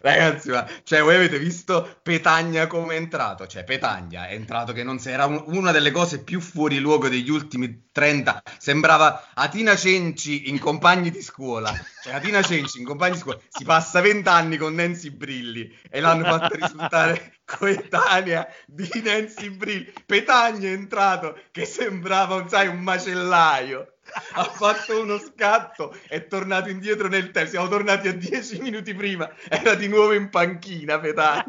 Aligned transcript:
Ragazzi, 0.00 0.50
ma 0.50 0.66
cioè, 0.82 1.02
voi 1.02 1.16
avete 1.16 1.38
visto 1.38 1.98
Petagna 2.02 2.66
come 2.66 2.94
è 2.94 2.96
entrato? 2.96 3.46
Cioè, 3.46 3.64
Petagna 3.64 4.28
è 4.28 4.34
entrato 4.34 4.72
che 4.72 4.82
non 4.82 4.98
si, 4.98 5.10
era 5.10 5.26
un, 5.26 5.42
una 5.46 5.72
delle 5.72 5.90
cose 5.90 6.22
più 6.22 6.40
fuori 6.40 6.78
luogo 6.78 7.08
degli 7.08 7.30
ultimi 7.30 7.88
30. 7.92 8.42
Sembrava 8.58 9.30
Atina 9.34 9.76
Cenci 9.76 10.48
in 10.48 10.58
compagni 10.58 11.10
di 11.10 11.22
scuola. 11.22 11.72
Cioè, 12.02 12.14
Atina 12.14 12.42
Cenci 12.42 12.78
in 12.78 12.84
compagni 12.84 13.14
di 13.14 13.18
scuola 13.18 13.40
si 13.48 13.64
passa 13.64 14.00
20 14.00 14.28
anni 14.28 14.56
con 14.56 14.74
Nancy 14.74 15.10
Brilli 15.10 15.78
e 15.90 16.00
l'hanno 16.00 16.24
fatto 16.24 16.54
risultare 16.54 17.40
coetanea 17.44 18.46
di 18.66 18.88
Nancy 19.02 19.50
Brilli. 19.50 19.92
Petagna 20.06 20.68
è 20.68 20.72
entrato 20.72 21.38
che 21.50 21.64
sembrava, 21.64 22.46
sai, 22.48 22.68
un 22.68 22.80
macellaio 22.80 23.94
ha 24.34 24.44
fatto 24.44 25.00
uno 25.00 25.18
scatto, 25.18 25.94
è 26.08 26.26
tornato 26.26 26.68
indietro 26.68 27.08
nel 27.08 27.30
tempo, 27.30 27.50
siamo 27.50 27.68
tornati 27.68 28.08
a 28.08 28.14
dieci 28.14 28.60
minuti 28.60 28.94
prima, 28.94 29.30
era 29.48 29.74
di 29.74 29.88
nuovo 29.88 30.12
in 30.12 30.28
panchina 30.30 30.98
Petagna. 30.98 31.44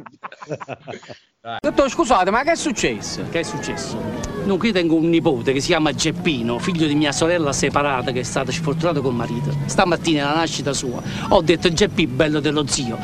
Detto, 1.59 1.89
scusate, 1.89 2.29
ma 2.29 2.43
che 2.43 2.51
è 2.51 2.55
successo? 2.55 3.25
Che 3.31 3.39
è 3.39 3.43
successo? 3.43 3.99
Dunque, 4.45 4.67
io 4.67 4.73
tengo 4.73 4.95
un 4.95 5.09
nipote 5.09 5.53
che 5.53 5.59
si 5.59 5.67
chiama 5.67 5.91
Geppino, 5.91 6.59
figlio 6.59 6.85
di 6.85 6.93
mia 6.93 7.11
sorella 7.11 7.51
separata 7.51 8.11
che 8.11 8.19
è 8.19 8.23
stata 8.23 8.51
sfortunata 8.51 9.01
col 9.01 9.15
marito. 9.15 9.51
Stamattina, 9.65 10.29
alla 10.29 10.41
nascita 10.41 10.71
sua, 10.71 11.01
ho 11.29 11.41
detto 11.41 11.73
Geppi, 11.73 12.05
bello 12.05 12.39
dello 12.39 12.67
zio, 12.67 12.95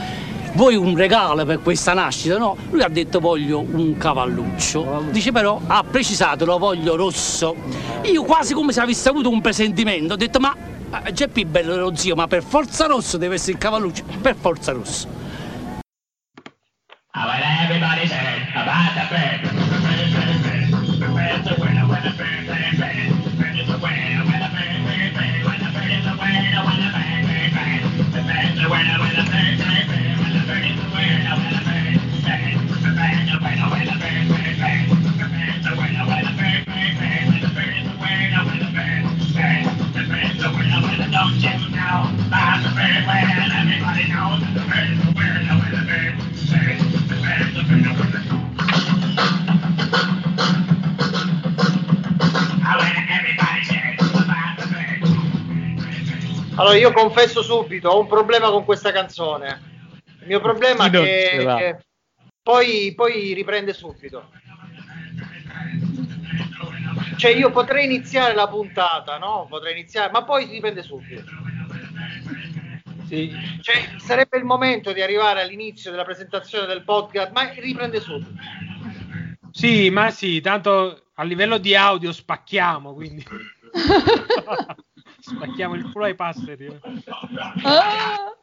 vuoi 0.58 0.76
un 0.76 0.98
regalo 0.98 1.46
per 1.46 1.62
questa 1.62 1.94
nascita? 1.94 2.38
No, 2.40 2.58
lui 2.72 2.82
ha 2.82 2.90
detto 2.90 3.20
voglio 3.20 3.60
un 3.60 3.96
cavalluccio. 3.96 5.04
Dice 5.12 5.32
però, 5.32 5.62
ha 5.68 5.84
precisato, 5.84 6.46
lo 6.46 6.58
voglio 6.58 6.96
rosso. 6.96 7.56
Io 8.02 8.24
quasi 8.24 8.56
come 8.56 8.74
se 8.74 8.82
avessi 8.82 9.08
avuto 9.08 9.30
un 9.30 9.40
presentimento, 9.40 10.14
ho 10.14 10.18
detto 10.18 10.40
ma 10.40 10.56
eh, 11.06 11.14
Geppi 11.14 11.46
bello 11.46 11.74
dello 11.74 11.96
zio, 11.96 12.16
ma 12.16 12.28
per 12.28 12.44
forza 12.44 12.88
rosso 12.88 13.18
deve 13.18 13.36
essere 13.36 13.52
il 13.52 13.58
cavalluccio, 13.60 14.04
per 14.20 14.36
forza 14.36 14.72
rosso. 14.72 15.26
I 17.14 17.26
when 17.26 17.42
winner 21.60 21.88
when 21.88 22.04
bird. 22.18 22.48
When 28.70 28.86
I 28.86 29.08
Allora, 56.59 56.75
io 56.75 56.91
confesso 56.91 57.43
subito, 57.43 57.90
ho 57.90 57.99
un 57.99 58.07
problema 58.07 58.49
con 58.49 58.65
questa 58.65 58.91
canzone. 58.91 59.66
Il 60.28 60.34
mio 60.34 60.42
problema 60.42 60.88
è 60.88 60.90
che 60.92 61.78
poi, 62.44 62.94
poi 62.94 63.34
riprende 63.34 63.72
subito. 63.72 64.30
Cioè, 67.16 67.31
io 67.31 67.50
potrei 67.50 67.86
iniziare 67.86 68.34
la 68.36 68.50
puntata, 68.50 69.18
no? 69.18 69.48
Potrei 69.50 69.72
iniziare, 69.72 70.12
ma 70.12 70.25
poi 70.25 70.46
riprende 70.48 70.84
subito. 70.84 71.24
Sì. 73.08 73.31
Cioè, 73.62 73.96
sarebbe 74.00 74.38
il 74.38 74.44
momento 74.44 74.92
di 74.92 75.02
arrivare 75.02 75.42
all'inizio 75.42 75.92
della 75.92 76.03
presentazione 76.03 76.68
del 76.68 76.84
podcast, 76.84 77.31
ma 77.31 77.50
riprende 77.53 78.02
subito. 78.02 78.31
Sì, 79.52 79.90
ma 79.90 80.09
sì, 80.09 80.42
tanto 80.42 81.06
a 81.14 81.24
livello 81.24 81.58
di 81.58 81.74
audio 81.74 82.12
spacchiamo, 82.12 82.94
quindi 82.94 83.25
spacchiamo 85.22 85.76
il 85.76 85.90
culo 85.90 86.04
ai 86.04 86.16
passeri. 86.16 86.66
eh. 86.66 86.80
Ah, 87.64 88.36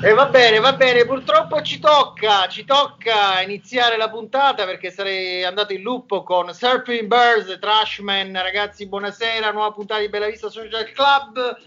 E 0.00 0.12
va 0.12 0.26
bene, 0.26 0.60
va 0.60 0.74
bene, 0.74 1.04
purtroppo 1.04 1.60
ci 1.62 1.80
tocca, 1.80 2.46
ci 2.48 2.64
tocca 2.64 3.40
iniziare 3.42 3.96
la 3.96 4.08
puntata 4.08 4.64
perché 4.64 4.90
sarei 4.90 5.44
andato 5.44 5.72
in 5.72 5.82
lupo 5.82 6.22
con 6.22 6.54
Surfing 6.54 7.06
Birds, 7.06 7.58
Trashman, 7.58 8.32
ragazzi 8.40 8.86
buonasera, 8.86 9.50
nuova 9.50 9.72
puntata 9.72 10.00
di 10.00 10.08
Bella 10.08 10.28
Vista 10.28 10.48
Social 10.48 10.90
Club. 10.92 11.58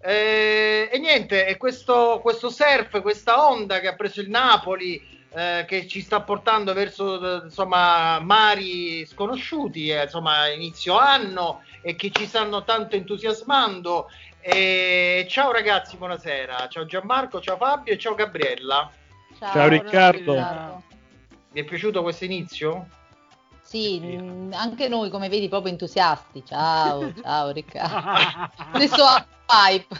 Eh, 0.00 0.88
e 0.92 0.98
niente, 0.98 1.46
e 1.46 1.56
questo, 1.56 2.20
questo 2.22 2.50
surf, 2.50 3.00
questa 3.00 3.48
onda 3.48 3.80
che 3.80 3.88
ha 3.88 3.94
preso 3.94 4.20
il 4.20 4.30
Napoli, 4.30 5.00
eh, 5.30 5.64
che 5.66 5.86
ci 5.86 6.00
sta 6.00 6.22
portando 6.22 6.72
verso 6.72 7.42
eh, 7.42 7.44
insomma, 7.44 8.18
mari 8.20 9.04
sconosciuti, 9.06 9.90
eh, 9.90 10.04
insomma, 10.04 10.48
inizio 10.48 10.96
anno 10.96 11.62
e 11.82 11.96
che 11.96 12.10
ci 12.10 12.26
stanno 12.26 12.64
tanto 12.64 12.96
entusiasmando. 12.96 14.08
E 14.40 15.26
ciao 15.28 15.52
ragazzi, 15.52 15.96
buonasera. 15.96 16.68
Ciao 16.68 16.86
Gianmarco, 16.86 17.40
ciao 17.40 17.56
Fabio 17.56 17.92
e 17.92 17.98
ciao 17.98 18.14
Gabriella. 18.14 18.90
Ciao, 19.38 19.68
Riccardo. 19.68 20.82
Vi 21.50 21.60
è 21.60 21.64
piaciuto 21.64 22.02
questo 22.02 22.24
inizio? 22.24 22.88
Sì, 23.68 24.00
mh, 24.00 24.54
anche 24.54 24.88
noi 24.88 25.10
come 25.10 25.28
vedi 25.28 25.46
proprio 25.46 25.70
entusiasti. 25.70 26.42
Ciao, 26.42 27.12
ciao 27.20 27.50
Riccardo. 27.50 28.50
Adesso 28.72 29.04
hype. 29.46 29.96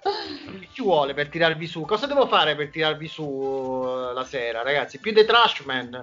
Che 0.00 0.68
ci 0.72 0.80
vuole 0.82 1.12
per 1.12 1.28
tirarvi 1.28 1.66
su? 1.66 1.82
Cosa 1.82 2.06
devo 2.06 2.26
fare 2.26 2.56
per 2.56 2.70
tirarvi 2.70 3.08
su 3.08 3.84
eh, 3.84 4.14
la 4.14 4.24
sera, 4.24 4.62
ragazzi? 4.62 4.98
Più 5.00 5.12
dei 5.12 5.26
Trashman. 5.26 6.00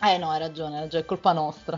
Eh 0.00 0.16
no, 0.16 0.30
hai 0.30 0.38
ragione, 0.38 0.76
hai 0.76 0.82
ragione, 0.82 1.02
è 1.02 1.06
colpa 1.06 1.32
nostra. 1.32 1.76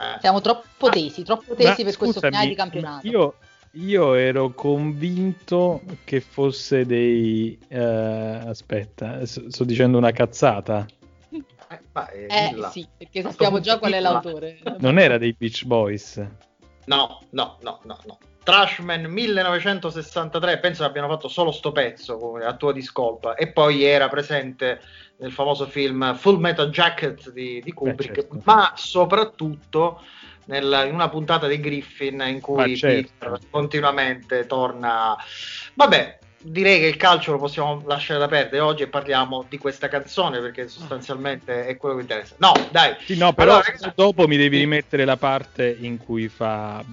Eh. 0.00 0.18
Siamo 0.20 0.40
troppo 0.40 0.88
tesi, 0.88 1.24
troppo 1.24 1.56
tesi 1.56 1.66
Ma 1.66 1.74
per 1.74 1.84
questo 1.96 2.20
scusami, 2.20 2.30
finale 2.30 2.48
di 2.48 2.54
campionato. 2.54 3.06
Io, 3.08 3.34
io 3.72 4.14
ero 4.14 4.50
convinto 4.50 5.80
che 6.04 6.20
fosse 6.20 6.86
dei... 6.86 7.58
eh, 7.66 7.80
aspetta, 7.80 9.26
sto 9.26 9.64
dicendo 9.64 9.98
una 9.98 10.12
cazzata. 10.12 10.86
Eh, 11.70 11.80
ma, 11.92 12.08
eh, 12.10 12.26
Eh 12.28 12.48
dilla. 12.50 12.70
sì, 12.70 12.86
perché 12.96 13.22
sappiamo 13.22 13.60
già 13.60 13.78
qual 13.78 13.92
è 13.92 14.00
l'autore. 14.00 14.58
Non 14.78 14.98
era 14.98 15.18
dei 15.18 15.34
Beach 15.36 15.64
Boys. 15.64 16.16
No, 16.86 17.20
no, 17.30 17.58
no, 17.60 17.80
no, 17.84 17.98
no. 18.06 18.18
Trashman 18.42 19.04
1963, 19.04 20.58
penso 20.58 20.82
che 20.82 20.88
abbiano 20.88 21.08
fatto 21.08 21.28
solo 21.28 21.52
sto 21.52 21.70
pezzo 21.70 22.36
a 22.36 22.54
tua 22.56 22.72
discolpa. 22.72 23.34
E 23.34 23.52
poi 23.52 23.84
era 23.84 24.08
presente 24.08 24.80
nel 25.18 25.32
famoso 25.32 25.66
film 25.66 26.14
Full 26.16 26.38
Metal 26.38 26.70
Jacket 26.70 27.30
di, 27.30 27.60
di 27.62 27.72
Kubrick, 27.74 28.14
certo. 28.14 28.40
ma 28.44 28.72
soprattutto 28.74 30.00
nel- 30.46 30.84
in 30.88 30.94
una 30.94 31.10
puntata 31.10 31.46
di 31.46 31.60
Griffin 31.60 32.24
in 32.26 32.40
cui 32.40 32.74
certo. 32.74 33.10
Peter 33.18 33.38
continuamente 33.50 34.46
torna. 34.46 35.14
Vabbè, 35.74 36.18
direi 36.40 36.80
che 36.80 36.86
il 36.86 36.96
calcio 36.96 37.32
lo 37.32 37.38
possiamo 37.38 37.82
lasciare 37.86 38.20
da 38.20 38.28
perdere 38.28 38.60
oggi 38.60 38.84
e 38.84 38.88
parliamo 38.88 39.44
di 39.48 39.58
questa 39.58 39.88
canzone 39.88 40.40
perché 40.40 40.68
sostanzialmente 40.68 41.66
è 41.66 41.76
quello 41.76 41.96
che 41.96 42.02
interessa. 42.02 42.36
No, 42.38 42.54
dai. 42.70 42.94
Sì, 43.04 43.16
no, 43.16 43.32
però 43.32 43.52
Allora, 43.52 43.66
ragazzi- 43.66 43.92
dopo 43.94 44.28
mi 44.28 44.36
devi 44.36 44.58
rimettere 44.58 45.04
la 45.04 45.16
parte 45.16 45.76
in 45.80 45.96
cui 45.98 46.28
fa... 46.28 46.84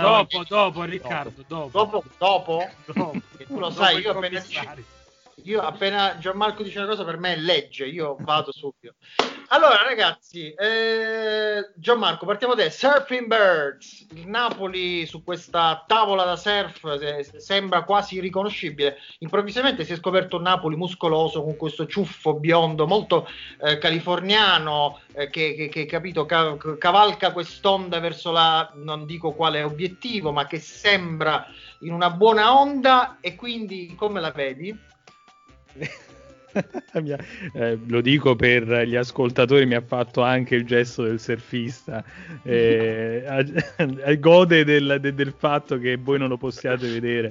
Dopo, 0.00 0.44
dopo, 0.48 0.84
Riccardo, 0.84 1.44
dopo. 1.46 1.78
Dopo, 1.78 2.04
dopo, 2.18 2.70
tu 3.46 3.58
lo 3.58 3.70
sai, 3.70 4.00
io 4.00 4.10
appena. 4.12 4.42
Io 5.44 5.60
appena 5.60 6.18
Gianmarco 6.18 6.62
dice 6.62 6.78
una 6.78 6.88
cosa 6.88 7.04
per 7.04 7.18
me 7.18 7.36
legge, 7.36 7.86
io 7.86 8.16
vado 8.20 8.52
subito. 8.52 8.94
Allora 9.50 9.82
ragazzi, 9.82 10.52
eh, 10.52 11.70
Gianmarco, 11.76 12.26
partiamo 12.26 12.54
da. 12.54 12.68
Surfing 12.68 13.26
Birds, 13.26 14.06
il 14.10 14.28
Napoli 14.28 15.06
su 15.06 15.24
questa 15.24 15.84
tavola 15.86 16.24
da 16.24 16.36
surf 16.36 16.98
se- 16.98 17.40
sembra 17.40 17.82
quasi 17.84 18.16
irriconoscibile. 18.16 18.98
Improvvisamente 19.20 19.84
si 19.84 19.94
è 19.94 19.96
scoperto 19.96 20.36
un 20.36 20.42
Napoli 20.42 20.76
muscoloso 20.76 21.42
con 21.42 21.56
questo 21.56 21.86
ciuffo 21.86 22.34
biondo 22.34 22.86
molto 22.86 23.26
eh, 23.62 23.78
californiano 23.78 25.00
eh, 25.12 25.30
che, 25.30 25.54
che- 25.54 25.68
che, 25.68 25.86
capito, 25.86 26.26
ca- 26.26 26.54
cavalca 26.76 27.32
quest'onda 27.32 28.00
verso 28.00 28.30
la, 28.30 28.70
non 28.74 29.06
dico 29.06 29.32
quale 29.32 29.62
obiettivo, 29.62 30.30
ma 30.30 30.46
che 30.46 30.58
sembra 30.58 31.46
in 31.80 31.94
una 31.94 32.10
buona 32.10 32.54
onda 32.54 33.16
e 33.20 33.34
quindi 33.34 33.94
come 33.96 34.20
la 34.20 34.30
vedi? 34.30 34.78
Eh, 37.52 37.78
lo 37.86 38.00
dico 38.00 38.34
per 38.34 38.82
gli 38.86 38.96
ascoltatori, 38.96 39.66
mi 39.66 39.74
ha 39.74 39.82
fatto 39.82 40.22
anche 40.22 40.56
il 40.56 40.64
gesto 40.64 41.02
del 41.04 41.20
surfista. 41.20 42.02
Eh, 42.42 43.22
a- 43.28 44.14
gode 44.14 44.64
del, 44.64 44.98
de- 45.00 45.14
del 45.14 45.34
fatto 45.36 45.78
che 45.78 45.96
voi 45.96 46.18
non 46.18 46.28
lo 46.28 46.36
possiate 46.38 46.88
vedere. 46.88 47.30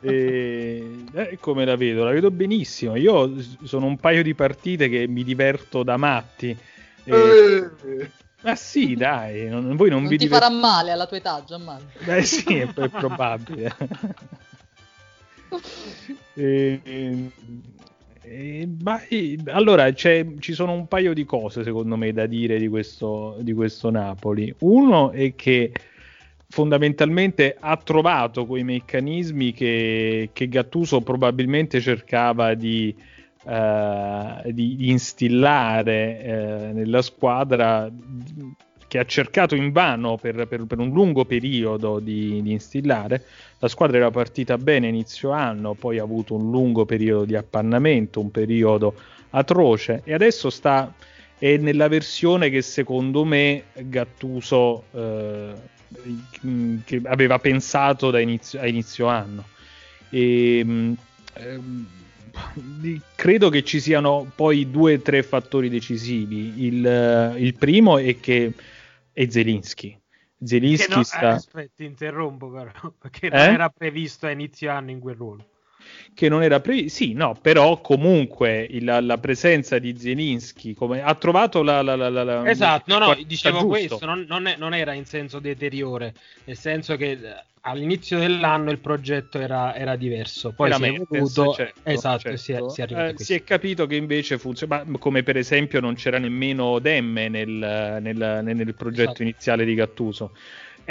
E, 0.00 1.04
eh, 1.14 1.38
come 1.40 1.64
la 1.64 1.76
vedo? 1.76 2.04
La 2.04 2.10
vedo 2.10 2.30
benissimo. 2.30 2.96
Io 2.96 3.32
sono 3.62 3.86
un 3.86 3.96
paio 3.96 4.22
di 4.22 4.34
partite 4.34 4.88
che 4.88 5.06
mi 5.08 5.24
diverto 5.24 5.82
da 5.82 5.96
matti. 5.96 6.56
E- 7.04 7.70
Eh, 7.84 8.10
Ma 8.42 8.54
sì, 8.54 8.94
dai, 8.94 9.48
non- 9.48 9.76
voi 9.76 9.88
non, 9.88 10.00
Non 10.00 10.08
vi 10.10 10.18
ti 10.18 10.24
diver- 10.26 10.42
farà 10.42 10.52
male 10.54 10.90
alla 10.90 11.06
tua 11.06 11.16
età, 11.16 11.42
Gianmarco. 11.46 11.86
Beh, 12.04 12.22
sì, 12.22 12.56
è, 12.58 12.66
è 12.72 12.88
probabile. 12.88 13.74
E- 16.34 16.80
e- 16.82 17.30
e- 18.22 18.68
ma, 18.82 19.00
allora, 19.46 19.92
ci 19.94 20.52
sono 20.52 20.72
un 20.72 20.86
paio 20.86 21.14
di 21.14 21.24
cose 21.24 21.62
secondo 21.62 21.96
me 21.96 22.12
da 22.12 22.26
dire 22.26 22.58
di 22.58 22.68
questo, 22.68 23.36
di 23.40 23.52
questo 23.52 23.90
Napoli. 23.90 24.54
Uno 24.60 25.10
è 25.10 25.34
che 25.34 25.72
fondamentalmente 26.48 27.56
ha 27.58 27.76
trovato 27.76 28.46
quei 28.46 28.64
meccanismi 28.64 29.52
che, 29.52 30.30
che 30.32 30.48
Gattuso 30.48 31.00
probabilmente 31.00 31.80
cercava 31.80 32.54
di, 32.54 32.94
eh, 33.46 34.52
di 34.52 34.90
instillare 34.90 36.22
eh, 36.22 36.72
nella 36.72 37.02
squadra 37.02 37.90
che 38.88 38.98
ha 38.98 39.04
cercato 39.04 39.54
invano 39.54 40.16
per, 40.16 40.46
per- 40.48 40.64
per 40.64 40.78
un 40.78 40.90
lungo 40.90 41.24
periodo 41.24 42.00
di, 42.00 42.42
di 42.42 42.50
instillare. 42.50 43.22
La 43.58 43.68
squadra 43.68 43.98
era 43.98 44.10
partita 44.10 44.56
bene 44.58 44.88
inizio 44.88 45.30
anno, 45.30 45.74
poi 45.74 45.98
ha 45.98 46.02
avuto 46.02 46.34
un 46.34 46.50
lungo 46.50 46.84
periodo 46.86 47.24
di 47.24 47.36
appannamento, 47.36 48.20
un 48.20 48.30
periodo 48.30 48.94
atroce 49.30 50.00
e 50.04 50.14
adesso 50.14 50.48
sta 50.48 50.92
è 51.38 51.56
nella 51.56 51.86
versione 51.86 52.50
che 52.50 52.62
secondo 52.62 53.24
me 53.24 53.64
Gattuso 53.74 54.84
eh, 54.90 55.52
che 56.84 57.00
aveva 57.04 57.38
pensato 57.38 58.10
da 58.10 58.18
inizio, 58.18 58.60
a 58.60 58.66
inizio 58.66 59.06
anno. 59.06 59.44
E, 60.10 60.58
ehm, 60.58 61.86
credo 63.14 63.48
che 63.50 63.62
ci 63.62 63.80
siano 63.80 64.30
poi 64.34 64.70
due 64.70 64.94
o 64.94 65.00
tre 65.00 65.22
fattori 65.22 65.68
decisivi. 65.68 66.66
Il, 66.66 67.34
il 67.38 67.54
primo 67.54 67.98
è 67.98 68.18
che 68.18 68.52
è 69.18 69.28
Zelinski. 69.28 70.00
Zelinski 70.40 70.94
no, 70.94 71.00
eh, 71.00 71.04
sta, 71.04 71.28
aspetta, 71.30 71.72
ti 71.74 71.84
interrompo 71.84 72.48
però, 72.50 72.70
perché 72.96 73.28
non 73.30 73.40
Eh? 73.40 73.52
era 73.52 73.68
previsto 73.68 74.26
a 74.26 74.30
inizio 74.30 74.70
anno 74.70 74.92
in 74.92 75.00
quel 75.00 75.16
ruolo. 75.16 75.44
Che 76.14 76.28
non 76.28 76.42
era 76.42 76.60
previsto. 76.60 76.88
Sì, 77.04 77.12
no, 77.12 77.36
però 77.40 77.80
comunque 77.80 78.66
il- 78.68 78.84
la, 78.84 79.00
la 79.00 79.18
presenza 79.18 79.78
di 79.78 79.96
Zelinski 79.98 80.74
come, 80.74 81.02
ha 81.02 81.14
trovato 81.14 81.62
la, 81.62 81.82
la, 81.82 81.96
la, 81.96 82.08
la- 82.08 82.22
la- 82.24 82.48
Esatto, 82.50 82.98
no, 82.98 83.06
no, 83.06 83.14
dicevo 83.26 83.58
giusto. 83.58 83.68
questo, 83.68 84.04
non, 84.06 84.24
non 84.28 84.46
è- 84.46 84.56
non 84.56 84.74
era 84.74 84.92
in 84.92 85.04
senso 85.04 85.38
deteriore, 85.38 86.14
nel 86.44 86.56
senso 86.56 86.96
che 86.96 87.10
eh, 87.12 87.18
all'inizio 87.62 88.18
dell'anno 88.18 88.70
il 88.70 88.78
progetto 88.78 89.38
era, 89.38 89.74
era 89.74 89.96
diverso, 89.96 90.52
poi 90.52 90.68
Era 90.68 90.76
si 90.76 90.84
è 90.84 90.86
evoluto, 90.88 91.52
certo, 91.52 91.80
esatto, 91.84 92.18
certo. 92.18 92.36
Si, 92.38 92.52
è, 92.52 92.58
si 92.68 92.80
è 92.82 93.08
Eh, 93.08 93.14
si 93.16 93.34
è 93.34 93.44
capito 93.44 93.86
che 93.86 93.96
invece 93.96 94.38
funziona, 94.38 94.82
ma 94.86 94.98
come 94.98 95.22
per 95.22 95.36
esempio 95.36 95.80
non 95.80 95.94
c'era 95.94 96.18
nemmeno 96.18 96.78
Demme 96.78 97.28
nel, 97.28 97.98
nel- 98.00 98.40
nel 98.42 98.74
progetto 98.74 99.02
Esatto. 99.10 99.22
iniziale 99.22 99.64
di 99.64 99.74
Gattuso. 99.74 100.32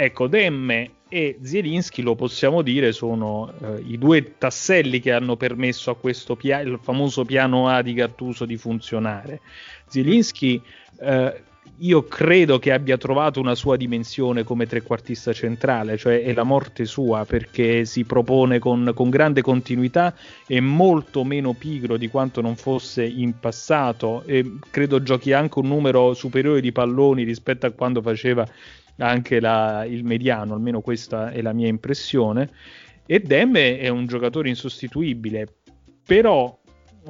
Ecco, 0.00 0.28
Demme 0.28 0.90
e 1.08 1.40
Zielinski, 1.42 2.02
lo 2.02 2.14
possiamo 2.14 2.62
dire, 2.62 2.92
sono 2.92 3.52
eh, 3.60 3.82
i 3.84 3.98
due 3.98 4.38
tasselli 4.38 5.00
che 5.00 5.10
hanno 5.10 5.34
permesso 5.34 5.90
a 5.90 5.96
questo 5.96 6.36
pia- 6.36 6.60
il 6.60 6.78
famoso 6.80 7.24
piano 7.24 7.66
A 7.66 7.82
di 7.82 7.94
Gattuso 7.94 8.44
di 8.44 8.56
funzionare. 8.56 9.40
Zielinski, 9.88 10.62
eh, 11.00 11.42
io 11.78 12.04
credo 12.04 12.60
che 12.60 12.70
abbia 12.70 12.96
trovato 12.96 13.40
una 13.40 13.56
sua 13.56 13.76
dimensione 13.76 14.44
come 14.44 14.66
trequartista 14.66 15.32
centrale, 15.32 15.96
cioè 15.96 16.22
è 16.22 16.32
la 16.32 16.44
morte 16.44 16.84
sua 16.84 17.24
perché 17.24 17.84
si 17.84 18.04
propone 18.04 18.60
con, 18.60 18.92
con 18.94 19.10
grande 19.10 19.42
continuità 19.42 20.14
è 20.46 20.60
molto 20.60 21.24
meno 21.24 21.54
pigro 21.54 21.96
di 21.96 22.06
quanto 22.06 22.40
non 22.40 22.54
fosse 22.54 23.04
in 23.04 23.40
passato 23.40 24.22
e 24.26 24.58
credo 24.70 25.02
giochi 25.02 25.32
anche 25.32 25.58
un 25.58 25.66
numero 25.66 26.14
superiore 26.14 26.60
di 26.60 26.70
palloni 26.70 27.24
rispetto 27.24 27.66
a 27.66 27.72
quando 27.72 28.00
faceva 28.00 28.46
anche 28.98 29.40
la- 29.40 29.84
il 29.84 30.04
mediano, 30.04 30.54
almeno 30.54 30.80
questa 30.80 31.30
è 31.30 31.40
la 31.42 31.52
mia 31.52 31.68
impressione. 31.68 32.50
E 33.06 33.20
Demme 33.20 33.78
è 33.78 33.88
un 33.88 34.06
giocatore 34.06 34.48
insostituibile, 34.48 35.46
però 36.04 36.56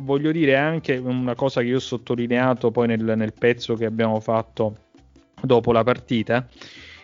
voglio 0.01 0.31
dire 0.31 0.57
anche 0.57 0.97
una 0.97 1.35
cosa 1.35 1.61
che 1.61 1.69
io 1.69 1.77
ho 1.77 1.81
sottolineato 1.81 2.71
poi 2.71 2.87
nel, 2.87 3.03
nel 3.17 3.33
pezzo 3.33 3.75
che 3.75 3.85
abbiamo 3.85 4.21
fatto 4.21 4.77
dopo 5.41 5.73
la 5.73 5.83
partita. 5.83 6.47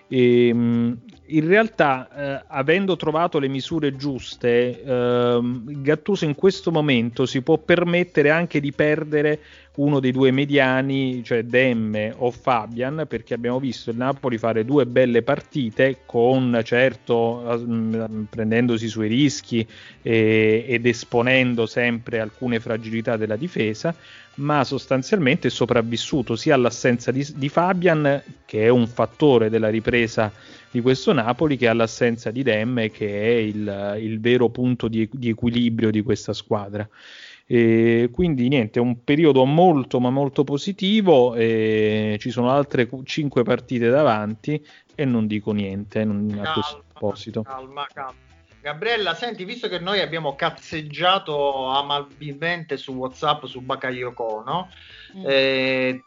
Ehm, 0.09 1.01
in 1.27 1.47
realtà, 1.49 2.41
eh, 2.41 2.45
avendo 2.49 2.97
trovato 2.97 3.39
le 3.39 3.49
misure 3.49 3.97
giuste, 3.97 4.83
ehm, 4.83 5.83
Gattuso 5.83 6.25
in 6.25 6.35
questo 6.35 6.71
momento 6.71 7.25
si 7.27 7.43
può 7.43 7.59
permettere 7.59 8.31
anche 8.31 8.61
di 8.61 8.73
perdere 8.73 9.41
uno 9.77 9.99
dei 9.99 10.13
due 10.13 10.31
mediani, 10.31 11.23
cioè 11.25 11.43
Demme 11.43 12.15
o 12.17 12.31
Fabian, 12.31 13.07
perché 13.09 13.35
abbiamo 13.35 13.59
visto 13.59 13.91
il 13.91 13.97
Napoli 13.97 14.39
fare 14.39 14.65
due 14.65 14.87
belle 14.87 15.23
partite 15.23 16.01
con 16.07 16.61
certo 16.63 17.53
eh, 17.53 17.57
mh, 17.57 18.27
prendendosi 18.31 18.85
i 18.85 18.89
suoi 18.89 19.09
rischi 19.09 19.67
e- 20.01 20.65
ed 20.69 20.87
esponendo 20.87 21.67
sempre 21.67 22.21
alcune 22.21 22.61
fragilità 22.61 23.17
della 23.17 23.37
difesa, 23.37 23.95
ma 24.37 24.63
sostanzialmente 24.63 25.49
è 25.49 25.51
sopravvissuto 25.51 26.37
sia 26.37 26.55
all'assenza 26.55 27.11
di, 27.11 27.27
di 27.35 27.49
Fabian, 27.49 28.23
che 28.47 28.65
è 28.65 28.69
un 28.69 28.87
fattore 28.87 29.51
della 29.51 29.71
ripresa 29.71 30.33
di 30.71 30.81
questo 30.81 31.13
Napoli, 31.13 31.57
che 31.57 31.67
all'assenza 31.67 32.31
di 32.31 32.45
Demme, 32.45 32.91
che 32.91 33.09
è 33.09 33.39
il, 33.39 33.97
il 34.01 34.21
vero 34.21 34.51
punto 34.51 34.87
di, 34.87 35.09
di 35.13 35.31
equilibrio 35.31 35.91
di 35.91 36.03
questa 36.03 36.33
squadra. 36.33 36.89
E 37.47 38.09
quindi 38.11 38.49
niente, 38.49 38.79
è 38.79 38.83
un 38.83 39.05
periodo 39.05 39.45
molto 39.45 40.01
ma 40.01 40.11
molto 40.11 40.45
positivo, 40.45 41.35
e 41.35 42.17
ci 42.19 42.31
sono 42.31 42.51
altre 42.51 42.89
5 43.05 43.43
partite 43.43 43.91
davanti 43.91 44.65
e 44.95 45.05
non 45.05 45.27
dico 45.27 45.53
niente 45.53 46.05
non- 46.05 46.41
a 46.43 46.53
questo 46.53 46.85
proposito. 46.89 47.43
calma, 47.43 47.87
calma. 47.93 48.23
Gabriella, 48.63 49.13
senti, 49.13 49.45
visto 49.45 49.69
che 49.69 49.79
noi 49.79 50.01
abbiamo 50.01 50.35
cazzeggiato 50.37 51.67
amabilmente 51.67 52.79
su 52.79 52.95
WhatsApp 52.95 53.45
su 53.45 53.61
Bakayoko, 53.61 54.43
no? 54.47 54.71
Mm. 55.19 55.25
Eh, 55.27 56.05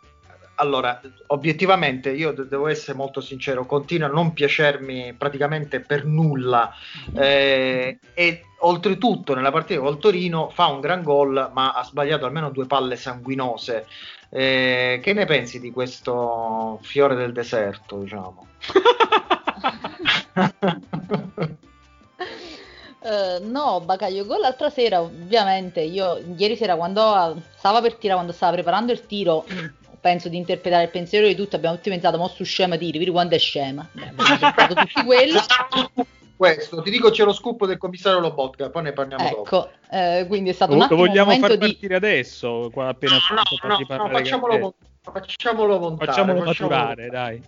allora, 0.60 1.00
obiettivamente, 1.28 2.12
io 2.12 2.32
de- 2.32 2.48
devo 2.48 2.68
essere 2.68 2.98
molto 2.98 3.22
sincero, 3.22 3.66
continua 3.66 4.08
a 4.08 4.12
non 4.12 4.34
piacermi 4.34 5.14
praticamente 5.14 5.82
per 5.82 6.06
nulla. 6.06 6.74
Eh, 7.14 8.00
e 8.14 8.42
oltretutto, 8.60 9.36
nella 9.36 9.52
partita 9.52 9.82
col 9.82 10.00
Torino 10.00 10.50
fa 10.50 10.68
un 10.68 10.80
gran 10.80 11.04
gol, 11.04 11.52
ma 11.54 11.74
ha 11.74 11.84
sbagliato 11.84 12.26
almeno 12.26 12.50
due 12.50 12.66
palle 12.66 12.96
sanguinose. 12.96 13.86
Eh, 14.30 15.00
che 15.02 15.14
ne 15.14 15.26
pensi 15.26 15.60
di 15.60 15.72
questo 15.72 16.80
fiore 16.82 17.16
del 17.16 17.34
deserto, 17.34 18.00
diciamo? 18.00 18.48
Eh, 23.00 23.40
no, 23.40 23.80
Bakayoko 23.80 24.38
l'altra 24.38 24.70
sera, 24.70 25.00
ovviamente, 25.00 25.80
io 25.80 26.18
ieri 26.36 26.58
sera 26.58 26.76
quando 26.76 27.42
stava 27.56 27.80
per 27.80 27.94
tirare, 27.94 28.16
quando 28.16 28.34
stava 28.34 28.54
preparando 28.54 28.92
il 28.92 29.06
tiro, 29.06 29.46
penso 30.00 30.30
di 30.30 30.38
interpretare 30.38 30.84
il 30.84 30.90
pensiero 30.90 31.28
di 31.28 31.36
tutti, 31.36 31.56
abbiamo 31.56 31.76
tutti 31.76 31.90
pensato, 31.90 32.18
mo 32.18 32.28
su 32.28 32.44
scema 32.44 32.78
tiri, 32.78 32.98
vedi 32.98 33.12
quando 33.12 33.36
è 33.36 33.40
scema. 33.40 33.88
Beh, 33.92 34.08
abbiamo 34.08 34.38
pensato 34.40 34.74
tutti 34.74 35.04
quello. 35.04 35.40
Questo, 36.38 36.84
ti 36.84 36.92
dico 36.92 37.10
c'è 37.10 37.24
lo 37.24 37.34
scoop 37.34 37.66
del 37.66 37.80
commissario 37.80 38.20
Lobotka, 38.20 38.70
poi 38.70 38.84
ne 38.84 38.94
parliamo 38.94 39.28
dopo. 39.28 39.42
Ecco, 39.42 39.70
eh, 39.90 40.26
quindi 40.28 40.52
è 40.52 40.54
stato 40.54 40.76
Lo, 40.76 40.78
un 40.78 40.80
lo 40.82 40.86
attimo 40.86 41.02
un 41.02 41.08
vogliamo 41.08 41.32
far 41.40 41.52
di... 41.52 41.58
partire 41.58 41.96
adesso, 41.96 42.70
qua 42.72 42.90
appena 42.90 43.14
No, 43.14 43.36
no, 43.36 43.76
no, 43.76 43.86
parlare 43.88 44.18
facciamolo, 44.18 44.54
Gabriele. 44.54 44.76
Facciamolo 45.12 45.80
montare. 45.80 46.12
Facciamolo 46.12 46.44
facciamolo- 46.44 46.76
maturare, 46.76 47.10
dai. 47.10 47.42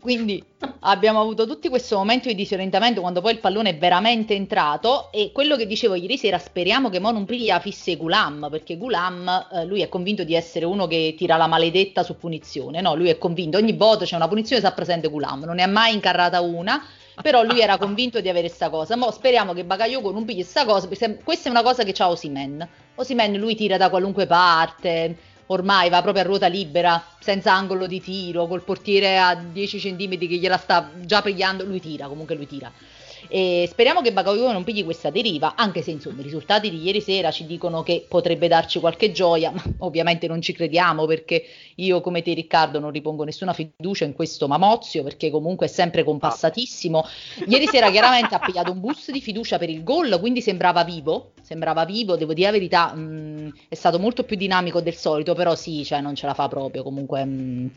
Quindi 0.00 0.42
abbiamo 0.80 1.20
avuto 1.20 1.46
tutti 1.46 1.68
questo 1.68 1.96
momento 1.96 2.28
di 2.28 2.34
disorientamento 2.34 3.00
quando 3.00 3.20
poi 3.20 3.32
il 3.32 3.40
pallone 3.40 3.70
è 3.70 3.76
veramente 3.76 4.34
entrato 4.34 5.10
e 5.12 5.30
quello 5.32 5.56
che 5.56 5.66
dicevo 5.66 5.94
ieri 5.94 6.16
sera 6.16 6.38
speriamo 6.38 6.90
che 6.90 7.00
mo 7.00 7.10
non 7.10 7.24
piglia 7.24 7.58
fisse 7.60 7.96
Gulam 7.96 8.48
perché 8.50 8.76
Gulam 8.76 9.48
eh, 9.52 9.64
lui 9.64 9.82
è 9.82 9.88
convinto 9.88 10.24
di 10.24 10.34
essere 10.34 10.64
uno 10.64 10.86
che 10.86 11.14
tira 11.16 11.36
la 11.36 11.46
maledetta 11.46 12.02
su 12.02 12.16
punizione 12.16 12.80
no 12.80 12.94
lui 12.94 13.08
è 13.08 13.18
convinto 13.18 13.58
ogni 13.58 13.72
volta 13.72 14.04
c'è 14.04 14.16
una 14.16 14.28
punizione 14.28 14.60
sa 14.60 14.72
presente 14.72 15.08
Gulam 15.08 15.44
non 15.44 15.56
ne 15.56 15.62
ha 15.62 15.68
mai 15.68 15.94
incarrata 15.94 16.40
una 16.40 16.82
però 17.22 17.42
lui 17.42 17.60
era 17.60 17.78
convinto 17.78 18.20
di 18.20 18.28
avere 18.28 18.48
sta 18.48 18.70
cosa 18.70 18.96
mo 18.96 19.10
speriamo 19.10 19.52
che 19.52 19.64
Bakayoko 19.64 20.10
non 20.10 20.24
pigli 20.24 20.42
sta 20.42 20.64
cosa 20.64 20.88
perché 20.88 21.20
questa 21.22 21.48
è 21.48 21.50
una 21.50 21.62
cosa 21.62 21.84
che 21.84 21.92
c'ha 21.92 22.08
Osimen 22.08 22.66
Osimen 22.96 23.34
lui 23.34 23.54
tira 23.54 23.76
da 23.76 23.88
qualunque 23.88 24.26
parte 24.26 25.16
ormai 25.46 25.90
va 25.90 26.02
proprio 26.02 26.22
a 26.22 26.26
ruota 26.26 26.46
libera, 26.46 27.02
senza 27.20 27.52
angolo 27.52 27.86
di 27.86 28.00
tiro, 28.00 28.46
col 28.46 28.62
portiere 28.62 29.18
a 29.18 29.34
10 29.34 29.78
cm 29.78 30.18
che 30.18 30.36
gliela 30.36 30.56
sta 30.56 30.90
già 31.00 31.22
pigliando, 31.22 31.64
lui 31.64 31.80
tira, 31.80 32.06
comunque 32.06 32.34
lui 32.34 32.46
tira. 32.46 32.72
E 33.28 33.66
speriamo 33.70 34.00
che 34.00 34.12
Bakayoko 34.12 34.52
non 34.52 34.64
pigli 34.64 34.84
questa 34.84 35.10
deriva, 35.10 35.54
anche 35.56 35.82
se 35.82 35.90
insomma 35.90 36.20
i 36.20 36.24
risultati 36.24 36.70
di 36.70 36.82
ieri 36.82 37.00
sera 37.00 37.30
ci 37.30 37.46
dicono 37.46 37.82
che 37.82 38.04
potrebbe 38.08 38.48
darci 38.48 38.80
qualche 38.80 39.12
gioia, 39.12 39.50
ma 39.50 39.62
ovviamente 39.78 40.26
non 40.26 40.40
ci 40.40 40.52
crediamo 40.52 41.06
perché 41.06 41.44
io 41.76 42.00
come 42.00 42.22
te 42.22 42.34
Riccardo 42.34 42.78
non 42.78 42.90
ripongo 42.90 43.24
nessuna 43.24 43.52
fiducia 43.52 44.04
in 44.04 44.12
questo 44.12 44.46
Mamozio 44.46 45.02
perché 45.02 45.30
comunque 45.30 45.66
è 45.66 45.68
sempre 45.68 46.04
compassatissimo. 46.04 47.04
Ieri 47.46 47.66
sera 47.66 47.90
chiaramente 47.90 48.34
ha 48.34 48.38
pigliato 48.38 48.72
un 48.72 48.80
boost 48.80 49.10
di 49.10 49.20
fiducia 49.20 49.58
per 49.58 49.70
il 49.70 49.82
gol, 49.82 50.18
quindi 50.20 50.40
sembrava 50.40 50.84
vivo, 50.84 51.32
sembrava 51.42 51.84
vivo, 51.84 52.16
devo 52.16 52.32
dire 52.34 52.46
la 52.46 52.52
verità, 52.52 52.94
mh, 52.94 53.52
è 53.68 53.74
stato 53.74 53.98
molto 53.98 54.24
più 54.24 54.36
dinamico 54.36 54.80
del 54.80 54.94
solito, 54.94 55.34
però 55.34 55.54
sì, 55.54 55.84
cioè 55.84 56.00
non 56.00 56.14
ce 56.14 56.26
la 56.26 56.34
fa 56.34 56.48
proprio, 56.48 56.82
comunque 56.82 57.24
mh, 57.24 57.70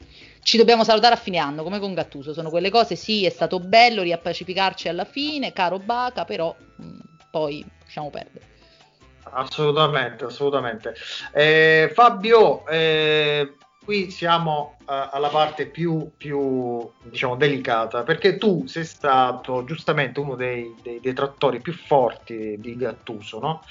ci 0.48 0.56
dobbiamo 0.56 0.86
salutare 0.86 1.14
a 1.14 1.18
fine 1.18 1.40
anno, 1.40 1.62
come 1.62 1.78
con 1.78 1.94
Gattuso, 1.94 2.32
sono 2.32 2.50
quelle 2.50 2.70
cose, 2.70 2.96
sì, 2.96 3.26
è 3.26 3.30
stato 3.30 3.60
bello 3.60 4.02
riappacificarci 4.02 4.88
alla 4.88 5.04
fine, 5.04 5.52
caro 5.52 5.78
Baca, 5.78 6.24
però 6.24 6.56
mh, 6.78 7.00
poi 7.30 7.66
lasciamo 7.84 8.10
perdere. 8.10 8.46
Assolutamente, 9.24 10.24
assolutamente. 10.24 10.96
Eh, 11.34 11.92
Fabio, 11.94 12.66
eh, 12.66 13.57
qui 13.88 14.12
siamo 14.12 14.76
eh, 14.82 14.84
alla 15.14 15.30
parte 15.30 15.66
più, 15.66 16.12
più, 16.18 16.92
diciamo, 17.04 17.38
delicata, 17.38 18.04
perché 18.04 18.36
tu 18.36 18.68
sei 18.68 18.84
stato 18.84 19.64
giustamente 19.64 20.20
uno 20.20 20.36
dei, 20.36 20.76
dei 20.84 21.00
detrattori 21.00 21.62
più 21.62 21.72
forti 21.72 22.58
di 22.60 22.76
Gattuso, 22.76 23.40
no? 23.40 23.64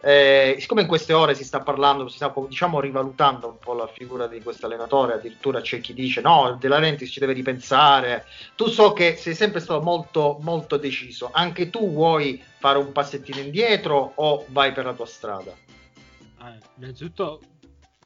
Eh, 0.00 0.56
siccome 0.58 0.80
in 0.80 0.86
queste 0.86 1.12
ore 1.12 1.34
si 1.34 1.44
sta 1.44 1.60
parlando, 1.60 2.08
si 2.08 2.16
sta 2.16 2.32
diciamo 2.48 2.80
rivalutando 2.80 3.46
un 3.46 3.58
po' 3.58 3.74
la 3.74 3.86
figura 3.88 4.26
di 4.26 4.40
questo 4.40 4.64
allenatore, 4.64 5.12
addirittura 5.12 5.60
c'è 5.60 5.82
chi 5.82 5.92
dice 5.92 6.22
no, 6.22 6.56
De 6.58 6.66
Laurentiis 6.66 7.10
ci 7.10 7.20
deve 7.20 7.34
ripensare, 7.34 8.24
tu 8.56 8.68
so 8.68 8.94
che 8.94 9.16
sei 9.16 9.34
sempre 9.34 9.60
stato 9.60 9.82
molto, 9.82 10.38
molto 10.40 10.78
deciso, 10.78 11.28
anche 11.30 11.68
tu 11.68 11.92
vuoi 11.92 12.42
fare 12.56 12.78
un 12.78 12.90
passettino 12.90 13.40
indietro 13.40 14.12
o 14.14 14.46
vai 14.48 14.72
per 14.72 14.86
la 14.86 14.94
tua 14.94 15.04
strada? 15.04 15.52
Eh, 15.52 16.58
innanzitutto 16.78 17.40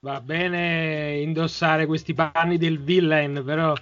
va 0.04 0.20
bene 0.20 1.18
indossare 1.20 1.86
questi 1.86 2.12
panni 2.12 2.58
del 2.58 2.80
villain, 2.82 3.40
però 3.44 3.72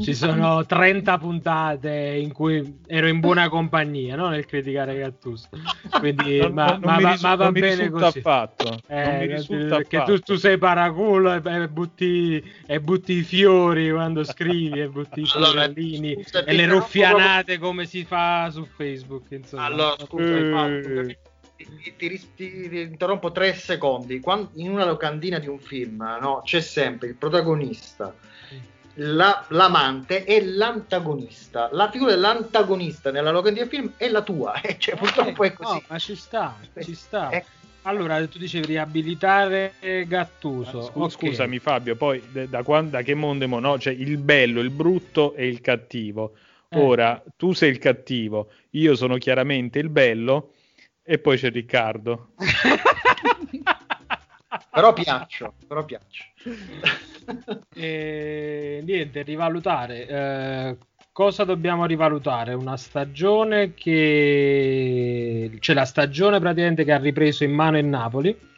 ci 0.00 0.14
sono 0.14 0.66
30 0.66 1.16
puntate 1.18 2.18
in 2.20 2.32
cui 2.32 2.80
ero 2.88 3.06
in 3.06 3.20
buona 3.20 3.48
compagnia 3.48 4.16
no? 4.16 4.28
nel 4.30 4.46
criticare 4.46 4.98
Gattuso. 4.98 5.48
Quindi, 5.96 6.38
Non- 6.38 6.54
ma, 6.54 6.72
non 6.72 6.80
ma 6.82 6.96
mi 6.96 7.02
va, 7.02 7.10
risu- 7.10 7.22
ma 7.22 7.34
va 7.36 7.52
bene 7.52 7.68
risulta 7.84 8.04
così. 8.06 8.18
affatto, 8.18 8.64
non 8.64 9.16
mi 9.16 9.26
Eh, 9.26 9.26
risulta 9.26 9.76
perché 9.76 10.02
tu, 10.02 10.18
tu 10.18 10.34
sei 10.34 10.58
paraculo 10.58 11.32
e, 11.34 11.40
e 11.62 11.68
butti, 11.68 12.52
e 12.66 12.80
butti 12.80 13.12
i 13.12 13.22
fiori 13.22 13.90
quando 13.92 14.24
scrivi 14.24 14.80
e 14.80 14.88
butti 14.88 15.20
i 15.20 15.28
Allora, 15.34 15.50
fiorellini 15.68 16.14
scusa, 16.14 16.42
ti 16.42 16.50
e 16.50 16.52
le 16.54 16.66
ruffianate 16.66 17.58
come 17.58 17.84
si 17.86 18.04
fa 18.04 18.50
su 18.50 18.64
Facebook. 18.64 19.30
Insomma. 19.30 19.66
Allora, 19.66 19.94
scusa, 20.04 20.22
Eh. 20.34 20.50
Fabio, 20.50 21.14
ti, 21.66 21.94
ti- 21.96 22.28
ti- 22.36 22.68
ti 22.68 22.80
interrompo 22.80 23.32
tre 23.32 23.54
secondi. 23.54 24.20
Quan- 24.20 24.48
in 24.54 24.70
una 24.70 24.84
locandina 24.84 25.38
di 25.38 25.48
un 25.48 25.58
film 25.58 26.18
no, 26.20 26.42
c'è 26.44 26.60
sempre 26.60 27.08
il 27.08 27.14
protagonista, 27.14 28.14
la- 28.94 29.44
l'amante 29.48 30.24
e 30.24 30.44
l'antagonista. 30.44 31.68
La 31.72 31.90
figura 31.90 32.10
dell'antagonista 32.12 33.10
nella 33.10 33.30
locandina 33.30 33.64
del 33.66 33.74
film 33.74 33.92
è 33.96 34.08
la 34.08 34.22
tua, 34.22 34.58
eh, 34.62 34.76
cioè, 34.78 34.96
purtroppo 34.96 35.44
è 35.44 35.52
così. 35.52 35.74
No, 35.74 35.82
ma 35.88 35.98
ci 35.98 36.14
sta, 36.16 36.56
ci 36.80 36.94
sta. 36.94 37.30
Eh, 37.30 37.44
Allora, 37.84 38.22
tu 38.26 38.36
dicevi 38.36 38.66
riabilitare 38.66 39.72
Gattuso. 40.06 40.82
Scu- 40.82 41.04
Ok. 41.04 41.10
Scusami 41.12 41.58
Fabio, 41.58 41.96
poi 41.96 42.22
da, 42.46 42.62
quan- 42.62 42.90
da 42.90 43.00
che 43.00 43.14
mondo 43.14 43.48
mo, 43.48 43.58
no? 43.58 43.78
C'è 43.78 43.90
il 43.90 44.18
bello, 44.18 44.60
il 44.60 44.68
brutto 44.68 45.32
e 45.34 45.46
il 45.48 45.62
cattivo. 45.62 46.34
Eh. 46.68 46.78
Ora, 46.78 47.22
tu 47.36 47.52
sei 47.52 47.70
il 47.70 47.78
cattivo, 47.78 48.48
io 48.72 48.94
sono 48.94 49.16
chiaramente 49.16 49.78
il 49.78 49.88
bello 49.88 50.52
e 51.02 51.18
poi 51.18 51.36
c'è 51.36 51.50
Riccardo. 51.50 52.28
però 54.70 54.92
piaccio, 54.92 55.54
però 55.66 55.84
piaccio. 55.84 56.24
E 57.74 58.82
niente, 58.84 59.22
rivalutare. 59.22 60.06
Eh, 60.06 60.76
cosa 61.12 61.44
dobbiamo 61.44 61.86
rivalutare? 61.86 62.54
Una 62.54 62.76
stagione 62.76 63.74
che 63.74 65.56
c'è 65.58 65.74
la 65.74 65.84
stagione 65.84 66.40
praticamente 66.40 66.84
che 66.84 66.92
ha 66.92 66.98
ripreso 66.98 67.44
in 67.44 67.52
mano 67.52 67.78
il 67.78 67.86
Napoli. 67.86 68.48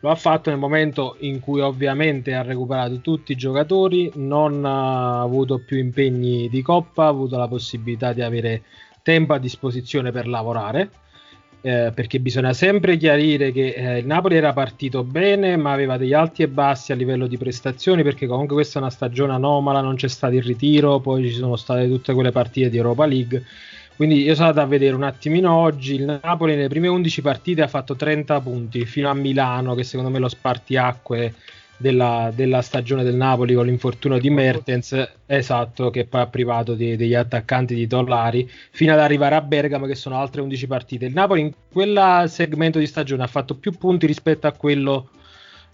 Lo 0.00 0.10
ha 0.10 0.16
fatto 0.16 0.50
nel 0.50 0.58
momento 0.58 1.16
in 1.20 1.38
cui 1.38 1.60
ovviamente 1.60 2.34
ha 2.34 2.42
recuperato 2.42 3.00
tutti 3.00 3.32
i 3.32 3.36
giocatori, 3.36 4.10
non 4.16 4.64
ha 4.64 5.20
avuto 5.20 5.62
più 5.64 5.78
impegni 5.78 6.48
di 6.48 6.60
coppa, 6.60 7.04
ha 7.04 7.08
avuto 7.08 7.36
la 7.36 7.46
possibilità 7.46 8.12
di 8.12 8.20
avere 8.20 8.62
tempo 9.02 9.32
a 9.32 9.38
disposizione 9.38 10.10
per 10.10 10.26
lavorare. 10.26 10.90
Eh, 11.64 11.92
perché 11.94 12.18
bisogna 12.18 12.52
sempre 12.52 12.96
chiarire 12.96 13.52
che 13.52 13.68
eh, 13.68 13.98
il 13.98 14.06
Napoli 14.06 14.34
era 14.34 14.52
partito 14.52 15.04
bene, 15.04 15.56
ma 15.56 15.72
aveva 15.72 15.96
degli 15.96 16.12
alti 16.12 16.42
e 16.42 16.48
bassi 16.48 16.90
a 16.90 16.96
livello 16.96 17.28
di 17.28 17.38
prestazioni, 17.38 18.02
perché 18.02 18.26
comunque 18.26 18.56
questa 18.56 18.80
è 18.80 18.82
una 18.82 18.90
stagione 18.90 19.32
anomala, 19.32 19.80
non 19.80 19.94
c'è 19.94 20.08
stato 20.08 20.34
il 20.34 20.42
ritiro, 20.42 20.98
poi 20.98 21.28
ci 21.28 21.36
sono 21.36 21.54
state 21.54 21.86
tutte 21.86 22.12
quelle 22.14 22.32
partite 22.32 22.68
di 22.68 22.76
Europa 22.76 23.06
League. 23.06 23.44
Quindi 23.94 24.22
io 24.22 24.34
sono 24.34 24.48
andato 24.48 24.66
a 24.66 24.70
vedere 24.70 24.94
un 24.96 25.04
attimino 25.04 25.52
oggi, 25.54 25.94
il 25.94 26.20
Napoli 26.20 26.56
nelle 26.56 26.68
prime 26.68 26.88
11 26.88 27.22
partite 27.22 27.62
ha 27.62 27.68
fatto 27.68 27.94
30 27.94 28.40
punti, 28.40 28.84
fino 28.84 29.08
a 29.08 29.14
Milano, 29.14 29.76
che 29.76 29.84
secondo 29.84 30.10
me 30.10 30.16
è 30.16 30.20
lo 30.20 30.28
spartiacque 30.28 31.34
della, 31.76 32.30
della 32.34 32.62
stagione 32.62 33.02
del 33.02 33.16
Napoli 33.16 33.54
con 33.54 33.66
l'infortunio 33.66 34.18
di 34.18 34.30
Mertens, 34.30 35.12
esatto, 35.26 35.90
che 35.90 36.06
poi 36.06 36.20
ha 36.20 36.26
privato 36.26 36.74
di- 36.74 36.96
degli 36.96 37.14
attaccanti 37.14 37.74
titolari, 37.74 38.48
fino 38.70 38.92
ad 38.92 39.00
arrivare 39.00 39.34
a 39.34 39.40
Bergamo, 39.40 39.86
che 39.86 39.94
sono 39.94 40.16
altre 40.18 40.40
11 40.40 40.66
partite. 40.66 41.06
Il 41.06 41.14
Napoli 41.14 41.40
in 41.40 41.52
quel 41.70 42.24
segmento 42.28 42.78
di 42.78 42.86
stagione 42.86 43.24
ha 43.24 43.28
fatto 43.28 43.56
più 43.56 43.72
punti 43.72 44.06
rispetto 44.06 44.46
a 44.46 44.52
quello 44.52 45.10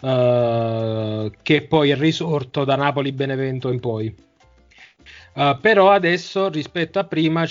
eh, 0.00 1.30
che 1.42 1.62
poi 1.62 1.90
è 1.90 1.96
risorto 1.96 2.64
da 2.64 2.76
Napoli-Benevento 2.76 3.70
in 3.70 3.80
poi. 3.80 4.14
Uh, 5.38 5.56
però 5.60 5.92
adesso 5.92 6.48
rispetto 6.48 6.98
a 6.98 7.04
prima 7.04 7.42
uh, 7.42 7.46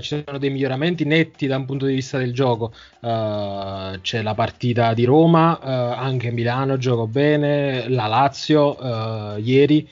ci 0.00 0.24
sono 0.24 0.38
dei 0.38 0.48
miglioramenti 0.48 1.04
netti 1.04 1.46
da 1.46 1.58
un 1.58 1.66
punto 1.66 1.84
di 1.84 1.92
vista 1.92 2.16
del 2.16 2.32
gioco. 2.32 2.72
Uh, 3.00 4.00
c'è 4.00 4.22
la 4.22 4.32
partita 4.32 4.94
di 4.94 5.04
Roma, 5.04 5.60
anche 5.60 6.30
Milano 6.30 6.78
gioco 6.78 7.06
bene, 7.06 7.86
la 7.90 8.06
Lazio 8.06 9.36
ieri. 9.36 9.86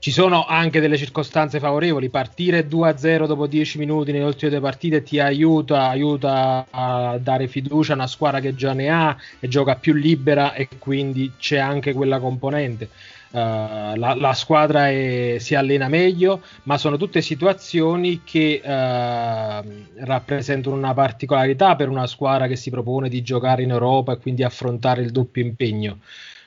Ci 0.00 0.12
sono 0.12 0.46
anche 0.46 0.80
delle 0.80 0.96
circostanze 0.96 1.60
favorevoli. 1.60 2.08
Partire 2.08 2.66
2-0 2.66 3.26
dopo 3.26 3.46
10 3.46 3.76
minuti 3.76 4.12
nelle 4.12 4.24
ultime 4.24 4.50
due 4.50 4.60
partite 4.60 5.02
ti 5.02 5.20
aiuta, 5.20 5.90
aiuta 5.90 6.64
a 6.70 7.18
dare 7.18 7.48
fiducia 7.48 7.92
a 7.92 7.96
una 7.96 8.06
squadra 8.06 8.40
che 8.40 8.54
già 8.54 8.72
ne 8.72 8.88
ha 8.88 9.14
e 9.38 9.46
gioca 9.46 9.74
più 9.74 9.92
libera 9.92 10.54
e 10.54 10.68
quindi 10.78 11.32
c'è 11.38 11.58
anche 11.58 11.92
quella 11.92 12.18
componente. 12.18 12.88
Uh, 13.32 13.94
la, 13.96 14.14
la, 14.16 14.32
squadra 14.32 14.88
è, 14.88 15.36
si 15.38 15.54
allena 15.54 15.88
meglio, 15.88 16.40
ma 16.62 16.78
sono 16.78 16.96
tutte 16.96 17.20
situazioni 17.20 18.22
che 18.24 18.58
uh, 18.64 18.68
rappresentano 18.68 20.76
una 20.76 20.94
particolarità 20.94 21.76
per 21.76 21.90
una 21.90 22.06
squadra 22.06 22.46
che 22.46 22.56
si 22.56 22.70
propone 22.70 23.10
di 23.10 23.20
giocare 23.20 23.64
in 23.64 23.70
Europa 23.70 24.14
e 24.14 24.18
quindi 24.18 24.44
affrontare 24.44 25.02
il 25.02 25.10
doppio 25.10 25.42
impegno. 25.42 25.98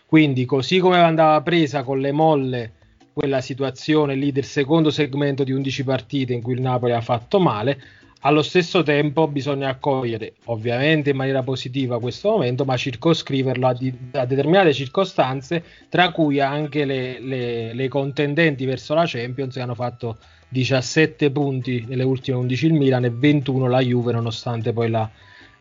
Quindi, 0.07 0.45
così 0.45 0.79
come 0.79 0.97
andava 0.97 1.39
presa 1.41 1.83
con 1.83 1.99
le 1.99 2.11
molle 2.11 2.71
quella 3.13 3.41
situazione 3.41 4.15
lì 4.15 4.31
del 4.31 4.43
secondo 4.43 4.89
segmento 4.89 5.43
di 5.43 5.51
11 5.51 5.83
partite 5.83 6.33
in 6.33 6.41
cui 6.41 6.53
il 6.53 6.61
Napoli 6.61 6.93
ha 6.93 7.01
fatto 7.01 7.39
male, 7.39 7.79
allo 8.25 8.41
stesso 8.41 8.83
tempo 8.83 9.27
bisogna 9.27 9.69
accogliere 9.69 10.35
ovviamente 10.45 11.09
in 11.09 11.17
maniera 11.17 11.43
positiva 11.43 11.99
questo 11.99 12.31
momento, 12.31 12.63
ma 12.63 12.77
circoscriverlo 12.77 13.67
a, 13.67 13.73
di, 13.73 13.93
a 14.13 14.25
determinate 14.25 14.73
circostanze, 14.73 15.63
tra 15.89 16.11
cui 16.11 16.39
anche 16.39 16.85
le, 16.85 17.19
le, 17.19 17.73
le, 17.73 17.87
contendenti 17.89 18.65
verso 18.65 18.93
la 18.93 19.03
Champions 19.05 19.53
che 19.53 19.61
hanno 19.61 19.75
fatto 19.75 20.17
17 20.47 21.31
punti 21.31 21.85
nelle 21.87 22.03
ultime 22.03 22.37
11 22.37 22.65
il 22.65 22.73
Milan 22.73 23.05
e 23.05 23.09
21 23.09 23.67
la 23.67 23.81
Juve, 23.81 24.13
nonostante 24.13 24.71
poi 24.71 24.89
la, 24.89 25.09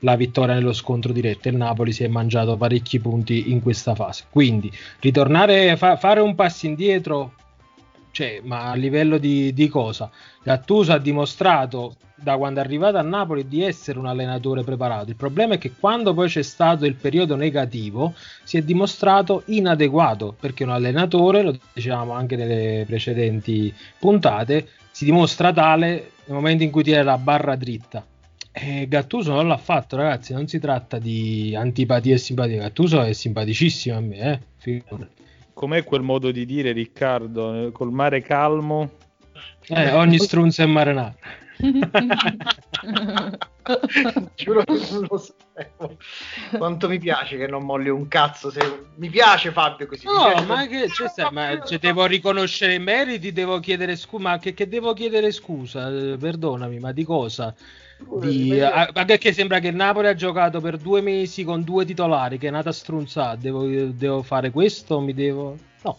la 0.00 0.16
vittoria 0.16 0.54
nello 0.54 0.72
scontro 0.72 1.12
diretto. 1.12 1.48
Il 1.48 1.56
Napoli 1.56 1.92
si 1.92 2.04
è 2.04 2.08
mangiato 2.08 2.56
parecchi 2.56 3.00
punti 3.00 3.50
in 3.50 3.60
questa 3.60 3.96
fase. 3.96 4.24
Quindi 4.30 4.70
ritornare, 5.00 5.76
fa, 5.76 5.96
fare 5.96 6.20
un 6.20 6.34
passo 6.36 6.66
indietro. 6.66 7.34
Cioè, 8.12 8.40
ma 8.44 8.70
a 8.70 8.74
livello 8.74 9.16
di, 9.16 9.52
di 9.54 9.68
cosa? 9.68 10.10
Gattuso 10.42 10.92
ha 10.92 10.98
dimostrato 10.98 11.96
da 12.14 12.36
quando 12.36 12.60
è 12.60 12.62
arrivato 12.62 12.98
a 12.98 13.02
Napoli 13.02 13.48
di 13.48 13.62
essere 13.62 13.98
un 13.98 14.06
allenatore 14.06 14.62
preparato. 14.62 15.10
Il 15.10 15.16
problema 15.16 15.54
è 15.54 15.58
che 15.58 15.72
quando 15.72 16.14
poi 16.14 16.28
c'è 16.28 16.42
stato 16.42 16.84
il 16.84 16.94
periodo 16.94 17.36
negativo 17.36 18.14
si 18.44 18.58
è 18.58 18.62
dimostrato 18.62 19.42
inadeguato 19.46 20.36
perché 20.38 20.62
un 20.62 20.70
allenatore, 20.70 21.42
lo 21.42 21.58
dicevamo 21.72 22.12
anche 22.12 22.36
nelle 22.36 22.84
precedenti 22.86 23.74
puntate, 23.98 24.68
si 24.90 25.06
dimostra 25.06 25.52
tale 25.52 26.10
nel 26.26 26.36
momento 26.36 26.62
in 26.62 26.70
cui 26.70 26.82
tiene 26.82 27.02
la 27.02 27.18
barra 27.18 27.56
dritta. 27.56 28.06
E 28.52 28.86
Gattuso 28.86 29.32
non 29.32 29.48
l'ha 29.48 29.56
fatto, 29.56 29.96
ragazzi. 29.96 30.34
Non 30.34 30.46
si 30.46 30.58
tratta 30.58 30.98
di 30.98 31.56
antipatia 31.56 32.14
e 32.14 32.18
simpatia. 32.18 32.60
Gattuso 32.60 33.00
è 33.00 33.14
simpaticissimo 33.14 33.96
a 33.96 34.00
me, 34.00 34.18
eh? 34.18 34.40
Com'è 35.54 35.84
quel 35.84 36.02
modo 36.02 36.30
di 36.30 36.44
dire, 36.44 36.72
Riccardo? 36.72 37.70
Col 37.72 37.92
mare 37.92 38.20
calmo 38.20 38.90
eh, 39.68 39.92
ogni 39.92 40.18
strunza 40.18 40.64
è 40.64 40.66
marinara. 40.66 41.14
Giuro 44.34 44.64
che 44.64 44.80
non 44.90 45.06
lo 45.08 45.18
sapevo. 45.18 45.70
Quanto 46.56 46.88
mi 46.88 46.98
piace 46.98 47.36
che 47.36 47.46
non 47.46 47.64
molli 47.64 47.88
un 47.88 48.08
cazzo. 48.08 48.50
Se... 48.50 48.60
Mi 48.96 49.08
piace 49.08 49.50
Fabio 49.52 49.86
così. 49.86 50.06
mi 50.06 50.12
No, 50.12 50.24
piace 50.30 50.44
ma 50.46 50.66
che 50.66 50.86
c'è 50.88 51.08
sta- 51.08 51.30
ma 51.32 51.60
cioè, 51.64 51.78
devo 51.78 52.04
riconoscere 52.06 52.74
i 52.74 52.78
meriti, 52.78 53.32
devo 53.32 53.58
chiedere 53.60 53.96
scusa, 53.96 54.22
ma 54.22 54.38
che, 54.38 54.54
che 54.54 54.68
devo 54.68 54.92
chiedere 54.92 55.30
scusa? 55.32 55.88
Eh, 55.88 56.16
Perdonami, 56.18 56.78
ma 56.78 56.92
di 56.92 57.04
cosa? 57.04 57.54
Di, 58.20 58.48
ma 58.48 58.54
io- 58.54 58.68
ah, 58.68 59.04
perché 59.04 59.32
sembra 59.32 59.58
che 59.60 59.68
il 59.68 59.76
Napoli 59.76 60.08
ha 60.08 60.14
giocato 60.14 60.60
per 60.60 60.76
due 60.76 61.00
mesi 61.00 61.44
con 61.44 61.62
due 61.62 61.84
titolari, 61.84 62.36
che 62.38 62.48
è 62.48 62.50
nata 62.50 62.72
strunzata. 62.72 63.36
Devo, 63.36 63.64
devo 63.66 64.22
fare 64.22 64.50
questo? 64.50 65.00
Mi 65.00 65.14
devo. 65.14 65.56
No, 65.82 65.98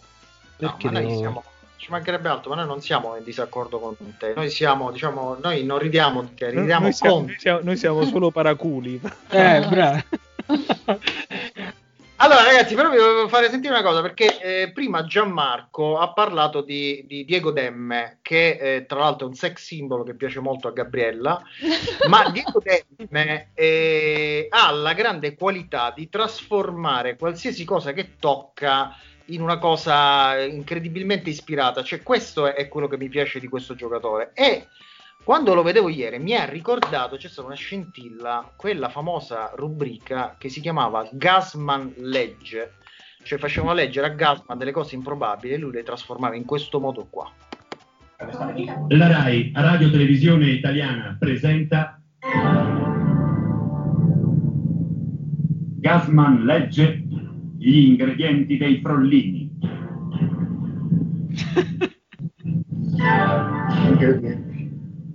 perché 0.56 0.90
noi 0.90 1.02
devo- 1.06 1.16
siamo, 1.18 1.42
ci 1.84 1.90
mancherebbe 1.90 2.30
altro, 2.30 2.48
ma 2.48 2.56
noi 2.56 2.66
non 2.66 2.80
siamo 2.80 3.14
in 3.14 3.24
disaccordo 3.24 3.78
con 3.78 3.94
te. 4.18 4.32
Noi 4.34 4.48
siamo, 4.48 4.90
diciamo, 4.90 5.36
noi 5.42 5.64
non 5.64 5.78
ridiamo 5.78 6.22
di 6.22 6.32
te, 6.32 6.48
ridiamo 6.48 6.84
noi, 6.84 6.92
siamo, 6.94 7.14
con 7.16 7.24
noi 7.26 7.36
siamo- 7.38 7.60
noi 7.62 7.76
siamo 7.76 8.04
solo 8.06 8.30
paraculi. 8.30 8.98
Eh, 9.28 9.66
bravo. 9.68 10.02
Allora, 12.16 12.44
ragazzi, 12.44 12.74
però 12.74 12.88
vi 12.88 12.96
volevo 12.96 13.28
fare 13.28 13.50
sentire 13.50 13.74
una 13.74 13.82
cosa 13.82 14.00
perché 14.00 14.40
eh, 14.40 14.72
prima 14.72 15.04
Gianmarco 15.04 15.98
ha 15.98 16.10
parlato 16.14 16.62
di, 16.62 17.04
di 17.06 17.26
Diego 17.26 17.50
Demme, 17.50 18.20
che 18.22 18.56
eh, 18.58 18.86
tra 18.86 19.00
l'altro 19.00 19.26
è 19.26 19.28
un 19.28 19.34
sex 19.34 19.62
symbol 19.62 20.06
che 20.06 20.14
piace 20.14 20.40
molto 20.40 20.68
a 20.68 20.72
Gabriella. 20.72 21.42
Ma 22.08 22.30
Diego 22.30 22.62
Demme 22.62 23.50
eh, 23.52 24.46
ha 24.48 24.70
la 24.70 24.94
grande 24.94 25.34
qualità 25.34 25.92
di 25.94 26.08
trasformare 26.08 27.16
qualsiasi 27.16 27.64
cosa 27.64 27.92
che 27.92 28.16
tocca 28.18 28.96
in 29.26 29.40
una 29.40 29.58
cosa 29.58 30.38
incredibilmente 30.40 31.30
ispirata. 31.30 31.82
Cioè, 31.82 32.02
questo 32.02 32.52
è, 32.52 32.68
quello 32.68 32.88
che 32.88 32.96
mi 32.96 33.08
piace 33.08 33.40
di 33.40 33.48
questo 33.48 33.74
giocatore. 33.74 34.32
E 34.34 34.66
quando 35.22 35.54
lo 35.54 35.62
vedevo 35.62 35.88
ieri 35.88 36.18
mi 36.18 36.34
ha 36.34 36.44
ricordato, 36.44 37.16
c'è 37.16 37.28
stata 37.28 37.46
una 37.46 37.56
scintilla, 37.56 38.52
quella 38.56 38.88
famosa 38.88 39.52
rubrica 39.54 40.36
che 40.38 40.48
si 40.48 40.60
chiamava 40.60 41.08
Gasman 41.10 41.94
Legge. 41.98 42.74
Cioè 43.22 43.38
facevano 43.38 43.72
leggere 43.72 44.08
a 44.08 44.10
Gasman 44.10 44.58
delle 44.58 44.72
cose 44.72 44.96
improbabili 44.96 45.54
e 45.54 45.56
lui 45.56 45.72
le 45.72 45.82
trasformava 45.82 46.36
in 46.36 46.44
questo 46.44 46.78
modo 46.78 47.06
qua. 47.08 47.30
La 48.88 49.06
RAI, 49.08 49.50
Radio 49.54 49.90
Televisione 49.90 50.48
Italiana, 50.50 51.16
presenta 51.18 51.98
Gasman 55.80 56.44
legge 56.44 57.02
gli 57.64 57.88
ingredienti 57.88 58.58
dei 58.58 58.80
frollini. 58.82 59.50
ingredienti. 63.88 64.52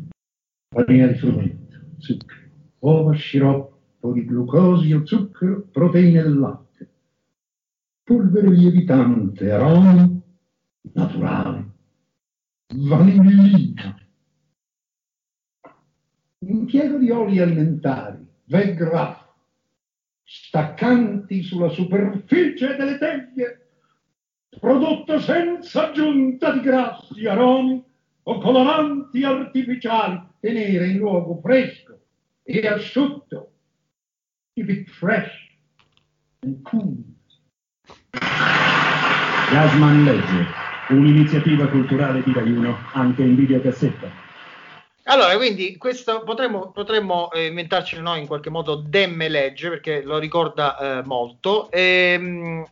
Farina 0.74 1.08
di 1.08 1.14
frumento, 1.16 1.80
zucchero, 1.98 2.42
uova, 2.80 3.14
sciroppo 3.14 4.12
di 4.14 4.26
glucosio, 4.26 5.06
zucchero, 5.06 5.68
proteine 5.72 6.24
del 6.24 6.40
latte, 6.40 6.90
polvere 8.04 8.50
lievitante, 8.50 9.52
aromi 9.52 10.22
naturali, 10.94 11.72
vanillina, 12.76 13.96
impiego 16.40 16.98
di 16.98 17.10
oli 17.12 17.40
alimentari, 17.40 18.26
veg 18.46 18.82
staccanti 20.50 21.44
sulla 21.44 21.70
superficie 21.70 22.76
delle 22.76 22.98
teglie, 22.98 23.68
prodotto 24.60 25.20
senza 25.20 25.90
aggiunta 25.90 26.52
di 26.52 26.62
grassi, 26.62 27.28
aromi 27.28 27.84
o 28.24 28.40
coloranti 28.40 29.24
artificiali, 29.24 30.20
tenere 30.40 30.88
in 30.88 30.98
luogo 30.98 31.40
fresco 31.40 32.00
e 32.42 32.68
asciutto. 32.68 33.52
Keep 34.56 34.70
it 34.70 34.90
fresh 34.90 35.56
and 36.40 36.64
cool. 36.64 36.98
Gasman 39.52 40.04
legge, 40.04 40.46
un'iniziativa 40.90 41.68
culturale 41.68 42.24
di 42.24 42.34
Rai 42.34 42.52
1 42.52 42.78
anche 42.94 43.22
in 43.22 43.36
videocassetta. 43.36 44.29
Allora, 45.10 45.36
quindi 45.38 45.76
questo 45.78 46.22
potremmo, 46.24 46.70
potremmo 46.70 47.32
eh, 47.32 47.48
inventarci 47.48 48.00
noi 48.00 48.20
in 48.20 48.28
qualche 48.28 48.52
modo 48.52 48.76
Demme 48.76 49.28
Legge 49.28 49.70
perché 49.70 50.04
lo 50.04 50.20
ricorda 50.20 51.00
eh, 51.00 51.04
molto. 51.04 51.72
Ehm, 51.72 52.64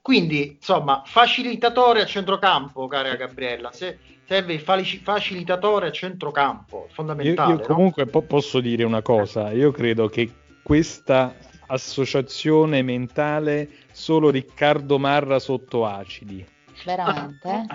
quindi, 0.00 0.52
insomma, 0.54 1.02
facilitatore 1.04 2.00
a 2.00 2.06
centrocampo, 2.06 2.86
cara 2.86 3.14
Gabriella. 3.14 3.70
Se 3.72 3.98
serve 4.26 4.54
il 4.54 4.60
facilitatore 4.60 5.88
a 5.88 5.92
centrocampo, 5.92 6.86
Io, 6.88 6.94
fondamentale. 6.94 7.52
io 7.52 7.58
no? 7.58 7.66
comunque 7.66 8.06
po- 8.06 8.22
posso 8.22 8.60
dire 8.60 8.84
una 8.84 9.02
cosa, 9.02 9.52
io 9.52 9.70
credo 9.70 10.08
che 10.08 10.32
questa 10.62 11.34
associazione 11.66 12.80
mentale 12.82 13.68
solo 13.92 14.30
Riccardo 14.30 14.98
Marra 14.98 15.38
sotto 15.38 15.84
acidi. 15.84 16.51
Veramente? 16.84 17.48
eh? 17.48 17.66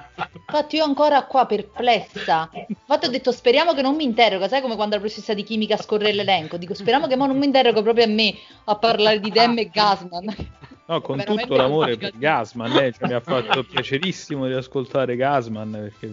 Infatti 0.47 0.75
io 0.77 0.83
ancora 0.83 1.23
qua 1.23 1.45
perplessa. 1.45 2.49
Infatti 2.67 3.05
ho 3.05 3.09
detto 3.09 3.31
speriamo 3.31 3.73
che 3.73 3.81
non 3.81 3.95
mi 3.95 4.03
interroga, 4.03 4.47
sai 4.47 4.61
come 4.61 4.75
quando 4.75 4.95
la 4.95 5.01
professoressa 5.01 5.33
di 5.33 5.43
chimica 5.43 5.77
scorre 5.77 6.13
l'elenco? 6.13 6.57
Dico 6.57 6.73
speriamo 6.73 7.07
che 7.07 7.15
mo 7.15 7.25
non 7.25 7.37
mi 7.37 7.45
interroga 7.45 7.81
proprio 7.81 8.05
a 8.05 8.07
me 8.07 8.33
a 8.65 8.75
parlare 8.75 9.19
di 9.19 9.29
Dem 9.29 9.57
e 9.57 9.69
Gasman. 9.69 10.35
No, 10.89 11.01
con 11.01 11.17
Veramente 11.17 11.47
tutto 11.47 11.61
l'amore 11.61 11.97
per 11.97 12.17
Gasman, 12.17 12.71
eh, 12.77 12.93
cioè, 12.93 13.07
mi 13.07 13.13
ha 13.13 13.19
fatto 13.19 13.63
piacerissimo 13.63 14.47
di 14.47 14.53
ascoltare 14.53 15.17
Gasman 15.17 15.71
perché 15.71 16.11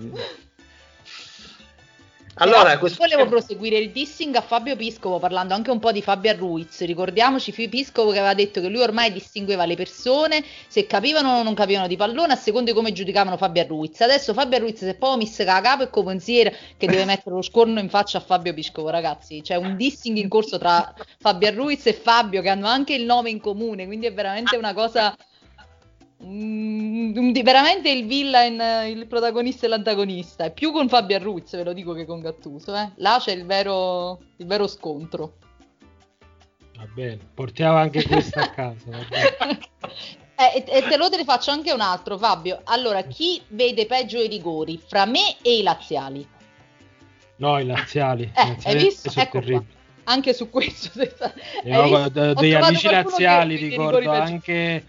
Allora, 2.45 2.65
Però 2.65 2.79
questo- 2.79 2.99
volevo 3.07 3.29
proseguire 3.29 3.79
il 3.79 3.91
dissing 3.91 4.35
a 4.37 4.41
Fabio 4.41 4.77
Piscopo 4.77 5.19
parlando 5.19 5.55
anche 5.55 5.71
un 5.71 5.79
po' 5.79 5.93
di 5.93 6.03
Fabio 6.03 6.35
Ruiz. 6.37 6.81
Ricordiamoci 6.85 7.53
Fi- 7.53 7.69
Piscopo 7.69 8.11
che 8.11 8.19
aveva 8.19 8.35
detto 8.35 8.61
che 8.61 8.69
lui 8.69 8.81
ormai 8.81 9.13
distingueva 9.13 9.65
le 9.65 9.75
persone 9.77 10.45
se 10.69 10.87
capivano 10.87 11.39
o 11.39 11.43
non 11.43 11.55
capivano 11.55 11.87
di 11.87 11.97
pallone 11.97 12.33
a 12.33 12.37
seconda 12.37 12.71
di 12.71 12.77
come 12.77 12.93
giudicavano 12.93 13.37
Fabio 13.37 13.67
Ruiz. 13.67 14.01
Adesso 14.01 14.33
Fabio 14.33 14.59
Ruiz 14.59 14.83
è 14.83 14.95
poi 14.95 15.17
messo 15.17 15.43
a 15.43 15.61
capo 15.61 15.83
e 15.83 15.91
consigliere 15.91 16.55
che 16.77 16.87
deve 16.87 17.05
mettere 17.05 17.35
lo 17.35 17.43
scorno 17.43 17.81
in 17.81 17.89
faccia 17.89 18.19
a 18.19 18.21
Fabio 18.21 18.53
Piscopo, 18.55 18.89
ragazzi. 18.91 19.41
C'è 19.43 19.57
un 19.57 19.77
dissing 19.77 20.17
in 20.19 20.29
corso 20.29 20.59
tra 20.59 20.95
Fabio 21.19 21.51
Ruiz 21.53 21.87
e 21.87 21.93
Fabio 21.93 22.43
che 22.43 22.49
hanno 22.49 22.67
anche 22.67 22.95
il 22.95 23.05
nome 23.05 23.31
in 23.31 23.41
comune, 23.41 23.87
quindi 23.87 24.07
è 24.07 24.13
veramente 24.13 24.57
una 24.57 24.73
cosa 24.75 25.17
Mm, 26.25 27.33
veramente 27.43 27.91
il 27.91 28.07
villain, 28.07 28.89
il 28.89 29.07
protagonista 29.07 29.67
e 29.67 29.69
l'antagonista. 29.69 30.45
È 30.45 30.53
più 30.53 30.73
con 30.73 30.89
Fabio 30.89 31.19
Ruiz, 31.19 31.55
ve 31.55 31.65
lo 31.65 31.73
dico, 31.73 31.93
che 31.93 32.07
con 32.07 32.21
Gattuso. 32.21 32.75
Eh. 32.75 32.93
Là 32.97 33.19
c'è 33.21 33.33
il 33.33 33.45
vero, 33.45 34.21
il 34.37 34.47
vero 34.47 34.67
scontro. 34.67 35.35
Va 36.77 36.87
bene, 36.93 37.19
portiamo 37.35 37.77
anche 37.77 38.07
questo 38.07 38.41
a 38.41 38.49
casa. 38.49 38.91
Eh, 40.37 40.65
e, 40.67 40.79
e 40.79 40.83
te 40.89 40.97
lo 40.97 41.09
te 41.09 41.17
ne 41.17 41.25
faccio 41.25 41.53
anche 41.53 41.73
un 41.73 41.81
altro, 41.81 42.19
Fabio. 42.19 42.61
Allora, 42.65 43.03
chi 43.03 43.41
vede 43.49 43.87
peggio 43.87 44.21
i 44.21 44.27
rigori 44.27 44.81
fra 44.85 45.07
me 45.07 45.37
e 45.41 45.59
i 45.59 45.63
laziali? 45.63 46.27
No, 47.37 47.61
i 47.61 47.65
laziali. 47.65 48.25
Eh, 48.35 48.49
laziali 48.49 48.79
hai 48.79 48.85
visto? 48.85 49.11
sono 49.11 49.25
Ecco 49.25 49.39
terribili. 49.39 49.67
Anche 50.05 50.35
su 50.35 50.51
questo. 50.51 50.91
Io 51.65 52.09
degli 52.09 52.53
amici 52.53 52.91
laziali 52.91 53.55
ricordo 53.55 53.99
peggio. 53.99 54.85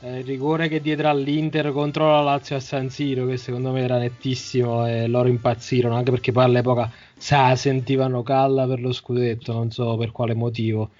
Eh, 0.00 0.18
il 0.18 0.24
rigore 0.24 0.68
che 0.68 0.80
diedero 0.80 1.08
all'Inter 1.08 1.72
contro 1.72 2.10
la 2.10 2.20
Lazio 2.20 2.56
a 2.56 2.60
San 2.60 2.90
Siro 2.90 3.26
che 3.26 3.36
secondo 3.36 3.72
me 3.72 3.82
era 3.82 3.98
nettissimo 3.98 4.86
e 4.86 5.06
loro 5.06 5.28
impazzirono 5.28 5.94
anche 5.94 6.10
perché 6.10 6.32
poi 6.32 6.44
all'epoca 6.44 6.90
sa, 7.16 7.54
sentivano 7.56 8.22
calla 8.22 8.66
per 8.66 8.80
lo 8.80 8.92
scudetto 8.92 9.52
non 9.52 9.70
so 9.70 9.96
per 9.96 10.10
quale 10.12 10.34
motivo 10.34 10.90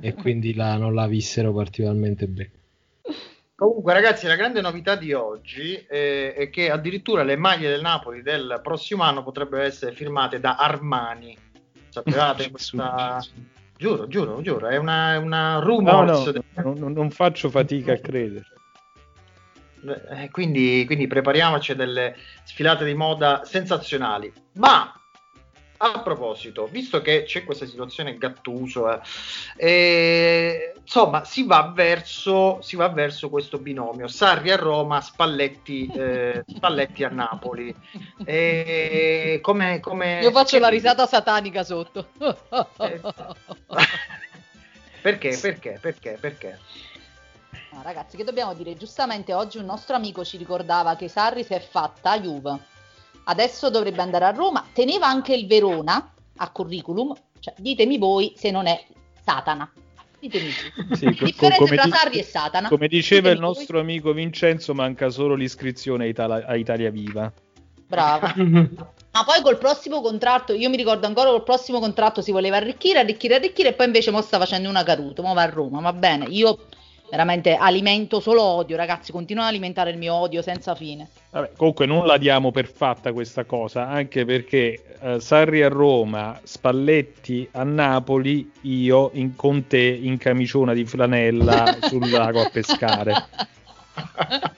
e 0.00 0.14
quindi 0.20 0.54
la, 0.54 0.76
non 0.76 0.94
la 0.94 1.06
vissero 1.06 1.52
particolarmente 1.52 2.26
bene 2.26 2.50
Comunque, 3.62 3.92
ragazzi, 3.92 4.26
la 4.26 4.34
grande 4.34 4.60
novità 4.60 4.96
di 4.96 5.12
oggi 5.12 5.74
eh, 5.88 6.34
è 6.34 6.50
che 6.50 6.68
addirittura 6.68 7.22
le 7.22 7.36
maglie 7.36 7.70
del 7.70 7.80
Napoli 7.80 8.20
del 8.20 8.58
prossimo 8.60 9.04
anno 9.04 9.22
potrebbero 9.22 9.62
essere 9.62 9.92
firmate 9.92 10.40
da 10.40 10.56
Armani. 10.56 11.36
Sapevate 11.88 12.50
questa... 12.50 13.24
Giuro, 13.82 14.06
giuro, 14.06 14.40
giuro, 14.42 14.68
è 14.68 14.76
una, 14.76 15.18
una 15.18 15.54
No, 15.54 15.64
rumors. 15.64 16.32
no, 16.54 16.74
non, 16.78 16.92
non 16.92 17.10
faccio 17.10 17.50
fatica 17.50 17.94
a 17.94 17.98
credere. 17.98 18.44
Eh, 20.12 20.30
quindi, 20.30 20.84
quindi 20.86 21.08
prepariamoci 21.08 21.72
a 21.72 21.74
delle 21.74 22.14
sfilate 22.44 22.84
di 22.84 22.94
moda 22.94 23.42
sensazionali. 23.44 24.32
Ma 24.52 24.96
a 25.84 26.00
proposito, 26.00 26.68
visto 26.70 27.02
che 27.02 27.24
c'è 27.24 27.42
questa 27.42 27.66
situazione 27.66 28.16
Gattuso, 28.16 28.92
eh, 28.92 29.00
eh, 29.56 30.74
insomma, 30.80 31.24
si 31.24 31.44
va, 31.44 31.72
verso, 31.74 32.60
si 32.62 32.76
va 32.76 32.88
verso 32.88 33.28
questo 33.28 33.58
binomio: 33.58 34.06
Sarri 34.06 34.52
a 34.52 34.56
Roma, 34.56 35.00
Spalletti, 35.00 35.90
eh, 35.92 36.44
Spalletti 36.46 37.02
a 37.02 37.08
Napoli. 37.08 37.74
Eh, 38.24 39.40
come, 39.42 39.80
come- 39.80 40.20
Io 40.22 40.30
faccio 40.30 40.60
la 40.60 40.68
risata 40.68 41.06
satanica 41.06 41.64
sotto. 41.64 42.10
Perché? 45.02 45.36
Perché? 45.36 45.78
Perché? 45.80 46.16
Perché? 46.20 46.58
No, 47.72 47.82
ragazzi, 47.82 48.16
che 48.16 48.22
dobbiamo 48.22 48.54
dire? 48.54 48.76
Giustamente 48.76 49.34
oggi 49.34 49.58
un 49.58 49.64
nostro 49.64 49.96
amico 49.96 50.24
ci 50.24 50.36
ricordava 50.36 50.94
che 50.94 51.08
Sarri 51.08 51.42
si 51.42 51.54
è 51.54 51.60
fatta 51.60 52.12
a 52.12 52.20
Juve. 52.20 52.70
Adesso 53.24 53.70
dovrebbe 53.70 54.02
andare 54.02 54.24
a 54.24 54.30
Roma. 54.30 54.66
Teneva 54.72 55.06
anche 55.06 55.34
il 55.34 55.46
Verona, 55.46 56.12
a 56.36 56.50
curriculum, 56.50 57.14
cioè 57.40 57.54
ditemi 57.58 57.98
voi 57.98 58.32
se 58.36 58.50
non 58.50 58.66
è 58.66 58.84
Satana. 59.24 59.70
Ditemi 60.18 60.50
voi. 60.50 60.96
Sì, 60.96 61.16
co- 61.16 61.24
differenza 61.24 61.56
come 61.56 61.76
tra 61.76 61.88
Sarri 61.88 62.18
e 62.18 62.22
Satana. 62.22 62.68
Come 62.68 62.88
diceva 62.88 63.28
il 63.28 63.34
Ditemi 63.34 63.46
voi. 63.46 63.54
nostro 63.56 63.80
amico 63.80 64.12
Vincenzo, 64.12 64.74
manca 64.74 65.10
solo 65.10 65.34
l'iscrizione 65.34 66.04
a, 66.04 66.08
Itala- 66.08 66.46
a 66.46 66.56
Italia 66.56 66.90
Viva. 66.90 67.32
Brava. 67.86 68.32
Ma 69.14 69.24
poi 69.24 69.42
col 69.42 69.58
prossimo 69.58 70.00
contratto, 70.00 70.54
io 70.54 70.70
mi 70.70 70.76
ricordo 70.78 71.06
ancora 71.06 71.28
col 71.28 71.42
prossimo 71.42 71.80
contratto 71.80 72.22
si 72.22 72.32
voleva 72.32 72.56
arricchire, 72.56 72.98
arricchire, 72.98 73.34
arricchire 73.34 73.68
e 73.68 73.72
poi 73.74 73.84
invece 73.84 74.10
mo 74.10 74.22
sta 74.22 74.38
facendo 74.38 74.70
una 74.70 74.82
caduta, 74.84 75.20
mo 75.20 75.34
va 75.34 75.42
a 75.42 75.50
Roma, 75.50 75.80
va 75.82 75.92
bene. 75.92 76.24
Io 76.30 76.60
veramente 77.12 77.56
alimento 77.56 78.20
solo 78.20 78.40
odio, 78.40 78.74
ragazzi, 78.74 79.12
continuo 79.12 79.42
ad 79.42 79.50
alimentare 79.50 79.90
il 79.90 79.98
mio 79.98 80.14
odio 80.14 80.40
senza 80.40 80.74
fine. 80.74 81.10
Vabbè, 81.28 81.50
comunque 81.58 81.84
non 81.84 82.06
la 82.06 82.16
diamo 82.16 82.50
per 82.50 82.66
fatta 82.66 83.12
questa 83.12 83.44
cosa, 83.44 83.86
anche 83.86 84.24
perché 84.24 84.82
eh, 84.98 85.20
Sarri 85.20 85.62
a 85.62 85.68
Roma, 85.68 86.40
Spalletti 86.42 87.46
a 87.52 87.64
Napoli, 87.64 88.50
io 88.62 89.10
in- 89.12 89.36
con 89.36 89.66
te 89.66 89.82
in 89.82 90.16
camiciona 90.16 90.72
di 90.72 90.86
flanella 90.86 91.76
sul 91.86 92.08
lago 92.08 92.40
a 92.40 92.48
pescare. 92.50 93.26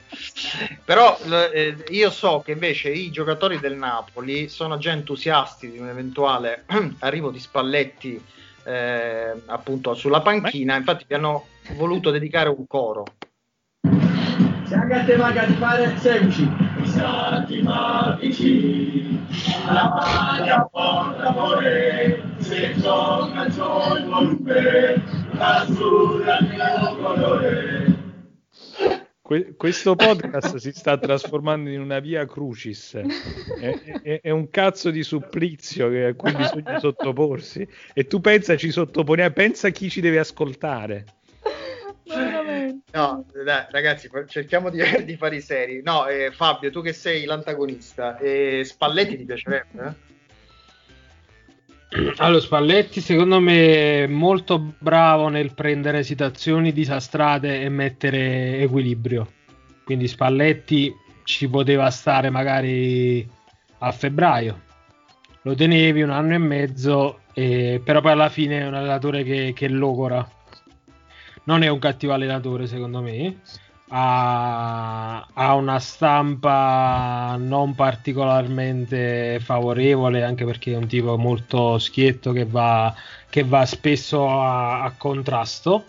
Però 0.84 1.18
eh, 1.52 1.74
io 1.88 2.10
so 2.10 2.40
che 2.44 2.52
invece 2.52 2.90
i 2.90 3.10
giocatori 3.10 3.58
del 3.58 3.74
Napoli 3.74 4.48
sono 4.48 4.78
già 4.78 4.92
entusiasti 4.92 5.72
di 5.72 5.78
un 5.78 5.88
eventuale 5.88 6.66
arrivo 7.00 7.32
di 7.32 7.40
Spalletti 7.40 8.24
eh, 8.64 9.42
appunto 9.46 9.94
sulla 9.94 10.20
panchina, 10.20 10.76
infatti 10.76 11.04
vi 11.06 11.14
hanno 11.14 11.46
voluto 11.76 12.10
dedicare 12.10 12.48
un 12.48 12.66
coro. 12.66 13.04
Se 14.64 14.74
anche 14.74 14.94
a 14.94 15.04
te 15.04 15.16
manca 15.16 15.44
di 15.44 15.54
fare, 15.54 15.96
seguici. 15.98 16.50
Stati 16.84 17.62
magici, 17.62 19.18
la 19.66 19.90
maglia 19.94 20.68
porta 20.70 21.26
amore, 21.26 22.22
se 22.38 22.74
gioca 22.76 23.44
il 23.46 23.52
suo 23.52 23.78
volume, 24.06 25.02
azzurra 25.38 26.38
il 26.38 26.48
mio 26.48 26.96
colore. 26.96 27.93
Que- 29.26 29.54
questo 29.56 29.94
podcast 29.96 30.56
si 30.56 30.70
sta 30.72 30.98
trasformando 30.98 31.70
in 31.70 31.80
una 31.80 31.98
via 31.98 32.26
crucis. 32.26 32.94
È, 32.94 34.00
è- 34.02 34.20
è 34.20 34.28
un 34.30 34.50
cazzo 34.50 34.90
di 34.90 35.02
supplizio 35.02 35.88
che- 35.88 36.04
a 36.04 36.14
cui 36.14 36.30
bisogna 36.34 36.78
sottoporsi. 36.78 37.66
E 37.94 38.04
tu 38.06 38.20
pensa 38.20 38.54
ci 38.58 38.70
sottoponiamo, 38.70 39.32
pensa 39.32 39.70
chi 39.70 39.88
ci 39.88 40.02
deve 40.02 40.18
ascoltare. 40.18 41.06
No, 42.92 43.24
dai, 43.32 43.64
ragazzi, 43.70 44.10
cerchiamo 44.26 44.68
di, 44.68 44.82
di 45.06 45.16
fare 45.16 45.36
i 45.36 45.40
seri. 45.40 45.80
No, 45.82 46.06
eh, 46.06 46.30
Fabio, 46.30 46.70
tu 46.70 46.82
che 46.82 46.92
sei 46.92 47.24
l'antagonista, 47.24 48.18
eh, 48.18 48.60
Spalletti 48.62 49.16
ti 49.16 49.24
piacerebbe? 49.24 49.84
eh? 49.86 50.12
Allora, 52.16 52.40
Spalletti 52.40 53.00
secondo 53.00 53.38
me 53.38 54.08
molto 54.08 54.74
bravo 54.78 55.28
nel 55.28 55.54
prendere 55.54 56.02
situazioni 56.02 56.72
disastrate 56.72 57.60
e 57.62 57.68
mettere 57.68 58.58
equilibrio. 58.58 59.30
Quindi 59.84 60.08
Spalletti 60.08 60.92
ci 61.22 61.48
poteva 61.48 61.88
stare 61.90 62.30
magari 62.30 63.28
a 63.78 63.92
febbraio. 63.92 64.62
Lo 65.42 65.54
tenevi 65.54 66.02
un 66.02 66.10
anno 66.10 66.34
e 66.34 66.38
mezzo, 66.38 67.20
e- 67.32 67.80
però 67.84 68.00
poi 68.00 68.12
alla 68.12 68.28
fine 68.28 68.60
è 68.60 68.66
un 68.66 68.74
allenatore 68.74 69.22
che, 69.22 69.52
che 69.54 69.68
logora. 69.68 70.28
Non 71.44 71.62
è 71.62 71.68
un 71.68 71.78
cattivo 71.78 72.12
allenatore 72.12 72.66
secondo 72.66 73.02
me. 73.02 73.36
Ha, 73.96 75.28
ha 75.32 75.54
una 75.54 75.78
stampa 75.78 77.36
non 77.38 77.76
particolarmente 77.76 79.38
favorevole 79.40 80.24
anche 80.24 80.44
perché 80.44 80.72
è 80.72 80.76
un 80.76 80.88
tipo 80.88 81.16
molto 81.16 81.78
schietto 81.78 82.32
che 82.32 82.44
va, 82.44 82.92
che 83.30 83.44
va 83.44 83.64
spesso 83.64 84.28
a, 84.28 84.82
a 84.82 84.92
contrasto. 84.96 85.84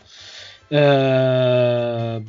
Eh, 0.68 2.24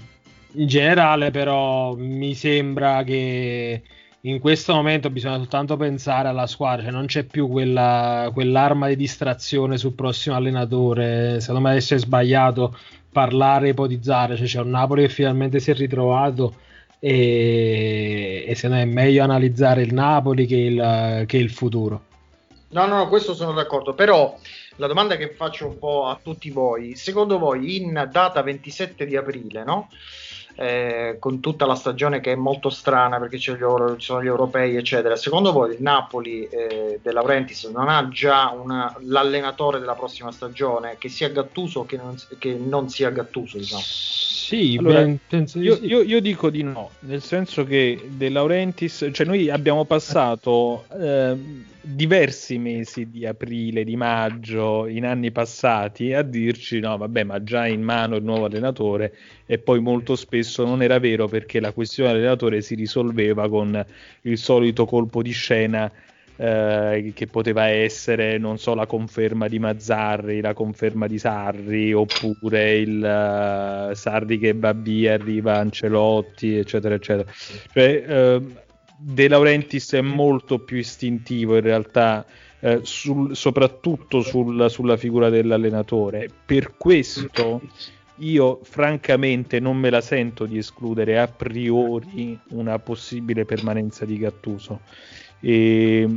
in 0.56 0.66
generale, 0.66 1.30
però, 1.30 1.94
mi 1.94 2.34
sembra 2.34 3.02
che 3.04 3.82
in 4.22 4.40
questo 4.40 4.74
momento 4.74 5.10
bisogna 5.10 5.36
soltanto 5.36 5.76
pensare 5.76 6.28
alla 6.28 6.46
squadra, 6.46 6.82
cioè 6.84 6.92
non 6.92 7.06
c'è 7.06 7.24
più 7.24 7.48
quella, 7.48 8.30
quell'arma 8.32 8.88
di 8.88 8.96
distrazione 8.96 9.76
sul 9.76 9.92
prossimo 9.92 10.34
allenatore. 10.34 11.40
Secondo 11.40 11.60
me 11.60 11.70
adesso 11.70 11.94
è 11.94 11.98
sbagliato 11.98 12.76
parlare, 13.16 13.70
ipotizzare, 13.70 14.36
cioè 14.36 14.46
c'è 14.46 14.60
un 14.60 14.68
Napoli 14.68 15.00
che 15.00 15.08
finalmente 15.08 15.58
si 15.58 15.70
è 15.70 15.74
ritrovato 15.74 16.56
e, 16.98 18.44
e 18.46 18.54
se 18.54 18.68
no 18.68 18.76
è 18.76 18.84
meglio 18.84 19.22
analizzare 19.22 19.80
il 19.80 19.94
Napoli 19.94 20.44
che 20.44 20.56
il, 20.56 21.24
che 21.26 21.38
il 21.38 21.50
futuro. 21.50 22.02
No, 22.68 22.84
no, 22.84 22.96
no, 22.96 23.08
questo 23.08 23.32
sono 23.32 23.52
d'accordo, 23.52 23.94
però 23.94 24.38
la 24.76 24.86
domanda 24.86 25.16
che 25.16 25.30
faccio 25.30 25.66
un 25.66 25.78
po' 25.78 26.08
a 26.08 26.18
tutti 26.22 26.50
voi, 26.50 26.94
secondo 26.94 27.38
voi 27.38 27.76
in 27.76 28.06
data 28.12 28.42
27 28.42 29.06
di 29.06 29.16
aprile, 29.16 29.64
no? 29.64 29.88
Eh, 30.58 31.16
con 31.18 31.40
tutta 31.40 31.66
la 31.66 31.74
stagione 31.74 32.20
che 32.20 32.32
è 32.32 32.34
molto 32.34 32.70
strana 32.70 33.18
perché 33.18 33.38
ci 33.38 33.54
sono 33.98 34.22
gli 34.22 34.26
europei 34.26 34.74
eccetera. 34.76 35.14
Secondo 35.14 35.52
voi 35.52 35.74
il 35.74 35.82
Napoli 35.82 36.48
eh, 36.48 36.98
De 37.02 37.12
Laurentiis 37.12 37.64
non 37.64 37.88
ha 37.90 38.08
già 38.08 38.50
una- 38.50 38.94
l'allenatore 39.00 39.78
della 39.78 39.94
prossima 39.94 40.32
stagione 40.32 40.96
che 40.98 41.10
sia 41.10 41.28
Gattuso 41.28 41.80
o 41.80 41.84
che 41.84 41.96
non, 41.98 42.16
che 42.38 42.54
non 42.54 42.88
sia 42.88 43.10
Gattuso 43.10 43.58
diciamo 43.58 43.82
Sì, 44.48 44.76
Allora, 44.78 45.04
beh, 45.04 45.20
penso 45.26 45.58
Io, 45.60 45.74
sì. 45.74 45.86
io- 45.86 46.02
io 46.02 46.20
dico 46.20 46.50
di 46.50 46.62
no, 46.62 46.98
nel 47.00 47.20
senso 47.22 47.64
che 47.64 48.06
De 48.12 48.28
Laurentiis, 48.28 49.08
cioè 49.10 49.26
noi 49.26 49.50
abbiamo 49.50 49.86
passato 49.86 50.86
eh, 50.90 51.36
diversi 51.82 52.56
mesi 52.58 53.08
di 53.10 53.26
aprile, 53.26 53.82
di 53.82 53.96
maggio, 53.96 54.86
in 54.86 55.04
anni 55.04 55.32
passati 55.32 56.12
a 56.12 56.22
dirci 56.22 56.78
no, 56.78 56.96
vabbè, 56.96 57.24
ma 57.24 57.42
già 57.42 57.66
in 57.66 57.82
mano 57.82 58.14
il 58.16 58.22
nuovo 58.22 58.44
allenatore 58.44 59.16
e 59.46 59.58
poi 59.58 59.80
molto 59.80 60.14
spesso 60.14 60.64
non 60.64 60.80
era 60.82 60.98
vero 61.00 61.26
perché 61.28 61.58
la 61.58 61.72
questione 61.72 62.10
allenatore 62.10 62.60
si 62.60 62.74
risolveva 62.76 63.48
con 63.48 63.84
il 64.22 64.38
solito 64.38 64.84
colpo 64.84 65.22
di 65.22 65.32
scena 65.32 65.90
eh, 66.36 67.12
che 67.14 67.26
poteva 67.26 67.66
essere, 67.66 68.38
non 68.38 68.58
so, 68.58 68.74
la 68.74 68.86
conferma 68.86 69.48
di 69.48 69.58
Mazzarri, 69.58 70.40
la 70.40 70.54
conferma 70.54 71.06
di 71.06 71.18
Sarri, 71.18 71.92
oppure 71.92 72.76
il 72.78 73.02
eh, 73.02 73.94
Sarri 73.94 74.38
che 74.38 74.52
va 74.52 74.72
via, 74.72 75.14
arriva 75.14 75.56
Ancelotti, 75.56 76.56
eccetera, 76.56 76.94
eccetera. 76.94 77.30
Cioè, 77.72 78.04
eh, 78.06 78.42
De 78.98 79.28
Laurentiis 79.28 79.92
è 79.92 80.00
molto 80.00 80.58
più 80.58 80.78
istintivo 80.78 81.56
in 81.56 81.62
realtà, 81.62 82.24
eh, 82.60 82.80
sul- 82.82 83.36
soprattutto 83.36 84.22
sul- 84.22 84.70
sulla 84.70 84.96
figura 84.96 85.28
dell'allenatore. 85.28 86.28
Per 86.44 86.76
questo 86.76 87.60
io 88.20 88.60
francamente 88.62 89.60
non 89.60 89.76
me 89.76 89.90
la 89.90 90.00
sento 90.00 90.46
di 90.46 90.56
escludere 90.56 91.18
a 91.18 91.28
priori 91.28 92.38
una 92.50 92.78
possibile 92.78 93.44
permanenza 93.44 94.06
di 94.06 94.16
Gattuso. 94.16 94.80
E, 95.40 96.08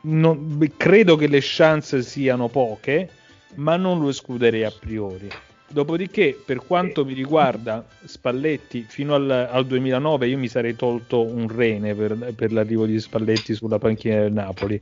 non- 0.00 0.70
credo 0.76 1.16
che 1.16 1.26
le 1.26 1.40
chance 1.42 2.02
siano 2.02 2.48
poche, 2.48 3.10
ma 3.54 3.76
non 3.76 4.00
lo 4.00 4.08
escluderei 4.08 4.64
a 4.64 4.72
priori. 4.72 5.28
Dopodiché, 5.70 6.38
per 6.42 6.64
quanto 6.64 7.04
mi 7.04 7.12
riguarda, 7.12 7.86
Spalletti 8.04 8.86
fino 8.88 9.14
al, 9.14 9.30
al 9.30 9.66
2009 9.66 10.28
io 10.28 10.38
mi 10.38 10.48
sarei 10.48 10.74
tolto 10.74 11.22
un 11.26 11.46
rene 11.46 11.94
per, 11.94 12.32
per 12.34 12.52
l'arrivo 12.52 12.86
di 12.86 12.98
Spalletti 12.98 13.54
sulla 13.54 13.78
panchina 13.78 14.20
del 14.20 14.32
Napoli. 14.32 14.80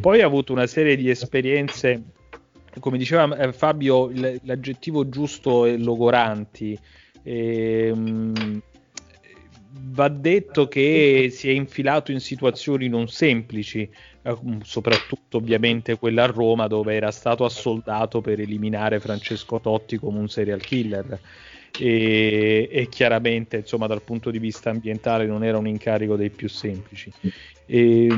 Poi 0.00 0.22
ha 0.22 0.26
avuto 0.26 0.52
una 0.52 0.66
serie 0.66 0.96
di 0.96 1.10
esperienze, 1.10 2.02
come 2.80 2.96
diceva 2.96 3.36
eh, 3.36 3.52
Fabio, 3.52 4.10
l'aggettivo 4.42 5.06
giusto 5.10 5.66
è 5.66 5.76
logoranti. 5.76 6.78
Ehm, 7.24 8.62
va 9.74 10.08
detto 10.08 10.68
che 10.68 11.28
si 11.30 11.48
è 11.48 11.52
infilato 11.52 12.12
in 12.12 12.20
situazioni 12.20 12.88
non 12.88 13.08
semplici, 13.08 13.88
eh, 14.22 14.36
soprattutto 14.62 15.38
ovviamente 15.38 15.96
quella 15.96 16.24
a 16.24 16.26
Roma 16.26 16.66
dove 16.66 16.94
era 16.94 17.10
stato 17.10 17.44
assoldato 17.44 18.20
per 18.20 18.40
eliminare 18.40 19.00
Francesco 19.00 19.60
Totti 19.60 19.96
come 19.96 20.18
un 20.18 20.28
serial 20.28 20.60
killer. 20.60 21.20
E, 21.74 22.68
e 22.70 22.88
chiaramente, 22.88 23.56
insomma, 23.58 23.86
dal 23.86 24.02
punto 24.02 24.30
di 24.30 24.38
vista 24.38 24.68
ambientale 24.68 25.26
non 25.26 25.42
era 25.42 25.56
un 25.56 25.66
incarico 25.66 26.16
dei 26.16 26.28
più 26.28 26.48
semplici. 26.48 27.10
E, 27.64 28.14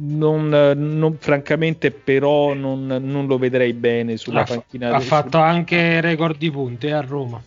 non, 0.00 0.48
non- 0.48 1.16
francamente, 1.18 1.90
però, 1.90 2.52
non, 2.52 2.86
non 2.86 3.26
lo 3.26 3.38
vedrei 3.38 3.72
bene 3.72 4.18
sulla 4.18 4.42
ha, 4.42 4.44
panchina. 4.44 4.94
ha 4.94 5.00
fatto 5.00 5.38
anche 5.38 6.00
record 6.02 6.36
di 6.36 6.50
punti 6.50 6.90
a 6.90 7.00
Roma. 7.00 7.42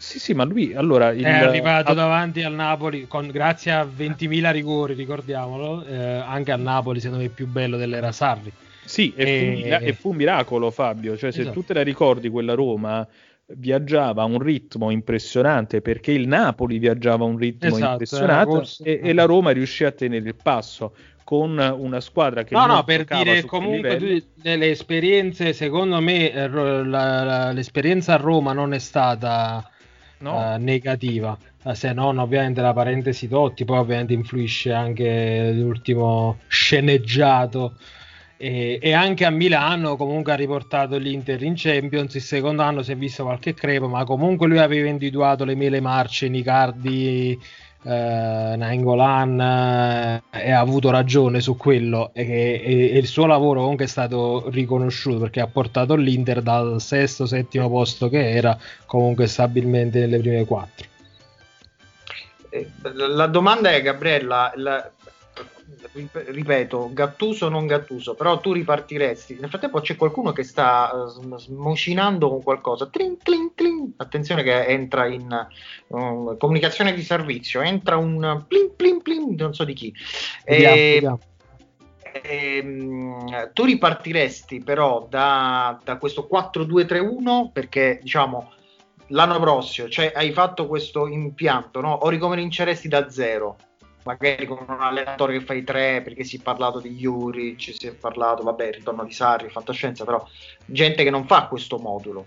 Sì, 0.00 0.18
sì, 0.18 0.32
ma 0.32 0.44
lui 0.44 0.72
allora 0.72 1.10
il- 1.10 1.24
è 1.24 1.28
arrivato 1.30 1.92
davanti 1.92 2.42
al 2.42 2.54
Napoli 2.54 3.06
con, 3.06 3.28
grazie 3.28 3.70
a 3.70 3.84
20.000 3.84 4.50
rigori, 4.50 4.94
ricordiamolo. 4.94 5.84
eh, 5.84 5.94
anche 5.94 6.52
a 6.52 6.56
Napoli, 6.56 7.00
secondo 7.00 7.22
me, 7.22 7.28
è 7.28 7.32
più 7.34 7.46
bello 7.46 7.76
dell'era 7.76 8.10
Sarri. 8.10 8.50
Sì, 8.82 9.12
e, 9.14 9.22
E- 9.22 9.36
fu, 9.38 9.44
un 9.44 9.60
mira- 9.60 9.78
e 9.80 9.92
fu 9.92 10.08
un 10.10 10.16
miracolo, 10.16 10.70
Fabio. 10.70 11.18
Cioè, 11.18 11.30
se 11.30 11.40
Esatto. 11.42 11.60
tu 11.60 11.66
te 11.66 11.74
la 11.74 11.82
ricordi, 11.82 12.30
quella 12.30 12.54
Roma 12.54 13.06
viaggiava 13.48 14.22
a 14.22 14.24
un 14.24 14.38
ritmo 14.38 14.90
impressionante 14.90 15.82
perché 15.82 16.12
il 16.12 16.26
Napoli 16.26 16.78
viaggiava 16.78 17.24
a 17.24 17.26
un 17.26 17.36
ritmo 17.36 17.68
Esatto, 17.76 17.92
impressionante 17.92 18.82
e, 18.84 19.00
e 19.02 19.12
la 19.12 19.24
Roma 19.26 19.50
riuscì 19.50 19.84
a 19.84 19.92
tenere 19.92 20.26
il 20.26 20.34
passo. 20.34 20.94
con 21.22 21.58
una 21.58 22.00
squadra 22.00 22.42
che 22.42 22.54
No, 22.56 22.66
no, 22.66 22.82
per 22.82 23.04
dire 23.04 23.44
comunque 23.44 23.96
tu- 23.98 24.22
le 24.42 24.70
esperienze, 24.70 25.52
secondo 25.52 26.00
me 26.00 26.32
eh, 26.32 26.48
la- 26.48 26.82
la- 26.82 27.52
l'esperienza 27.52 28.14
a 28.14 28.16
Roma 28.16 28.52
non 28.52 28.72
è 28.72 28.78
stata 28.80 29.64
No. 30.20 30.54
eh, 30.54 30.58
negativa, 30.58 31.36
Eh, 31.62 31.74
se 31.74 31.92
non 31.92 32.18
ovviamente 32.18 32.60
la 32.62 32.72
parentesi 32.72 33.28
Totti, 33.28 33.64
poi 33.66 33.78
ovviamente 33.78 34.14
influisce 34.14 34.72
anche 34.72 35.52
l'ultimo 35.52 36.38
sceneggiato. 36.48 37.74
E, 38.36 38.78
e 38.80 38.92
anche 38.92 39.26
a 39.26 39.30
Milano 39.30 39.96
comunque 39.96 40.32
ha 40.32 40.36
riportato 40.36 40.96
l'Inter 40.96 41.42
in 41.42 41.52
Champions, 41.56 42.14
il 42.14 42.22
secondo 42.22 42.62
anno 42.62 42.82
si 42.82 42.92
è 42.92 42.96
visto 42.96 43.24
qualche 43.24 43.52
crepo, 43.52 43.88
ma 43.88 44.04
comunque 44.04 44.46
lui 44.48 44.58
aveva 44.58 44.88
individuato 44.88 45.44
le 45.44 45.54
mele 45.54 45.80
marce, 45.80 46.28
Nicardi, 46.30 47.38
eh, 47.82 48.54
Nainggolan 48.56 49.40
eh, 50.30 50.50
ha 50.52 50.58
avuto 50.60 50.90
ragione 50.90 51.40
su 51.40 51.56
quello 51.56 52.10
e, 52.12 52.22
e- 52.62 52.90
e 52.94 52.98
il 52.98 53.06
suo 53.06 53.26
lavoro 53.26 53.60
comunque 53.60 53.86
è 53.86 53.88
stato 53.88 54.48
riconosciuto 54.50 55.18
perché 55.18 55.40
ha 55.40 55.46
portato 55.46 55.94
l'Inter 55.94 56.42
dal 56.42 56.80
sesto, 56.80 57.26
settimo 57.26 57.68
posto 57.70 58.08
che 58.08 58.30
era 58.30 58.58
comunque 58.86 59.26
stabilmente 59.26 60.00
nelle 60.00 60.18
prime 60.18 60.44
quattro. 60.44 60.86
Eh, 62.50 62.68
La 62.82 63.26
domanda 63.26 63.70
è, 63.70 63.80
Gabriella, 63.80 64.52
la- 64.56 64.90
ripeto, 66.12 66.90
Gattuso 66.92 67.46
o 67.46 67.48
non 67.48 67.66
Gattuso, 67.66 68.14
però 68.14 68.40
tu 68.40 68.52
ripartiresti. 68.52 69.36
Nel 69.40 69.48
frattempo 69.48 69.80
c'è 69.80 69.96
qualcuno 69.96 70.32
che 70.32 70.42
sta 70.42 71.06
sm- 71.08 71.36
smocinando 71.36 72.28
con 72.28 72.42
qualcosa. 72.42 72.86
Trin, 72.88 73.16
trin, 73.18 73.52
trin. 73.54 73.92
Attenzione 73.96 74.42
che 74.42 74.66
entra 74.66 75.06
in 75.06 75.46
um, 75.88 76.36
comunicazione 76.36 76.94
di 76.94 77.02
servizio, 77.02 77.60
entra 77.60 77.96
un 77.96 78.44
plin 78.46 78.74
plin 78.76 79.02
plin, 79.02 79.34
non 79.36 79.54
so 79.54 79.64
di 79.64 79.74
chi. 79.74 79.94
Vediamo, 80.44 80.74
Eh, 80.74 80.90
vediamo. 80.94 81.18
ehm, 82.22 83.52
tu 83.52 83.64
ripartiresti 83.64 84.62
però 84.62 85.06
da, 85.08 85.78
da 85.82 85.96
questo 85.96 86.28
4-2-3-1 86.30 87.50
perché 87.52 88.00
diciamo 88.02 88.52
l'anno 89.08 89.38
prossimo 89.40 89.88
cioè, 89.88 90.12
hai 90.14 90.32
fatto 90.32 90.66
questo 90.66 91.06
impianto 91.06 91.80
no? 91.80 91.92
o 91.92 92.08
ricominceresti 92.08 92.88
da 92.88 93.10
zero 93.10 93.56
magari 94.04 94.46
con 94.46 94.64
un 94.66 94.80
allenatore 94.80 95.38
che 95.38 95.44
fai 95.44 95.62
tre 95.62 96.02
perché 96.02 96.24
si 96.24 96.36
è 96.36 96.40
parlato 96.40 96.80
di 96.80 96.90
Juric 96.90 97.74
si 97.76 97.86
è 97.86 97.94
parlato 97.94 98.42
vabbè 98.42 98.72
ritorno 98.72 99.04
di 99.04 99.12
Sarri 99.12 99.50
fantascienza 99.50 100.04
però 100.04 100.24
gente 100.64 101.04
che 101.04 101.10
non 101.10 101.26
fa 101.26 101.46
questo 101.46 101.78
modulo 101.78 102.26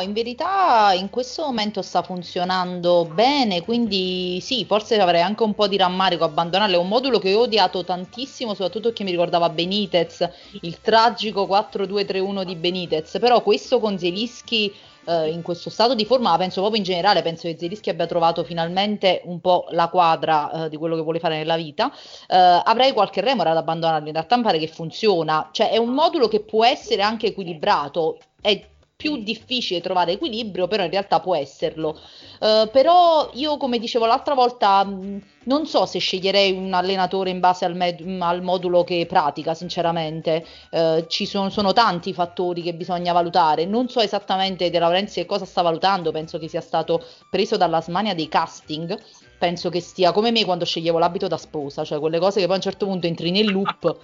In 0.00 0.12
verità 0.12 0.92
in 0.92 1.10
questo 1.10 1.42
momento 1.42 1.82
sta 1.82 2.02
funzionando 2.02 3.04
bene, 3.04 3.62
quindi 3.62 4.38
sì, 4.40 4.64
forse 4.64 5.00
avrei 5.00 5.20
anche 5.20 5.42
un 5.42 5.54
po' 5.54 5.68
di 5.68 5.76
rammarico 5.76 6.24
abbandonarle. 6.24 6.76
È 6.76 6.78
un 6.78 6.88
modulo 6.88 7.18
che 7.18 7.34
ho 7.34 7.40
odiato 7.40 7.84
tantissimo, 7.84 8.50
soprattutto 8.54 8.88
perché 8.88 9.04
mi 9.04 9.10
ricordava 9.10 9.48
Benitez, 9.48 10.28
il 10.62 10.80
tragico 10.80 11.46
4-2-3-1 11.46 12.42
di 12.44 12.56
Benitez, 12.56 13.18
però 13.18 13.42
questo 13.42 13.80
con 13.80 13.98
Zelischi 13.98 14.72
eh, 15.06 15.28
in 15.30 15.42
questo 15.42 15.70
stato 15.70 15.94
di 15.94 16.04
forma, 16.04 16.30
ma 16.30 16.38
penso 16.38 16.60
proprio 16.60 16.80
in 16.80 16.86
generale, 16.86 17.22
penso 17.22 17.48
che 17.48 17.56
Zelischi 17.58 17.90
abbia 17.90 18.06
trovato 18.06 18.44
finalmente 18.44 19.22
un 19.24 19.40
po' 19.40 19.66
la 19.70 19.88
quadra 19.88 20.64
eh, 20.64 20.68
di 20.68 20.76
quello 20.76 20.96
che 20.96 21.02
vuole 21.02 21.18
fare 21.18 21.36
nella 21.36 21.56
vita. 21.56 21.92
Eh, 22.28 22.36
avrei 22.36 22.92
qualche 22.92 23.20
remora 23.20 23.50
ad 23.50 23.56
abbandonarlo, 23.58 24.06
in 24.06 24.14
realtà 24.14 24.36
mi 24.36 24.42
pare 24.42 24.58
che 24.58 24.68
funziona, 24.68 25.48
cioè 25.52 25.70
è 25.70 25.76
un 25.76 25.90
modulo 25.90 26.28
che 26.28 26.40
può 26.40 26.64
essere 26.64 27.02
anche 27.02 27.26
equilibrato, 27.26 28.18
è 28.40 28.72
più 28.96 29.22
difficile 29.22 29.80
trovare 29.80 30.12
equilibrio, 30.12 30.66
però 30.68 30.84
in 30.84 30.90
realtà 30.90 31.20
può 31.20 31.34
esserlo. 31.36 31.98
Eh, 32.40 32.68
però 32.72 33.30
io, 33.34 33.56
come 33.56 33.78
dicevo 33.78 34.06
l'altra 34.06 34.34
volta, 34.34 34.84
mh, 34.84 35.22
non 35.44 35.66
so 35.66 35.84
se 35.86 35.98
sceglierei 35.98 36.52
un 36.52 36.72
allenatore 36.72 37.30
in 37.30 37.40
base 37.40 37.64
al, 37.64 37.74
med- 37.76 38.00
al 38.20 38.42
modulo 38.42 38.84
che 38.84 39.04
pratica, 39.06 39.54
sinceramente. 39.54 40.44
Eh, 40.70 41.04
ci 41.08 41.26
sono, 41.26 41.50
sono 41.50 41.72
tanti 41.72 42.12
fattori 42.12 42.62
che 42.62 42.74
bisogna 42.74 43.12
valutare. 43.12 43.64
Non 43.66 43.88
so 43.88 44.00
esattamente 44.00 44.70
De 44.70 44.78
Laurenti 44.78 45.24
cosa 45.26 45.44
sta 45.44 45.62
valutando, 45.62 46.10
penso 46.12 46.38
che 46.38 46.48
sia 46.48 46.60
stato 46.60 47.04
preso 47.28 47.56
dalla 47.56 47.80
smania 47.80 48.14
dei 48.14 48.28
casting. 48.28 48.96
Penso 49.44 49.68
che 49.68 49.80
stia 49.80 50.10
come 50.10 50.30
me 50.30 50.42
quando 50.42 50.64
sceglievo 50.64 50.98
l'abito 50.98 51.28
da 51.28 51.36
sposa, 51.36 51.84
cioè 51.84 51.98
quelle 51.98 52.18
cose 52.18 52.40
che 52.40 52.46
poi 52.46 52.54
a 52.54 52.56
un 52.56 52.62
certo 52.62 52.86
punto 52.86 53.06
entri 53.06 53.30
nel 53.30 53.52
loop 53.52 53.94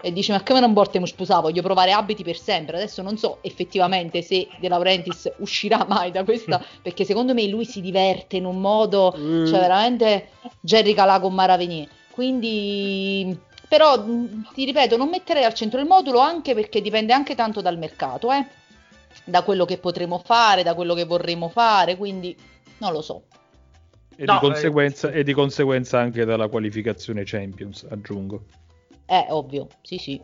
e 0.00 0.12
dici 0.12 0.30
ma 0.30 0.40
come 0.44 0.60
non 0.60 0.72
portiamo 0.72 1.04
sposare, 1.04 1.42
voglio 1.42 1.62
provare 1.62 1.90
abiti 1.90 2.22
per 2.22 2.36
sempre. 2.36 2.76
Adesso 2.76 3.02
non 3.02 3.18
so 3.18 3.38
effettivamente 3.40 4.22
se 4.22 4.46
De 4.60 4.68
Laurentiis 4.68 5.32
uscirà 5.38 5.84
mai 5.88 6.12
da 6.12 6.22
questa, 6.22 6.64
perché 6.80 7.04
secondo 7.04 7.34
me 7.34 7.44
lui 7.48 7.64
si 7.64 7.80
diverte 7.80 8.36
in 8.36 8.44
un 8.44 8.60
modo, 8.60 9.12
cioè 9.12 9.58
veramente 9.58 10.28
Jerry 10.60 10.94
Calà 10.94 11.18
con 11.18 11.34
Mara 11.34 11.56
Venier. 11.56 11.88
Quindi 12.12 13.36
però 13.68 14.00
ti 14.54 14.64
ripeto, 14.64 14.96
non 14.96 15.08
metterei 15.08 15.42
al 15.42 15.54
centro 15.54 15.80
il 15.80 15.86
modulo 15.86 16.20
anche 16.20 16.54
perché 16.54 16.80
dipende 16.80 17.12
anche 17.12 17.34
tanto 17.34 17.60
dal 17.60 17.78
mercato, 17.78 18.30
eh? 18.30 18.46
da 19.24 19.42
quello 19.42 19.64
che 19.64 19.78
potremo 19.78 20.22
fare, 20.24 20.62
da 20.62 20.74
quello 20.74 20.94
che 20.94 21.04
vorremmo 21.04 21.48
fare, 21.48 21.96
quindi 21.96 22.36
non 22.78 22.92
lo 22.92 23.02
so. 23.02 23.24
E, 24.16 24.24
No, 24.24 24.34
di 24.34 24.38
conseguenza, 24.38 25.10
e 25.10 25.24
di 25.24 25.32
conseguenza 25.32 25.98
anche 25.98 26.24
dalla 26.24 26.48
qualificazione 26.48 27.22
Champions, 27.24 27.86
aggiungo. 27.90 28.44
È 29.04 29.26
ovvio, 29.30 29.68
sì 29.82 29.98
sì. 29.98 30.22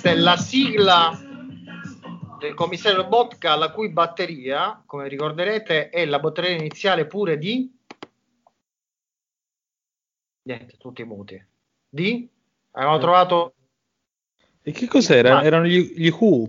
Questa 0.00 0.16
è 0.16 0.22
la 0.22 0.36
sigla 0.36 1.10
del 2.38 2.54
commissario 2.54 3.08
Botka, 3.08 3.56
la 3.56 3.72
cui 3.72 3.88
batteria, 3.88 4.80
come 4.86 5.08
ricorderete, 5.08 5.88
è 5.88 6.04
la 6.06 6.20
batteria 6.20 6.56
iniziale 6.56 7.04
pure 7.04 7.36
di... 7.36 7.68
Niente, 10.42 10.76
tutti 10.76 11.02
muti. 11.02 11.44
Di? 11.88 12.30
Avevamo 12.70 12.98
trovato... 12.98 13.54
E 14.62 14.70
che 14.70 14.86
cos'era? 14.86 15.34
Ma- 15.34 15.42
Erano 15.42 15.66
gli, 15.66 15.94
gli 15.96 16.14
Who? 16.16 16.48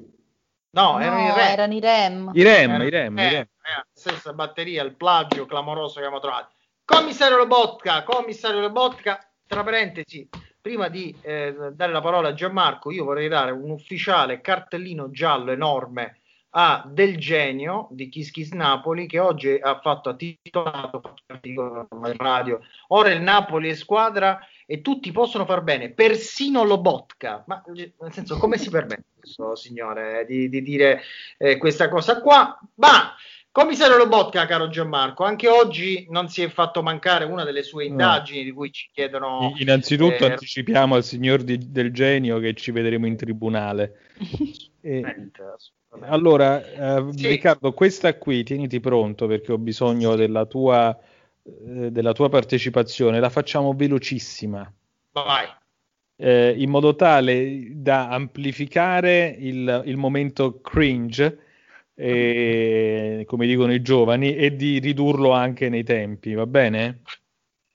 No, 0.70 1.00
erano 1.00 1.20
i 1.20 1.34
re. 1.34 1.50
erano 1.50 1.74
i 1.74 1.80
Rem. 1.80 2.32
I 2.36 2.44
Rem, 2.44 2.70
Erano 2.70 2.84
i 2.84 2.90
Rem, 2.92 3.18
i 3.18 3.22
eh, 3.22 3.30
Rem. 3.32 3.42
eh, 3.42 3.86
stessa 3.92 4.32
batteria, 4.32 4.84
il 4.84 4.96
plagio 4.96 5.48
clamoroso 5.48 5.94
che 5.94 6.02
abbiamo 6.02 6.20
trovato. 6.20 6.54
Commissario 6.86 7.38
Lobotka, 7.38 8.04
commissario 8.04 8.60
Lobotka, 8.60 9.28
tra 9.48 9.64
parentesi, 9.64 10.30
prima 10.62 10.90
di 10.90 11.16
eh, 11.22 11.56
dare 11.74 11.92
la 11.92 12.02
parola 12.02 12.30
a 12.30 12.34
Gianmarco, 12.34 12.92
io 12.92 13.06
vorrei 13.06 13.28
dare 13.28 13.52
un 13.52 13.70
ufficiale 13.70 14.42
cartellino 14.42 15.10
giallo 15.12 15.52
enorme 15.52 16.20
a 16.52 16.84
Del 16.88 17.18
Genio 17.18 17.88
di 17.92 18.10
Kiss 18.10 18.32
Kiss 18.32 18.52
Napoli 18.52 19.06
che 19.06 19.20
oggi 19.20 19.60
ha 19.62 19.80
fatto 19.80 20.10
ha 20.10 20.16
titolato 20.16 21.02
radio. 22.18 22.60
Ora 22.88 23.12
il 23.12 23.22
Napoli 23.22 23.70
è 23.70 23.76
squadra 23.76 24.40
e 24.66 24.82
tutti 24.82 25.12
possono 25.12 25.46
far 25.46 25.62
bene 25.62 25.92
persino 25.92 26.64
Lobotka. 26.64 27.44
Ma 27.46 27.64
eh, 27.76 27.94
nel 28.00 28.14
senso 28.14 28.38
come 28.38 28.58
si 28.58 28.70
permette 28.70 29.06
questo 29.20 29.56
signore 29.56 30.26
di, 30.26 30.50
di 30.50 30.62
dire 30.64 31.02
eh, 31.38 31.58
questa 31.58 31.88
cosa 31.88 32.20
qua? 32.20 32.60
Ma 32.76 33.14
commissario 33.52 33.98
Lobotka 33.98 34.46
caro 34.46 34.70
Gianmarco 34.70 35.24
anche 35.24 35.48
oggi 35.48 36.06
non 36.10 36.30
si 36.30 36.42
è 36.42 36.50
fatto 36.50 36.82
mancare 36.82 37.26
una 37.26 37.44
delle 37.44 37.64
sue 37.64 37.86
No. 37.86 37.90
indagini 37.92 38.44
di 38.44 38.52
cui 38.52 38.72
ci 38.72 38.90
chiedono 38.94 39.54
Innanzitutto 39.58 40.26
eh, 40.26 40.32
anticipiamo 40.32 40.96
al 40.96 41.04
signor 41.04 41.44
di- 41.44 41.72
del 41.72 41.92
genio 41.92 42.40
che 42.40 42.54
ci 42.54 42.72
vedremo 42.72 43.08
in 43.08 43.16
tribunale. 43.16 43.98
E- 44.82 45.04
allora, 46.02 46.64
eh, 46.64 47.12
Sì. 47.14 47.28
Riccardo, 47.28 47.74
questa 47.74 48.16
qui 48.16 48.44
tieniti 48.44 48.80
pronto 48.80 49.28
perché 49.28 49.52
ho 49.52 49.58
bisogno 49.58 50.16
della 50.16 50.46
tua, 50.46 50.98
eh, 51.44 51.92
della 51.92 52.14
tua 52.14 52.30
partecipazione. 52.30 53.20
La 53.20 53.30
facciamo 53.30 53.74
velocissima. 53.74 54.72
vai 55.12 55.48
eh, 56.16 56.54
in 56.58 56.70
modo 56.70 56.96
tale 56.96 57.68
da 57.72 58.10
amplificare 58.10 59.36
il, 59.40 59.84
il 59.86 59.98
momento 59.98 60.60
cringe, 60.62 61.40
eh, 62.00 63.24
come 63.28 63.46
dicono 63.46 63.74
i 63.74 63.82
giovani, 63.82 64.36
e 64.36 64.56
di 64.56 64.80
ridurlo 64.80 65.32
anche 65.32 65.68
nei 65.70 65.84
tempi, 65.84 66.34
va 66.34 66.46
bene? 66.46 67.02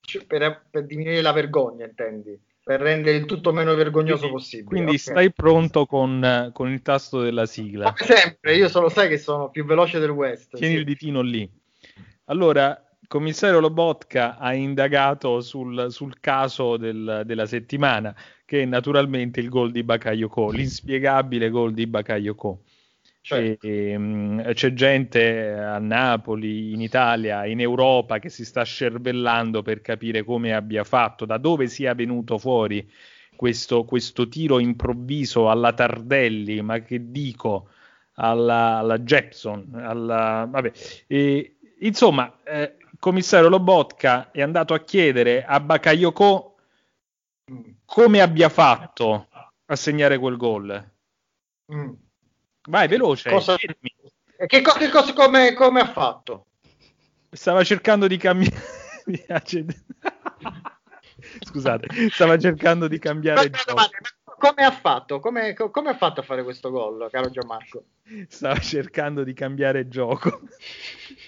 Cioè, 0.00 0.24
per, 0.24 0.66
per 0.70 0.86
diminuire 0.86 1.20
la 1.20 1.32
vergogna, 1.32 1.84
intendi? 1.84 2.38
Per 2.64 2.80
rendere 2.80 3.18
il 3.18 3.26
tutto 3.26 3.52
meno 3.52 3.74
vergognoso 3.74 4.20
Quindi- 4.20 4.36
possibile. 4.36 4.68
Quindi 4.68 4.92
ok. 4.92 4.98
stai 4.98 5.32
pronto 5.32 5.84
con, 5.84 6.50
con 6.54 6.72
il 6.72 6.80
tasto 6.80 7.20
della 7.20 7.44
sigla. 7.44 7.92
Come 7.92 8.10
sempre, 8.18 8.56
io 8.56 8.68
solo 8.68 8.88
sai 8.88 9.08
che 9.08 9.18
sono 9.18 9.50
più 9.50 9.66
veloce 9.66 9.98
del 9.98 10.08
West. 10.08 10.56
Tieni 10.56 10.74
sì. 10.74 10.78
il 10.80 10.86
ditino 10.86 11.20
lì. 11.20 11.46
Allora, 12.26 12.82
commissario 13.06 13.60
Lobotka 13.60 14.38
ha 14.38 14.54
indagato 14.54 15.42
sul, 15.42 15.88
sul 15.90 16.18
caso 16.20 16.78
del- 16.78 17.22
della 17.26 17.44
settimana, 17.44 18.16
che 18.46 18.62
è 18.62 18.64
naturalmente 18.64 19.40
il 19.40 19.50
gol 19.50 19.70
di 19.70 19.82
Bakayoko, 19.82 20.50
l'inspiegabile 20.50 21.50
gol 21.50 21.74
di 21.74 21.86
Bakayoko. 21.86 22.62
Certo. 23.26 23.66
E, 23.66 23.96
mm, 23.96 24.40
c'è 24.52 24.74
gente 24.74 25.50
a 25.54 25.78
Napoli, 25.78 26.74
in 26.74 26.82
Italia, 26.82 27.46
in 27.46 27.58
Europa 27.58 28.18
che 28.18 28.28
si 28.28 28.44
sta 28.44 28.62
scervellando 28.64 29.62
per 29.62 29.80
capire 29.80 30.24
come 30.24 30.52
abbia 30.52 30.84
fatto, 30.84 31.24
da 31.24 31.38
dove 31.38 31.66
sia 31.68 31.94
venuto 31.94 32.36
fuori 32.36 32.86
questo, 33.34 33.84
questo 33.84 34.28
tiro 34.28 34.58
improvviso 34.58 35.48
alla 35.48 35.72
Tardelli, 35.72 36.60
ma 36.60 36.80
che 36.80 37.10
dico 37.10 37.70
alla, 38.16 38.76
alla 38.76 38.98
Jepson, 38.98 39.70
alla, 39.72 40.46
vabbè. 40.46 40.72
E, 41.06 41.56
insomma, 41.78 42.40
eh, 42.44 42.76
commissario 42.98 43.48
Lobotka 43.48 44.32
è 44.32 44.42
andato 44.42 44.74
a 44.74 44.80
chiedere 44.80 45.46
a 45.46 45.60
Bakayoko 45.60 46.56
come 47.86 48.20
abbia 48.20 48.50
fatto 48.50 49.28
a 49.64 49.76
segnare 49.76 50.18
quel 50.18 50.36
gol. 50.36 50.92
Mm. 51.72 52.03
Vai, 52.68 52.88
veloce. 52.88 53.30
Cosa-. 53.30 53.56
E 53.56 54.46
Che, 54.46 54.60
co- 54.62 54.72
che 54.72 54.88
cosa 54.88 55.12
come, 55.12 55.52
come 55.54 55.80
ha 55.80 55.86
fatto? 55.86 56.46
Stava 57.30 57.62
cercando 57.64 58.06
di 58.06 58.16
cambiare. 58.16 58.62
Scusate, 61.42 61.88
stava 62.10 62.38
cercando 62.38 62.88
di 62.88 62.98
cambiare 62.98 63.48
Ma- 63.50 63.56
gioco. 63.56 63.74
ma- 63.74 63.88
ma 64.00 64.34
come 64.38 64.64
ha 64.64 64.70
fatto? 64.72 65.20
Come, 65.20 65.52
co- 65.54 65.70
come 65.70 65.90
ha 65.90 65.96
fatto 65.96 66.20
a 66.20 66.22
fare 66.22 66.42
questo 66.42 66.70
gol, 66.70 67.08
caro 67.10 67.30
Gianmarco? 67.30 67.84
Stava 68.28 68.58
cercando 68.58 69.24
di 69.24 69.32
cambiare 69.32 69.88
gioco. 69.88 70.40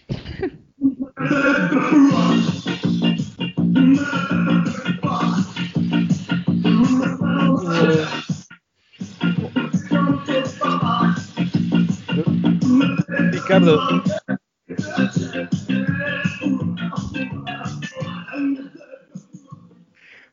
Riccardo, 13.46 13.78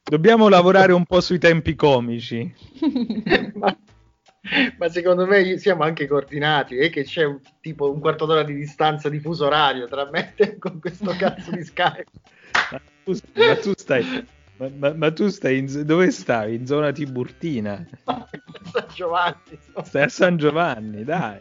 dobbiamo 0.04 0.50
lavorare 0.50 0.94
un 0.94 1.06
po' 1.06 1.22
sui 1.22 1.38
tempi 1.38 1.76
comici. 1.76 2.52
ma, 3.54 3.78
ma 4.80 4.90
secondo 4.90 5.28
me 5.28 5.60
siamo 5.60 5.84
anche 5.84 6.08
coordinati 6.08 6.78
e 6.78 6.90
che 6.90 7.04
c'è 7.04 7.24
un, 7.24 7.40
tipo 7.62 7.92
un 7.92 8.00
quarto 8.00 8.26
d'ora 8.26 8.42
di 8.42 8.56
distanza 8.56 9.10
di 9.10 9.20
fuso 9.20 9.46
orario 9.46 9.88
tra 9.88 10.10
me 10.10 10.34
e 10.36 10.58
con 10.58 10.80
questo 10.80 11.16
cazzo 11.16 11.52
di 11.52 11.64
Skype. 11.64 12.06
Ma 12.72 12.82
tu, 13.04 13.16
ma 13.36 13.56
tu 13.58 13.74
stai, 13.76 14.26
ma, 14.58 14.70
ma- 14.76 14.94
ma 14.96 15.12
tu 15.12 15.28
stai 15.28 15.60
in, 15.60 15.84
dove 15.86 16.10
stai? 16.10 16.56
In 16.56 16.66
zona 16.66 16.92
Tiburtina. 16.92 17.88
San 18.74 18.88
Giovanni. 18.92 19.60
Stai 19.84 20.02
a 20.02 20.10
San 20.10 20.38
Giovanni, 20.38 21.04
dai. 21.04 21.40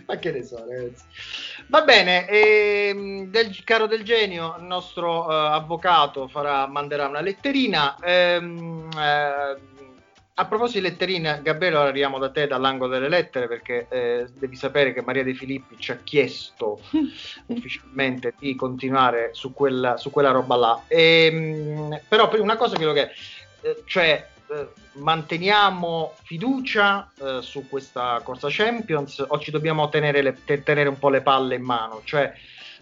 Ma 0.06 0.16
che 0.16 0.32
ne 0.32 0.42
so, 0.42 0.64
ragazzi. 0.66 1.04
Va 1.68 1.82
bene, 1.82 2.28
ehm, 2.28 3.26
del, 3.30 3.64
caro 3.64 3.86
del 3.86 4.02
genio, 4.02 4.56
il 4.58 4.64
nostro 4.64 5.30
eh, 5.30 5.34
avvocato 5.34 6.28
farà, 6.28 6.66
manderà 6.66 7.06
una 7.06 7.20
letterina. 7.20 7.96
Ehm, 8.02 8.88
eh, 8.96 9.72
a 10.36 10.46
proposito 10.46 10.80
di 10.80 10.88
letterine, 10.88 11.40
Gabriele, 11.44 11.76
ora 11.76 11.88
arriviamo 11.88 12.18
da 12.18 12.28
te 12.28 12.48
dall'angolo 12.48 12.90
delle 12.90 13.08
lettere 13.08 13.46
perché 13.46 13.86
eh, 13.88 14.26
devi 14.36 14.56
sapere 14.56 14.92
che 14.92 15.00
Maria 15.02 15.22
De 15.22 15.32
Filippi 15.32 15.76
ci 15.78 15.92
ha 15.92 16.00
chiesto 16.02 16.80
ufficialmente 17.46 18.34
di 18.40 18.56
continuare 18.56 19.30
su 19.32 19.52
quella, 19.52 19.96
su 19.96 20.10
quella 20.10 20.32
roba 20.32 20.56
là. 20.56 20.82
Ehm, 20.88 22.00
però 22.08 22.28
per 22.28 22.40
una 22.40 22.56
cosa 22.56 22.76
che 22.76 22.84
lo 22.84 22.92
che 22.92 23.10
eh, 23.60 23.82
cioè 23.86 24.10
eh, 24.10 24.33
manteniamo 24.94 26.14
fiducia 26.22 27.10
eh, 27.20 27.38
su 27.42 27.68
questa 27.68 28.20
corsa 28.24 28.48
Champions 28.50 29.24
o 29.26 29.38
ci 29.38 29.50
dobbiamo 29.50 29.88
tenere, 29.88 30.22
le- 30.22 30.36
te- 30.44 30.62
tenere 30.62 30.88
un 30.88 30.98
po' 30.98 31.08
le 31.10 31.22
palle 31.22 31.54
in 31.56 31.62
mano? 31.62 32.00
Cioè, 32.04 32.32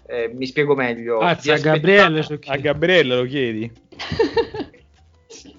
eh, 0.06 0.30
mi 0.34 0.46
spiego 0.46 0.74
meglio. 0.74 1.20
Anzi, 1.20 1.48
Vi 1.48 1.54
a 1.54 1.58
Gabriele 1.58 2.26
A. 2.46 2.56
Gabriele 2.56 3.16
lo 3.16 3.24
chiedi. 3.24 3.70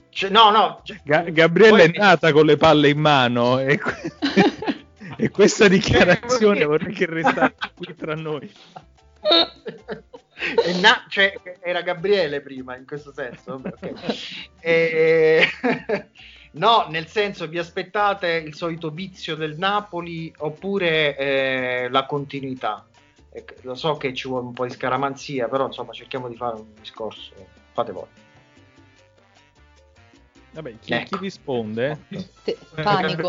cioè, 0.09 0.29
no, 0.29 0.49
no. 0.51 0.81
cioè, 0.83 0.99
Ga- 1.03 1.29
Gabriele 1.29 1.83
è 1.85 1.91
nata 1.97 2.31
con 2.31 2.45
le 2.45 2.57
palle 2.57 2.89
in 2.89 2.99
mano 2.99 3.59
e, 3.59 3.77
que- 3.79 4.11
e 5.17 5.29
questa 5.29 5.67
dichiarazione 5.67 6.63
vorrei 6.65 6.93
che 6.93 7.05
restasse 7.07 7.55
qui 7.75 7.95
tra 7.95 8.15
noi. 8.15 8.51
Na- 10.81 11.05
cioè, 11.09 11.33
era 11.61 11.81
Gabriele 11.81 12.41
prima 12.41 12.75
in 12.75 12.85
questo 12.85 13.13
senso. 13.13 13.59
vabbè, 13.59 13.91
ok. 13.91 14.39
E- 14.59 15.47
no, 16.53 16.87
nel 16.89 17.07
senso, 17.07 17.47
vi 17.47 17.57
aspettate 17.59 18.29
il 18.33 18.55
solito 18.55 18.89
vizio 18.89 19.35
del 19.35 19.57
Napoli 19.57 20.33
oppure 20.39 21.15
eh, 21.15 21.87
la 21.89 22.05
continuità? 22.05 22.85
E 23.31 23.45
Lo 23.61 23.75
so 23.75 23.97
che 23.97 24.13
ci 24.13 24.27
vuole 24.27 24.45
un 24.45 24.53
po' 24.53 24.65
di 24.65 24.71
scaramanzia, 24.73 25.47
però 25.47 25.65
insomma 25.67 25.93
cerchiamo 25.93 26.27
di 26.27 26.35
fare 26.35 26.55
un 26.55 26.65
discorso. 26.79 27.31
Fate 27.73 27.91
voi. 27.91 28.05
Vabbè, 30.51 30.73
chi, 30.79 30.93
Ecco. 30.93 31.17
chi 31.17 31.23
risponde? 31.23 31.97
Te- 32.43 32.57
Panico. 32.75 33.27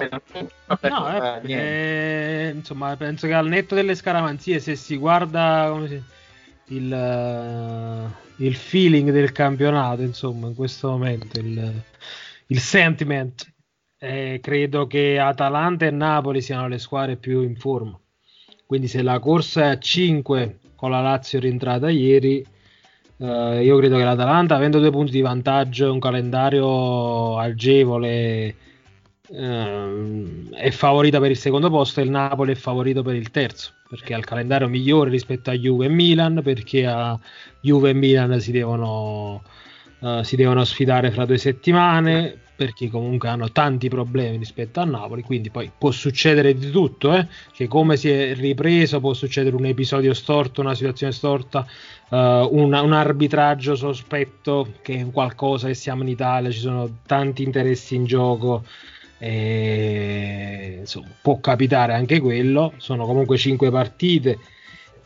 Vabbè, 0.66 0.88
No, 0.90 1.40
eh, 1.42 1.52
eh, 1.52 2.48
eh, 2.48 2.50
insomma, 2.50 2.94
penso 2.96 3.26
che 3.26 3.32
al 3.32 3.48
netto 3.48 3.74
delle 3.74 3.94
scaramanzie, 3.94 4.60
se 4.60 4.76
si 4.76 4.96
guarda 4.98 5.68
come 5.70 5.88
si- 5.88 6.02
il, 6.68 6.92
eh, 6.92 8.44
il 8.44 8.54
feeling 8.54 9.10
del 9.10 9.32
campionato, 9.32 10.02
insomma, 10.02 10.48
in 10.48 10.54
questo 10.54 10.90
momento, 10.90 11.38
il, 11.40 11.82
il 12.46 12.58
sentiment, 12.58 13.52
eh, 13.98 14.38
credo 14.42 14.86
che 14.86 15.18
Atalanta 15.18 15.86
e 15.86 15.90
Napoli 15.90 16.40
siano 16.40 16.68
le 16.68 16.78
squadre 16.78 17.16
più 17.16 17.42
in 17.42 17.56
forma. 17.56 17.98
Quindi 18.66 18.88
se 18.88 19.02
la 19.02 19.18
corsa 19.18 19.64
è 19.64 19.66
a 19.66 19.78
5 19.78 20.58
con 20.74 20.90
la 20.90 21.00
Lazio 21.00 21.38
rientrata 21.38 21.90
ieri, 21.90 22.44
eh, 23.18 23.64
io 23.64 23.76
credo 23.78 23.96
che 23.96 24.04
l'Atalanta, 24.04 24.56
avendo 24.56 24.78
due 24.80 24.90
punti 24.90 25.12
di 25.12 25.20
vantaggio, 25.20 25.92
un 25.92 26.00
calendario 26.00 27.38
agevole, 27.38 28.54
ehm, 29.30 30.50
è 30.54 30.70
favorita 30.70 31.20
per 31.20 31.30
il 31.30 31.36
secondo 31.36 31.70
posto 31.70 32.00
e 32.00 32.04
il 32.04 32.10
Napoli 32.10 32.52
è 32.52 32.56
favorito 32.56 33.02
per 33.02 33.14
il 33.14 33.30
terzo 33.30 33.72
perché 33.88 34.14
ha 34.14 34.18
il 34.18 34.24
calendario 34.24 34.68
migliore 34.68 35.10
rispetto 35.10 35.50
a 35.50 35.54
Juve 35.54 35.86
e 35.86 35.88
Milan 35.88 36.40
perché 36.42 36.86
a 36.86 37.18
Juve 37.60 37.90
e 37.90 37.94
Milan 37.94 38.40
si 38.40 38.50
devono, 38.50 39.42
eh, 40.00 40.20
si 40.24 40.36
devono 40.36 40.64
sfidare 40.64 41.10
fra 41.10 41.24
due 41.24 41.38
settimane 41.38 42.38
perché 42.56 42.88
comunque 42.88 43.28
hanno 43.28 43.50
tanti 43.50 43.88
problemi 43.88 44.36
rispetto 44.36 44.78
a 44.80 44.84
Napoli 44.84 45.22
quindi 45.22 45.50
poi 45.50 45.70
può 45.76 45.90
succedere 45.90 46.54
di 46.54 46.70
tutto 46.70 47.12
eh, 47.12 47.26
che 47.52 47.66
come 47.66 47.96
si 47.96 48.08
è 48.10 48.34
ripreso 48.34 49.00
può 49.00 49.12
succedere 49.12 49.56
un 49.56 49.66
episodio 49.66 50.14
storto 50.14 50.60
una 50.60 50.74
situazione 50.74 51.12
storta 51.12 51.66
eh, 52.10 52.48
un, 52.50 52.72
un 52.72 52.92
arbitraggio 52.92 53.74
sospetto 53.74 54.74
che 54.82 55.00
è 55.00 55.10
qualcosa 55.10 55.66
che 55.66 55.74
siamo 55.74 56.02
in 56.02 56.08
Italia 56.08 56.50
ci 56.50 56.60
sono 56.60 56.98
tanti 57.06 57.42
interessi 57.42 57.96
in 57.96 58.04
gioco 58.04 58.64
e, 59.24 60.76
insomma, 60.80 61.08
può 61.22 61.40
capitare 61.40 61.94
anche 61.94 62.20
quello. 62.20 62.74
Sono 62.76 63.06
comunque 63.06 63.38
5 63.38 63.70
partite. 63.70 64.38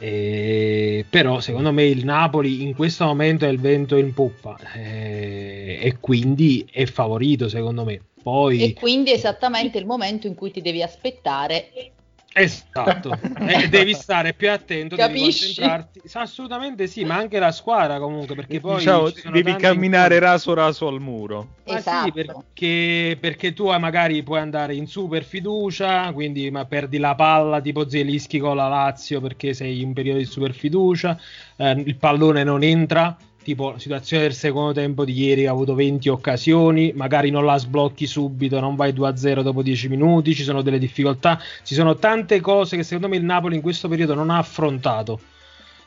e- 0.00 1.04
però 1.08 1.40
secondo 1.40 1.72
me 1.72 1.84
il 1.84 2.04
Napoli 2.04 2.62
in 2.62 2.74
questo 2.74 3.04
momento 3.04 3.46
è 3.46 3.48
il 3.48 3.58
vento 3.58 3.96
in 3.96 4.14
poppa 4.14 4.56
e, 4.74 5.78
e 5.80 5.96
quindi 6.00 6.66
è 6.70 6.84
favorito 6.86 7.48
secondo 7.48 7.84
me. 7.84 8.00
Poi 8.20 8.62
E 8.62 8.72
quindi 8.74 9.12
esattamente 9.12 9.78
il 9.78 9.86
momento 9.86 10.26
in 10.26 10.34
cui 10.34 10.50
ti 10.50 10.60
devi 10.60 10.82
aspettare. 10.82 11.92
Esatto, 12.40 13.18
e 13.46 13.68
devi 13.68 13.94
stare 13.94 14.32
più 14.32 14.50
attento, 14.50 14.94
devi 14.94 15.08
Capisci? 15.08 15.46
concentrarti. 15.46 16.00
Assolutamente 16.12 16.86
sì, 16.86 17.04
ma 17.04 17.16
anche 17.16 17.38
la 17.38 17.50
squadra 17.50 17.98
comunque, 17.98 18.34
perché 18.34 18.60
poi 18.60 18.76
Diciamo, 18.76 19.10
devi 19.10 19.56
camminare 19.56 20.14
incontri. 20.14 20.18
raso 20.18 20.54
raso 20.54 20.86
al 20.86 21.00
muro. 21.00 21.48
Ma 21.66 21.78
Esatto. 21.78 22.04
sì, 22.06 22.12
perché, 22.12 23.16
perché 23.20 23.52
tu 23.52 23.66
hai- 23.68 23.80
magari 23.80 24.22
puoi 24.22 24.38
andare 24.40 24.74
in 24.74 24.86
super 24.86 25.24
fiducia, 25.24 26.12
quindi 26.12 26.50
ma 26.50 26.64
perdi 26.64 26.98
la 26.98 27.14
palla 27.14 27.60
tipo 27.60 27.88
Zelischi 27.88 28.38
con 28.38 28.56
la 28.56 28.68
Lazio 28.68 29.20
perché 29.20 29.52
sei 29.52 29.80
in 29.82 29.92
periodo 29.92 30.18
di 30.18 30.24
super 30.24 30.52
fiducia, 30.52 31.18
eh, 31.56 31.70
il 31.72 31.96
pallone 31.96 32.44
non 32.44 32.62
entra, 32.62 33.16
tipo 33.48 33.78
situazione 33.78 34.24
del 34.24 34.34
secondo 34.34 34.74
tempo 34.74 35.06
di 35.06 35.18
ieri 35.18 35.46
ha 35.46 35.50
avuto 35.52 35.74
20 35.74 36.10
occasioni, 36.10 36.92
magari 36.94 37.30
non 37.30 37.46
la 37.46 37.56
sblocchi 37.56 38.06
subito, 38.06 38.60
non 38.60 38.76
vai 38.76 38.92
2-0 38.92 39.40
dopo 39.40 39.62
10 39.62 39.88
minuti, 39.88 40.34
ci 40.34 40.42
sono 40.42 40.60
delle 40.60 40.78
difficoltà, 40.78 41.40
ci 41.64 41.74
sono 41.74 41.96
tante 41.96 42.40
cose 42.40 42.76
che 42.76 42.82
secondo 42.82 43.08
me 43.08 43.16
il 43.16 43.24
Napoli 43.24 43.56
in 43.56 43.62
questo 43.62 43.88
periodo 43.88 44.12
non 44.12 44.28
ha 44.28 44.36
affrontato. 44.38 45.18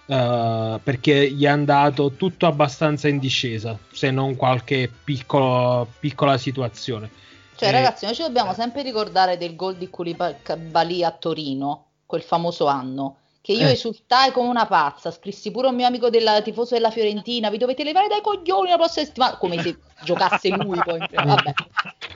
eh, 0.07 0.79
perché 0.83 1.31
gli 1.31 1.45
è 1.45 1.47
andato 1.47 2.13
tutto 2.17 2.45
abbastanza 2.45 3.07
in 3.07 3.17
discesa, 3.19 3.77
se 3.93 4.11
non 4.11 4.35
qualche 4.35 4.91
piccolo- 5.03 5.87
piccola 5.99 6.37
situazione. 6.37 7.09
Cioè, 7.55 7.69
Eh, 7.69 7.71
ragazzi, 7.71 8.05
noi 8.05 8.15
ci 8.15 8.23
dobbiamo 8.23 8.53
sempre 8.53 8.81
ricordare 8.81 9.37
del 9.37 9.55
gol 9.55 9.77
di 9.77 9.89
Koulibaly 9.89 11.03
a 11.03 11.11
Torino, 11.11 11.85
quel 12.05 12.23
famoso 12.23 12.65
anno, 12.65 13.17
che 13.41 13.53
io 13.53 13.67
Eh. 13.67 13.71
esultai 13.71 14.31
come 14.31 14.49
una 14.49 14.67
pazza, 14.67 15.09
scrissi 15.11 15.49
pure 15.51 15.67
a 15.67 15.69
un 15.71 15.75
mio 15.75 15.87
amico 15.87 16.09
della, 16.09 16.41
tifoso 16.41 16.75
della 16.75 16.91
Fiorentina, 16.91 17.49
vi 17.49 17.57
dovete 17.57 17.83
levare 17.83 18.07
dai 18.07 18.21
coglioni 18.21 18.69
la 18.69 18.77
prossima 18.77 19.05
settimana, 19.05 19.37
come 19.37 19.61
se 19.61 19.77
giocasse 20.05 20.49
lui 20.49 20.79
poi. 20.83 20.99
Vabbè, 20.99 21.53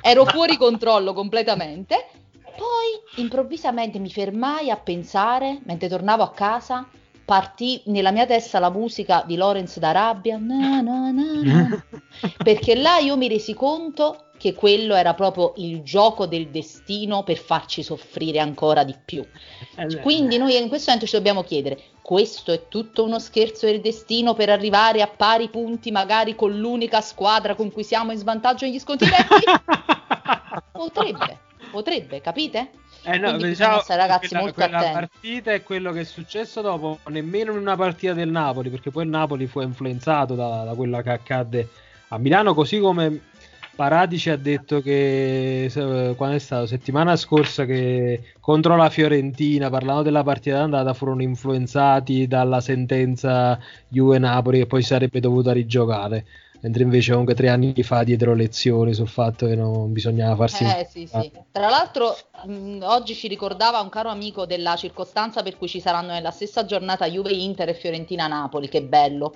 ero 0.02 0.26
fuori 0.26 0.56
controllo 0.58 1.14
completamente. 1.14 2.08
Poi 2.56 3.24
improvvisamente 3.24 4.00
mi 4.00 4.10
fermai 4.10 4.70
a 4.70 4.78
pensare, 4.78 5.60
mentre 5.66 5.90
tornavo 5.90 6.24
a 6.24 6.32
casa, 6.32 6.88
partì 7.26 7.82
nella 7.86 8.12
mia 8.12 8.26
testa 8.26 8.60
la 8.60 8.70
musica 8.70 9.24
di 9.26 9.36
Lorenz 9.36 9.78
d'Arabia, 9.80 10.38
na, 10.38 10.80
na, 10.82 11.12
na. 11.12 11.86
perché 12.44 12.76
là 12.76 13.00
io 13.00 13.18
mi 13.18 13.28
resi 13.28 13.54
conto 13.54 14.25
che 14.38 14.54
quello 14.54 14.96
era 14.96 15.14
proprio 15.14 15.54
il 15.58 15.82
gioco 15.82 16.26
del 16.26 16.48
destino 16.50 17.24
per 17.24 17.38
farci 17.38 17.84
soffrire 17.84 18.40
ancora 18.40 18.84
di 18.84 18.96
più. 19.04 19.26
Eh, 19.76 20.00
Quindi 20.02 20.38
noi 20.38 20.56
in 20.58 20.68
questo 20.68 20.92
momento 20.92 21.10
ci 21.10 21.16
dobbiamo 21.16 21.44
chiedere, 21.44 21.80
questo 22.02 22.52
è 22.52 22.68
tutto 22.68 23.04
uno 23.04 23.20
scherzo 23.20 23.66
del 23.66 23.82
destino 23.82 24.34
per 24.34 24.50
arrivare 24.50 25.02
a 25.02 25.08
pari 25.08 25.50
punti 25.50 25.92
magari 25.92 26.36
con 26.36 26.58
l'unica 26.58 27.02
squadra 27.02 27.56
con 27.56 27.72
cui 27.72 27.84
siamo 27.84 28.12
in 28.12 28.18
svantaggio 28.18 28.66
negli 28.66 28.80
sconti 28.80 29.06
diretti? 29.06 29.44
potrebbe, 30.72 31.40
potrebbe, 31.72 32.22
capite? 32.22 32.70
Eh 33.08 33.18
no, 33.18 33.30
Quindi 33.30 33.50
diciamo, 33.50 33.82
stare 33.82 34.02
ragazzi 34.02 34.28
quella, 34.28 34.44
molto 34.44 34.62
quella 34.62 34.78
attenti. 34.78 34.94
partita 34.94 35.54
è 35.54 35.64
quello 35.64 35.92
che 35.92 36.02
è 36.02 36.04
successo 36.04 36.62
dopo, 36.62 37.00
nemmeno 37.10 37.52
in 37.52 37.58
una 37.58 37.76
partita 37.76 38.14
del 38.14 38.30
Napoli, 38.30 38.70
perché 38.70 38.90
poi 38.90 39.04
il 39.04 39.10
Napoli 39.10 39.46
fu 39.46 39.62
influenzato 39.62 40.34
da, 40.34 40.64
da 40.64 40.74
quella 40.74 41.04
che 41.04 41.12
accadde 41.12 41.70
a 42.10 42.18
Milano, 42.18 42.54
così 42.54 42.80
come 42.80 43.22
Parati 43.76 44.18
ci 44.18 44.30
ha 44.30 44.38
detto 44.38 44.80
che 44.82 45.70
quando 46.16 46.36
è 46.36 46.40
stato 46.40 46.66
settimana 46.66 47.18
scorsa 47.18 47.66
che 47.66 48.34
contro 48.40 48.78
la 48.78 48.90
Fiorentina, 48.90 49.70
parlando 49.70 50.02
della 50.04 50.24
partita 50.24 50.60
d'andata, 50.60 50.94
furono 50.94 51.22
influenzati 51.22 52.26
dalla 52.26 52.62
sentenza 52.62 53.60
Juve 53.90 54.18
Napoli 54.18 54.60
che 54.60 54.66
poi 54.66 54.82
sarebbe 54.82 55.20
dovuta 55.20 55.52
rigiocare. 55.52 56.26
Mentre 56.62 56.84
invece 56.84 57.12
comunque 57.12 57.36
tre 57.36 57.50
anni 57.50 57.76
fa 57.84 58.04
dietro 58.04 58.34
lezioni 58.34 58.94
sul 58.94 59.10
fatto 59.10 59.46
che 59.46 59.56
non 59.56 59.92
bisognava 59.92 60.36
farsi 60.36 60.64
Eh 60.64 60.88
sì, 60.90 61.06
sì. 61.06 61.32
Tra 61.52 61.70
l'altro 61.70 62.16
mh, 62.46 62.80
oggi 62.82 63.14
ci 63.14 63.28
ricordava 63.28 63.82
un 63.82 63.90
caro 63.90 64.10
amico 64.10 64.46
della 64.48 64.76
circostanza 64.76 65.44
per 65.44 65.58
cui 65.58 65.68
ci 65.68 65.80
saranno 65.82 66.14
nella 66.14 66.32
stessa 66.32 66.66
giornata 66.66 67.08
Juve 67.08 67.34
Inter 67.34 67.70
e 67.70 67.74
Fiorentina 67.76 68.26
Napoli, 68.28 68.70
che 68.70 68.82
bello. 68.82 69.34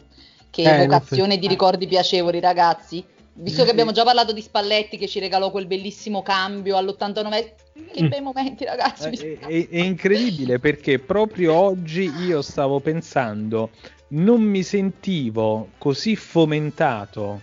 Che 0.50 0.64
Eh, 0.64 0.82
evocazione 0.82 1.38
di 1.38 1.48
ricordi 1.48 1.86
piacevoli, 1.86 2.40
ragazzi. 2.40 3.06
Visto 3.42 3.62
che 3.62 3.68
Sì. 3.68 3.72
abbiamo 3.72 3.92
già 3.94 4.04
parlato 4.04 4.34
di 4.34 4.42
Spalletti 4.42 4.98
che 4.98 5.08
ci 5.08 5.20
regalò 5.20 5.50
quel 5.50 5.66
bellissimo 5.66 6.22
cambio 6.22 6.76
all'89, 6.76 7.54
che 7.94 8.04
Mm. 8.04 8.08
bei 8.08 8.22
momenti, 8.22 8.66
ragazzi. 8.66 9.10
È, 9.10 9.40
è- 9.40 9.70
è 9.70 9.78
incredibile 9.80 10.60
perché 10.60 11.00
proprio 11.00 11.54
oggi 11.54 12.12
io 12.26 12.42
stavo 12.42 12.80
pensando, 12.82 13.70
non 14.10 14.42
mi 14.42 14.64
sentivo 14.64 15.70
così 15.78 16.16
fomentato 16.16 17.42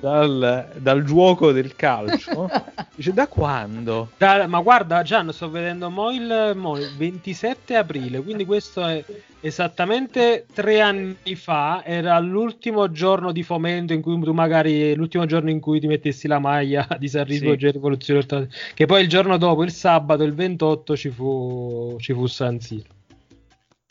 dal, 0.00 0.72
dal 0.76 1.02
gioco 1.04 1.52
del 1.52 1.74
calcio. 1.76 2.50
Dice, 2.94 3.12
da 3.12 3.26
quando? 3.26 4.10
Da- 4.18 4.46
ma 4.46 4.60
guarda, 4.60 5.02
Gian, 5.02 5.32
sto 5.32 5.48
vedendo 5.50 5.90
mo 5.90 6.10
il, 6.10 6.52
mo 6.56 6.76
il 6.76 6.90
27 6.96 7.76
aprile, 7.76 8.20
quindi 8.20 8.44
questo 8.44 8.84
è 8.84 9.04
esattamente 9.40 10.46
tre 10.52 10.80
anni 10.80 11.34
fa. 11.36 11.82
Era 11.84 12.18
l'ultimo 12.18 12.90
giorno 12.90 13.32
di 13.32 13.42
fomento 13.42 13.92
in 13.92 14.02
cui 14.02 14.20
tu 14.20 14.32
magari 14.32 14.94
l'ultimo 14.94 15.26
giorno 15.26 15.50
in 15.50 15.60
cui 15.60 15.80
ti 15.80 15.86
mettessi 15.86 16.26
la 16.26 16.38
maglia 16.38 16.86
di 16.98 17.08
Sarrismo 17.08 17.50
Sì. 17.52 17.56
G 17.56 17.70
Rivoluzione 17.70 18.48
che 18.74 18.86
poi 18.86 19.02
il 19.02 19.08
giorno 19.08 19.36
dopo, 19.38 19.62
il 19.62 19.72
sabato, 19.72 20.22
il 20.22 20.34
28, 20.34 20.96
ci 20.96 21.10
fu, 21.10 21.96
ci 22.00 22.12
fu 22.12 22.26
San 22.26 22.60
Siro. 22.60 22.92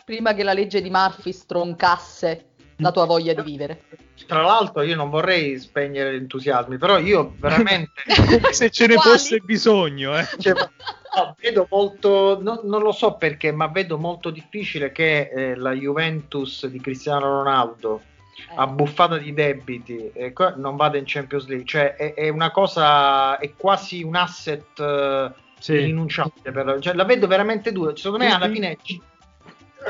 Prima 0.06 0.34
che 0.34 0.44
la 0.44 0.54
legge 0.54 0.82
di 0.82 0.90
Murphy 0.90 1.32
stroncasse 1.32 2.46
la 2.78 2.92
tua 2.92 3.06
voglia 3.06 3.34
di 3.34 3.42
vivere. 3.42 3.84
Tra 4.28 4.42
l'altro 4.42 4.82
io 4.82 4.96
non 4.96 5.10
vorrei 5.10 5.60
spegnere 5.60 6.14
gli 6.14 6.22
entusiasmi, 6.22 6.78
però 6.78 6.98
io 6.98 7.36
veramente 7.40 7.92
se 8.52 8.70
ce 8.70 8.88
ne 8.88 8.96
Quali? 8.96 9.10
fosse 9.12 9.38
bisogno, 9.40 10.18
eh. 10.18 10.28
cioè, 10.40 10.54
no, 10.54 11.36
vedo 11.40 11.68
molto, 11.70 12.40
no- 12.42 12.62
non 12.64 12.82
lo 12.82 12.92
so 12.92 13.14
perché, 13.14 13.52
ma 13.52 13.68
vedo 13.68 13.98
molto 13.98 14.30
difficile 14.30 14.92
che 14.92 15.30
eh, 15.34 15.56
la 15.56 15.72
Juventus 15.74 16.66
di 16.68 16.80
Cristiano 16.80 17.26
Ronaldo 17.28 18.02
Eh. 18.50 18.54
abbuffata 18.56 19.18
di 19.18 19.34
debiti 19.34 20.12
eh, 20.12 20.34
non 20.58 20.76
vada 20.76 20.98
in 20.98 21.04
Champions 21.06 21.46
League, 21.48 21.66
cioè 21.68 21.96
è, 21.96 22.14
è 22.16 22.30
una 22.30 22.50
cosa, 22.52 23.38
è 23.38 23.54
quasi 23.56 24.04
un 24.04 24.16
asset 24.16 24.80
eh, 24.80 25.32
Sì. 25.60 25.74
irrinunciabile, 25.74 26.82
cioè, 26.82 26.94
la 26.96 27.06
vedo 27.06 27.28
veramente 27.28 27.72
dura, 27.72 27.96
secondo 27.96 28.18
me 28.26 28.34
alla 28.34 28.50
fine... 28.50 28.78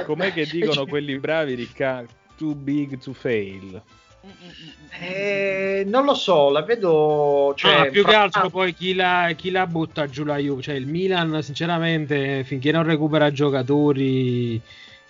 Com'è 0.05 0.33
che 0.33 0.45
dicono 0.45 0.85
quelli 0.85 1.17
bravi, 1.17 1.53
Riccardo? 1.55 2.11
Too 2.37 2.55
big 2.55 2.97
to 2.97 3.13
fail. 3.13 3.81
Eh, 4.99 5.83
non 5.85 6.05
lo 6.05 6.13
so, 6.15 6.49
la 6.49 6.61
vedo... 6.61 7.53
Cioè, 7.55 7.73
Ah, 7.73 7.85
più 7.85 8.03
che 8.03 8.11
fra- 8.11 8.21
altro 8.21 8.49
poi 8.49 8.73
chi 8.73 8.93
la, 8.93 9.31
chi 9.35 9.51
la 9.51 9.67
butta 9.67 10.07
giù 10.07 10.23
la 10.23 10.37
Juve, 10.37 10.61
cioè 10.61 10.75
il 10.75 10.87
Milan 10.87 11.41
sinceramente 11.41 12.43
finché 12.43 12.71
non 12.71 12.83
recupera 12.83 13.31
giocatori 13.31 14.61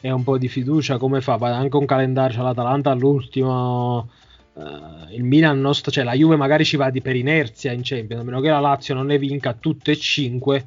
e 0.01 0.11
un 0.11 0.23
po' 0.23 0.38
di 0.38 0.47
fiducia 0.47 0.97
come 0.97 1.21
fa? 1.21 1.36
Anche 1.41 1.77
un 1.77 1.86
calendario, 1.86 2.38
c'è 2.38 2.43
l'Atalanta 2.43 2.91
all'ultimo, 2.91 4.09
eh, 4.57 5.15
il 5.15 5.23
Milan 5.23 5.61
non 5.61 5.75
sta- 5.75 5.91
cioè 5.91 6.03
la 6.03 6.13
Juve 6.13 6.36
magari 6.36 6.65
ci 6.65 6.75
va 6.77 6.89
di 6.89 7.01
per 7.01 7.15
inerzia 7.15 7.71
in 7.71 7.81
Champions, 7.84 8.21
a 8.21 8.25
meno 8.25 8.41
che 8.41 8.49
la 8.49 8.59
Lazio 8.59 8.95
non 8.95 9.05
ne 9.07 9.17
vinca 9.19 9.53
tutte 9.53 9.91
e 9.91 9.95
cinque 9.95 10.65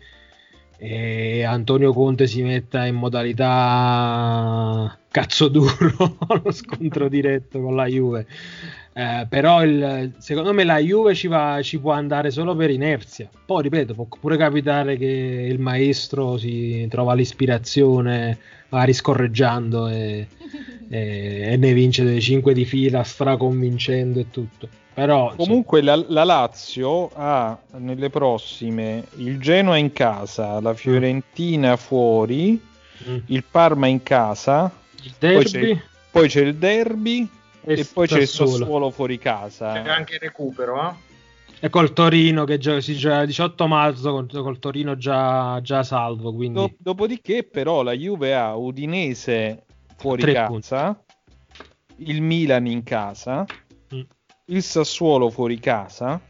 e 0.79 1.43
Antonio 1.45 1.93
Conte 1.93 2.27
si 2.27 2.43
metta 2.43 2.85
in 2.87 2.95
modalità 2.97 4.97
cazzo 5.11 5.49
duro 5.49 6.16
allo 6.29 6.51
scontro 6.53 7.09
diretto 7.09 7.61
con 7.61 7.74
la 7.74 7.87
Juve. 7.87 8.27
Eh, 8.93 9.27
però 9.29 9.62
il- 9.64 10.12
secondo 10.18 10.53
me 10.55 10.64
la 10.64 10.79
Juve 10.79 11.14
ci, 11.14 11.29
va, 11.29 11.61
ci 11.62 11.79
può 11.79 11.93
andare 11.93 12.31
solo 12.31 12.55
per 12.57 12.70
inerzia. 12.70 13.29
Poi 13.45 13.62
ripeto, 13.62 13.95
può 13.95 14.07
pure 14.20 14.37
capitare 14.37 14.97
che 14.97 15.47
il 15.51 15.59
maestro 15.59 16.37
si 16.39 16.87
trova 16.91 17.14
l'ispirazione 17.14 18.39
magari 18.68 18.93
scorreggiando 18.95 19.89
e, 19.89 20.27
e- 20.89 21.41
e 21.53 21.57
ne 21.57 21.72
vince 21.72 22.05
delle 22.05 22.20
5 22.20 22.53
di 22.55 22.64
fila 22.64 23.03
straconvincendo 23.03 24.18
e 24.18 24.31
tutto. 24.31 24.68
Però 24.97 25.25
insomma, 25.25 25.37
Comunque 25.37 25.83
la, 25.83 26.03
la 26.09 26.25
Lazio 26.25 27.11
ha 27.13 27.59
nelle 27.73 28.09
prossime 28.09 29.05
il 29.17 29.39
Genoa 29.39 29.77
in 29.77 29.93
casa, 29.93 30.59
la 30.59 30.73
Fiorentina 30.73 31.77
fuori, 31.77 32.59
mm, 33.07 33.19
il 33.27 33.45
Parma 33.45 33.89
in 33.89 34.03
casa, 34.03 34.73
il 35.03 35.13
poi 35.19 35.45
c'è, 35.45 35.79
poi 36.11 36.29
c'è 36.29 36.41
il 36.41 36.55
derby 36.55 37.29
e, 37.63 37.87
poi 37.93 38.07
c'è 38.07 38.21
il 38.21 38.27
Sassuolo. 38.27 38.91
Fuori 38.91 39.19
casa. 39.19 39.75
C'è 39.75 39.87
anche 39.87 40.15
il 40.15 40.21
recupero, 40.21 40.83
eh? 40.89 40.95
E 41.61 41.69
col 41.69 41.93
Torino 41.93 42.45
che 42.45 42.57
gio- 42.57 42.81
si 42.81 42.97
gioca 42.97 43.21
il 43.21 43.27
18 43.27 43.67
marzo 43.67 44.13
col, 44.13 44.31
col 44.31 44.59
Torino 44.59 44.97
già, 44.97 45.61
già 45.61 45.83
salvo. 45.83 46.33
Quindi 46.33 46.59
Do- 46.59 46.73
dopodiché 46.79 47.43
però 47.43 47.83
la 47.83 47.93
Juve 47.93 48.35
ha 48.35 48.57
Udinese 48.57 49.65
fuori 49.99 50.23
Tre 50.23 50.33
casa, 50.33 50.99
il 51.97 52.23
Milan 52.23 52.67
in 52.67 52.83
casa. 52.83 53.45
Il 54.47 54.63
Sassuolo 54.63 55.31
fuori 55.31 55.59
casa, 55.59 56.21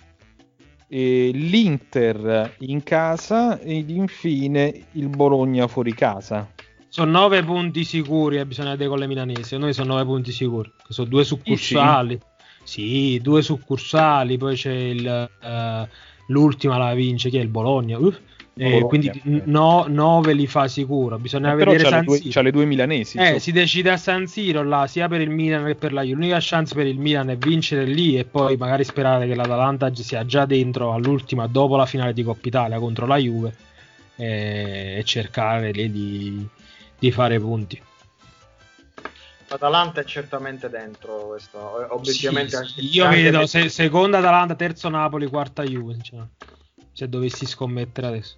l'Inter 0.89 2.55
in 2.61 2.83
casa 2.83 3.59
ed 3.59 3.91
infine 3.91 4.87
il 4.93 5.09
Bologna 5.09 5.67
fuori 5.67 5.93
casa. 5.93 6.51
sono 6.89 7.11
9 7.11 7.45
punti 7.45 7.85
sicuri. 7.85 8.39
E 8.39 8.47
bisogna 8.47 8.71
vedere 8.71 8.89
con 8.89 8.99
le 8.99 9.07
milanesi. 9.07 9.59
Noi 9.59 9.73
sono 9.75 9.95
9 9.95 10.05
punti 10.05 10.33
sicuri. 10.33 10.71
Sono 10.89 11.09
due 11.09 11.25
succursali. 11.25 12.19
Sì, 12.65 13.19
due 13.23 13.43
succursali. 13.43 14.39
Poi 14.39 14.57
c'è 14.57 14.73
il, 14.73 15.07
eh, 15.07 15.89
l'ultima 16.29 16.79
la 16.79 16.95
vince, 16.95 17.29
che 17.29 17.39
è 17.39 17.43
il 17.43 17.49
Bologna. 17.49 17.99
Uff. 17.99 18.19
E 18.59 18.71
Bologna, 18.71 18.87
quindi 18.87 19.09
eh. 19.09 19.43
9 19.45 20.33
li 20.33 20.47
fa 20.47 20.67
sicuro. 20.67 21.19
Bisogna 21.19 21.53
Eh, 21.53 21.57
vedere 21.57 21.87
San 21.89 22.05
due, 22.07 22.17
Siro. 22.17 22.31
c'ha 22.31 22.41
le 22.41 22.51
due 22.51 22.65
milanesi. 22.65 23.19
Eh, 23.19 23.21
insomma. 23.21 23.39
si 23.39 23.53
decide 23.53 23.91
a 23.91 23.97
San 23.99 24.27
Siro 24.27 24.63
là, 24.63 24.87
sia 24.87 25.09
per 25.09 25.21
il 25.21 25.29
Milan 25.29 25.67
che 25.67 25.75
per 25.75 25.93
la 25.93 26.01
Juve. 26.01 26.15
L'unica 26.15 26.39
chance 26.41 26.75
per 26.75 26.87
il 26.87 26.99
Milan 26.99 27.29
è 27.29 27.37
vincere 27.37 27.85
lì 27.85 28.17
e 28.19 28.25
poi 28.25 28.57
magari 28.57 28.83
sperare 28.85 29.27
che 29.27 29.35
l'Atalanta 29.35 29.95
sia 29.95 30.25
già 30.25 30.47
dentro 30.47 30.95
all'ultima 30.95 31.47
dopo 31.47 31.77
la 31.77 31.85
finale 31.85 32.15
di 32.15 32.23
Coppa 32.23 32.49
Italia 32.49 32.79
contro 32.79 33.05
la 33.07 33.17
Juve 33.19 33.55
e, 34.17 34.95
e 34.99 35.05
cercare 35.05 35.71
lì 35.73 35.91
di, 35.91 36.49
di 36.99 37.11
fare 37.11 37.39
punti. 37.39 37.79
L'Atalanta 39.49 40.01
è 40.01 40.05
certamente 40.05 40.71
dentro 40.71 41.27
questo, 41.29 41.83
eh, 41.83 41.87
obiettivamente 41.91 42.51
Sì, 42.51 42.57
anche, 42.57 42.81
io 42.81 43.05
anche 43.05 43.23
vedo 43.23 43.47
se- 43.47 43.69
seconda 43.69 44.17
Atalanta, 44.19 44.55
terzo 44.55 44.89
Napoli, 44.89 45.27
quarta 45.27 45.63
Juve. 45.63 45.99
cioè, 46.03 46.21
se 46.97 47.09
dovessi 47.11 47.45
scommettere 47.45 48.07
adesso. 48.07 48.37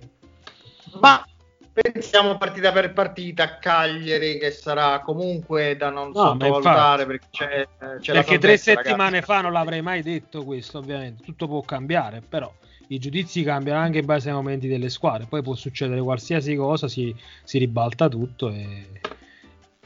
Ma 1.01 1.25
pensiamo 1.73 2.37
partita 2.39 2.73
per 2.73 2.93
partita 2.93 3.45
a 3.45 3.59
Cagliari 3.59 4.37
che 4.39 4.51
sarà 4.51 5.01
comunque 5.01 5.77
da 5.77 5.91
non 5.91 6.09
No, 6.09 6.13
sottovalutare 6.31 7.07
perché 7.07 7.27
c'è, 7.31 7.61
eh, 7.61 8.01
c'è 8.01 8.13
Perché 8.15 8.39
tre 8.39 8.57
settimane 8.57 9.21
ragazzi. 9.21 9.25
fa 9.33 9.41
non 9.43 9.53
l'avrei 9.53 9.81
mai 9.81 10.03
detto 10.03 10.45
questo, 10.45 10.79
ovviamente. 10.79 11.23
Tutto 11.23 11.47
può 11.47 11.61
cambiare, 11.63 12.21
però 12.21 12.53
i 12.89 12.99
giudizi 12.99 13.45
cambiano 13.45 13.79
anche 13.79 13.99
in 13.99 14.07
base 14.07 14.29
ai 14.29 14.35
momenti 14.35 14.67
delle 14.67 14.89
squadre. 14.89 15.27
Poi 15.29 15.41
può 15.43 15.55
succedere 15.55 16.01
qualsiasi 16.01 16.57
cosa, 16.57 16.89
si, 16.89 17.15
si 17.45 17.59
ribalta 17.59 18.09
tutto 18.09 18.51
e, 18.51 18.89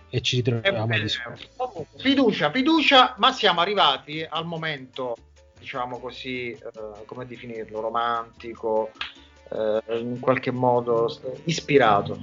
e 0.08 0.20
ci 0.22 0.36
Eh, 0.36 0.38
ritroviamo 0.38 0.84
a 0.84 0.86
beh, 0.86 1.00
discutere. 1.00 1.48
comunque, 1.56 1.98
fiducia, 2.00 2.50
fiducia, 2.50 3.14
ma 3.18 3.32
siamo 3.32 3.60
arrivati 3.60 4.24
al 4.26 4.46
momento, 4.46 5.14
diciamo 5.62 6.00
così, 6.00 6.50
eh, 6.50 7.04
come 7.06 7.24
definirlo, 7.24 7.80
romantico, 7.80 8.90
eh, 9.48 10.00
in 10.00 10.18
qualche 10.18 10.50
modo 10.50 11.08
ispirato. 11.44 12.18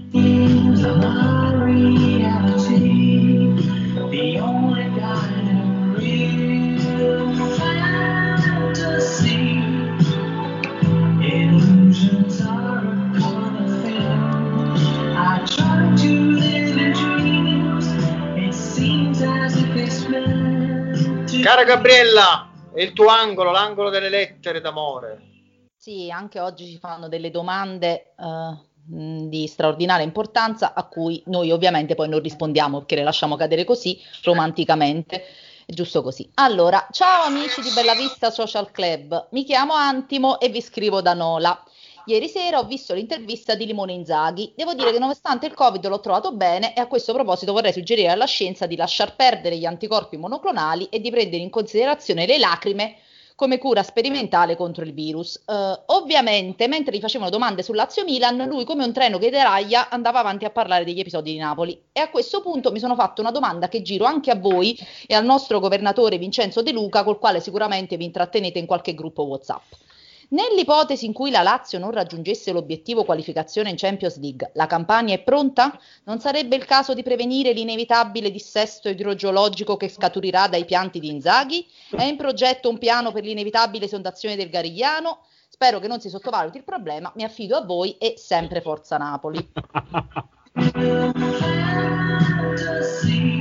Cara 21.42 21.64
Gabriella, 21.64 22.49
è 22.74 22.82
il 22.82 22.94
tuo 22.94 23.08
angolo, 23.08 23.52
l'angolo 23.52 23.90
delle 23.90 24.10
lettere 24.10 24.62
d'amore. 24.62 25.28
Sì, 25.76 26.12
anche 26.12 26.40
oggi 26.40 26.66
ci 26.66 26.78
fanno 26.78 27.08
delle 27.08 27.32
domande 27.32 28.14
mh, 28.18 29.28
di 29.28 29.48
straordinaria 29.48 30.06
importanza 30.06 30.74
a 30.74 30.84
cui 30.84 31.22
noi 31.28 31.52
ovviamente 31.52 31.96
poi 31.96 32.10
non 32.10 32.22
rispondiamo 32.22 32.80
perché 32.80 32.96
le 32.96 33.04
lasciamo 33.04 33.36
cadere 33.36 33.64
così 33.64 34.00
romanticamente. 34.24 35.24
Giusto 35.66 36.02
così. 36.02 36.28
Allora, 36.36 36.88
ciao 36.92 37.26
amici 37.26 37.62
di 37.62 37.70
Bella 37.76 37.94
Vista 37.94 38.32
Social 38.32 38.72
Club, 38.72 39.28
mi 39.32 39.44
chiamo 39.44 39.74
Antimo 39.74 40.40
e 40.40 40.50
vi 40.50 40.62
scrivo 40.62 41.00
da 41.02 41.14
Nola. 41.14 41.64
Ieri 42.10 42.28
sera 42.28 42.58
ho 42.58 42.64
visto 42.64 42.96
l'intervista 42.96 43.54
di 43.54 43.68
Limone 43.68 43.94
Inzaghi. 43.94 44.52
Devo 44.56 44.74
dire 44.74 44.92
che 44.92 44.98
nonostante 44.98 45.46
il 45.46 45.54
Covid 45.54 45.86
l'ho 45.86 46.00
trovato 46.00 46.32
bene 46.32 46.74
e 46.74 46.82
a 46.82 46.88
questo 46.88 47.14
proposito 47.14 47.54
vorrei 47.54 47.72
suggerire 47.72 48.10
alla 48.10 48.26
scienza 48.26 48.66
di 48.66 48.76
lasciar 48.76 49.16
perdere 49.16 49.58
gli 49.58 49.66
anticorpi 49.66 50.18
monoclonali 50.18 50.88
e 50.90 51.02
di 51.02 51.12
prendere 51.12 51.44
in 51.44 51.52
considerazione 51.52 52.26
le 52.26 52.40
lacrime 52.40 52.96
come 53.36 53.60
cura 53.60 53.84
sperimentale 53.84 54.56
contro 54.56 54.84
il 54.84 54.94
virus. 54.96 55.40
Eh, 55.46 55.82
ovviamente, 55.86 56.68
mentre 56.68 56.98
gli 56.98 57.00
facevano 57.00 57.30
domande 57.30 57.62
sul 57.62 57.76
Lazio 57.76 58.04
Milan, 58.04 58.44
lui 58.48 58.66
come 58.66 58.86
un 58.86 58.92
treno 58.92 59.20
che 59.20 59.30
deraglia 59.30 59.90
andava 59.90 60.18
avanti 60.18 60.46
a 60.46 60.50
parlare 60.50 60.86
degli 60.86 61.00
episodi 61.00 61.34
di 61.34 61.38
Napoli. 61.38 61.80
E 61.92 62.00
a 62.00 62.10
questo 62.10 62.42
punto 62.42 62.72
mi 62.72 62.80
sono 62.80 62.96
fatto 62.96 63.22
una 63.22 63.30
domanda 63.30 63.68
che 63.68 63.84
giro 63.84 64.06
anche 64.06 64.32
a 64.32 64.36
voi 64.36 64.76
e 65.06 65.14
al 65.14 65.26
nostro 65.26 65.60
governatore 65.60 66.18
Vincenzo 66.18 66.64
De 66.64 66.72
Luca, 66.72 67.04
col 67.04 67.20
quale 67.20 67.40
sicuramente 67.40 67.98
vi 67.98 68.06
intrattenete 68.06 68.58
in 68.58 68.66
qualche 68.66 68.96
gruppo 68.96 69.22
WhatsApp. 69.26 69.89
Nell'ipotesi 70.32 71.08
in 71.08 71.14
cui 71.14 71.32
la 71.32 71.42
Lazio 71.42 71.80
non 71.80 71.90
raggiungesse 71.90 72.52
l'obiettivo 72.52 73.04
qualificazione 73.04 73.72
in 73.72 73.78
Champions 73.78 74.20
League, 74.20 74.52
la 74.54 74.68
campagna 74.68 75.16
è 75.16 75.24
pronta? 75.24 75.76
Non 76.04 76.20
sarebbe 76.20 76.56
il 76.56 76.66
caso 76.66 76.94
di 76.94 77.02
prevenire 77.02 77.52
l'inevitabile 77.52 78.30
dissesto 78.30 78.90
idrogeologico 78.90 79.76
che 79.76 79.90
scaturirà 79.90 80.48
dai 80.48 80.66
pianti 80.66 81.00
di 81.00 81.10
Inzaghi? 81.10 81.66
È 81.90 82.04
in 82.04 82.16
progetto 82.16 82.70
un 82.70 82.78
piano 82.78 83.12
per 83.12 83.24
l'inevitabile 83.24 83.86
esondazione 83.86 84.36
del 84.36 84.50
Garigliano? 84.50 85.22
Spero 85.48 85.80
che 85.80 85.88
non 85.88 86.00
si 86.00 86.10
sottovaluti 86.10 86.58
il 86.58 86.64
problema, 86.64 87.12
mi 87.16 87.24
affido 87.24 87.58
a 87.58 87.66
voi 87.66 87.98
e 87.98 88.14
sempre 88.18 88.62
Forza 88.62 88.98
Napoli. 88.98 89.52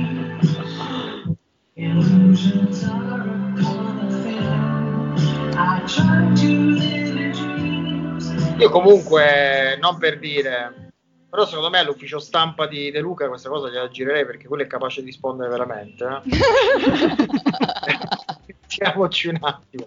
Io 8.59 8.69
comunque, 8.69 9.77
non 9.81 9.97
per 9.97 10.19
dire, 10.19 10.91
però 11.29 11.45
secondo 11.45 11.69
me 11.69 11.79
all'ufficio 11.79 12.19
stampa 12.19 12.67
di 12.67 12.91
De 12.91 12.99
Luca 12.99 13.27
questa 13.27 13.49
cosa 13.49 13.69
gliela 13.69 13.89
girerei 13.89 14.25
perché 14.25 14.47
quello 14.47 14.63
è 14.63 14.67
capace 14.67 15.01
di 15.01 15.07
rispondere 15.07 15.49
veramente. 15.49 16.05
eh. 16.05 16.21
Mettiamoci 18.45 19.27
un 19.29 19.37
attimo. 19.41 19.83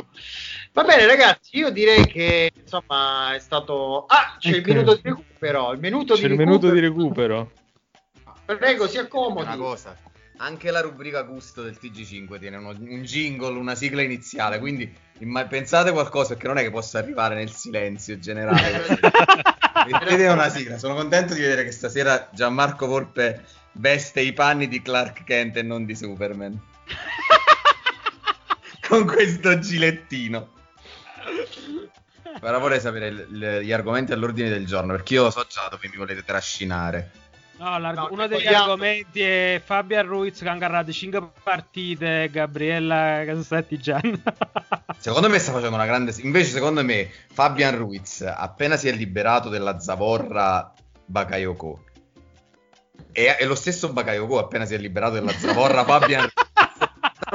Va 0.73 0.85
bene 0.85 1.07
ragazzi, 1.07 1.59
io 1.59 1.71
direi 1.71 2.07
che 2.07 2.51
insomma 2.59 3.35
è 3.35 3.39
stato... 3.39 4.07
Ah, 4.07 4.37
c'è 4.39 4.49
il 4.51 4.57
Ecco. 4.57 4.73
minuto 4.73 4.95
di 4.95 5.01
recupero, 5.05 5.73
il 5.73 5.79
minuto 5.81 6.15
C'è 6.15 6.27
di 6.27 6.33
il 6.33 6.39
minuto 6.39 6.71
di 6.71 6.81
recupero. 6.81 7.37
recupero. 7.37 7.61
Prego, 8.59 8.87
si 8.89 8.99
accomodi. 8.99 9.43
Una 9.43 9.57
cosa, 9.57 9.97
anche 10.43 10.73
la 10.73 10.81
rubrica 10.81 11.23
gusto 11.23 11.63
del 11.63 11.79
TG5 11.81 12.39
tiene 12.41 12.57
uno- 12.57 12.71
un 12.71 13.03
jingle, 13.03 13.57
una 13.59 13.77
sigla 13.77 14.03
iniziale, 14.03 14.59
quindi 14.59 14.93
imma- 15.19 15.47
pensate 15.47 15.93
qualcosa 15.93 16.35
che 16.35 16.49
non 16.49 16.59
è 16.59 16.63
che 16.63 16.71
possa 16.71 16.99
arrivare 16.99 17.37
nel 17.37 17.53
silenzio 17.53 18.19
generale. 18.19 18.99
Mettete 19.89 20.27
una 20.27 20.49
sigla, 20.49 20.79
sono 20.79 20.95
contento 20.95 21.35
di 21.35 21.41
vedere 21.41 21.63
che 21.65 21.71
stasera 21.71 22.29
Gianmarco 22.33 22.87
Volpe 22.87 23.45
veste 23.75 24.21
i 24.21 24.33
panni 24.33 24.67
di 24.67 24.83
Clark 24.83 25.23
Kent 25.25 25.57
e 25.59 25.63
non 25.63 25.85
di 25.85 25.95
Superman. 25.95 26.61
Con 28.89 29.07
questo 29.07 29.59
gilettino. 29.61 30.51
Ora 32.41 32.59
vorrei 32.59 32.81
sapere 32.81 33.07
il- 33.09 33.27
il- 33.31 33.61
gli 33.63 33.73
argomenti 33.73 34.13
all'ordine 34.13 34.49
del 34.49 34.67
giorno, 34.67 34.93
perché 34.93 35.15
io 35.15 35.31
so 35.31 35.47
già 35.49 35.69
dove 35.71 35.89
mi 35.89 35.97
volete 35.97 36.25
trascinare. 36.25 37.11
No, 37.59 37.79
No, 37.79 38.09
uno 38.11 38.27
degli 38.27 38.43
vogliamo- 38.43 38.63
argomenti 38.65 39.21
è 39.21 39.61
Fabian 39.65 40.07
Ruiz 40.07 40.41
che 40.41 40.49
ha 40.49 40.53
agarrato 40.53 40.91
5 40.91 41.31
partite, 41.45 42.29
Gabriella 42.33 43.23
Casattigian. 43.25 44.23
Secondo 44.99 45.29
me 45.29 45.39
sta 45.39 45.53
facendo 45.53 45.77
una 45.77 45.87
grande. 45.87 46.13
Invece, 46.23 46.51
secondo 46.51 46.83
me, 46.83 47.09
Fabian 47.33 47.77
Ruiz, 47.77 48.23
appena 48.23 48.77
si 48.77 48.89
è 48.89 48.93
liberato 48.93 49.49
della 49.49 49.79
zavorra 49.79 50.73
Bakayoko, 51.07 51.85
e, 53.13 53.37
e 53.39 53.45
lo 53.45 53.55
stesso 53.55 53.93
Bakayoko, 53.93 54.39
appena 54.39 54.65
si 54.65 54.75
è 54.75 54.79
liberato 54.79 55.15
della 55.15 55.33
zavorra 55.33 55.85
Fabian 55.87 56.29
sta 56.29 56.42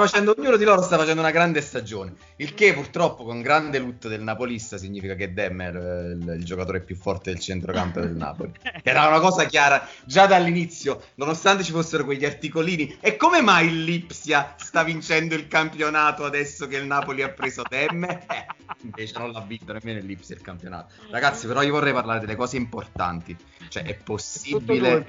facendo, 0.01 0.35
ognuno 0.37 0.57
di 0.57 0.63
loro 0.63 0.81
sta 0.81 0.97
facendo 0.97 1.21
una 1.21 1.31
grande 1.31 1.61
stagione. 1.61 2.13
Il 2.37 2.53
che, 2.53 2.73
purtroppo, 2.73 3.23
con 3.23 3.41
grande 3.41 3.79
lutto 3.79 4.07
del 4.07 4.21
napolista, 4.21 4.77
significa 4.77 5.15
che 5.15 5.33
Demmer 5.33 5.75
è 5.75 6.05
il, 6.09 6.35
il 6.39 6.43
giocatore 6.43 6.81
più 6.81 6.95
forte 6.95 7.31
del 7.31 7.39
centrocampo 7.39 7.99
del 7.99 8.15
Napoli. 8.15 8.51
Era 8.83 9.07
una 9.07 9.19
cosa 9.19 9.45
chiara 9.45 9.87
già 10.05 10.25
dall'inizio, 10.25 11.01
nonostante 11.15 11.63
ci 11.63 11.71
fossero 11.71 12.05
quegli 12.05 12.25
articolini. 12.25 12.97
E 12.99 13.15
come 13.15 13.41
mai 13.41 13.67
il 13.67 13.83
Lipsia 13.83 14.55
sta 14.57 14.83
vincendo 14.83 15.35
il 15.35 15.47
campionato 15.47 16.25
adesso 16.25 16.67
che 16.67 16.77
il 16.77 16.85
Napoli 16.85 17.23
ha 17.23 17.29
preso 17.29 17.63
Demmer? 17.67 18.25
Eh, 18.37 18.45
invece 18.83 19.17
non 19.17 19.31
l'ha 19.31 19.39
vinto 19.39 19.71
nemmeno 19.71 19.99
il 19.99 20.05
Lipsia 20.05 20.35
il 20.35 20.41
campionato. 20.41 20.93
Ragazzi, 21.09 21.47
però 21.47 21.61
io 21.61 21.71
vorrei 21.71 21.93
parlare 21.93 22.19
delle 22.19 22.35
cose 22.35 22.57
importanti. 22.57 23.35
Cioè, 23.69 23.83
è 23.83 23.95
possibile 23.95 25.03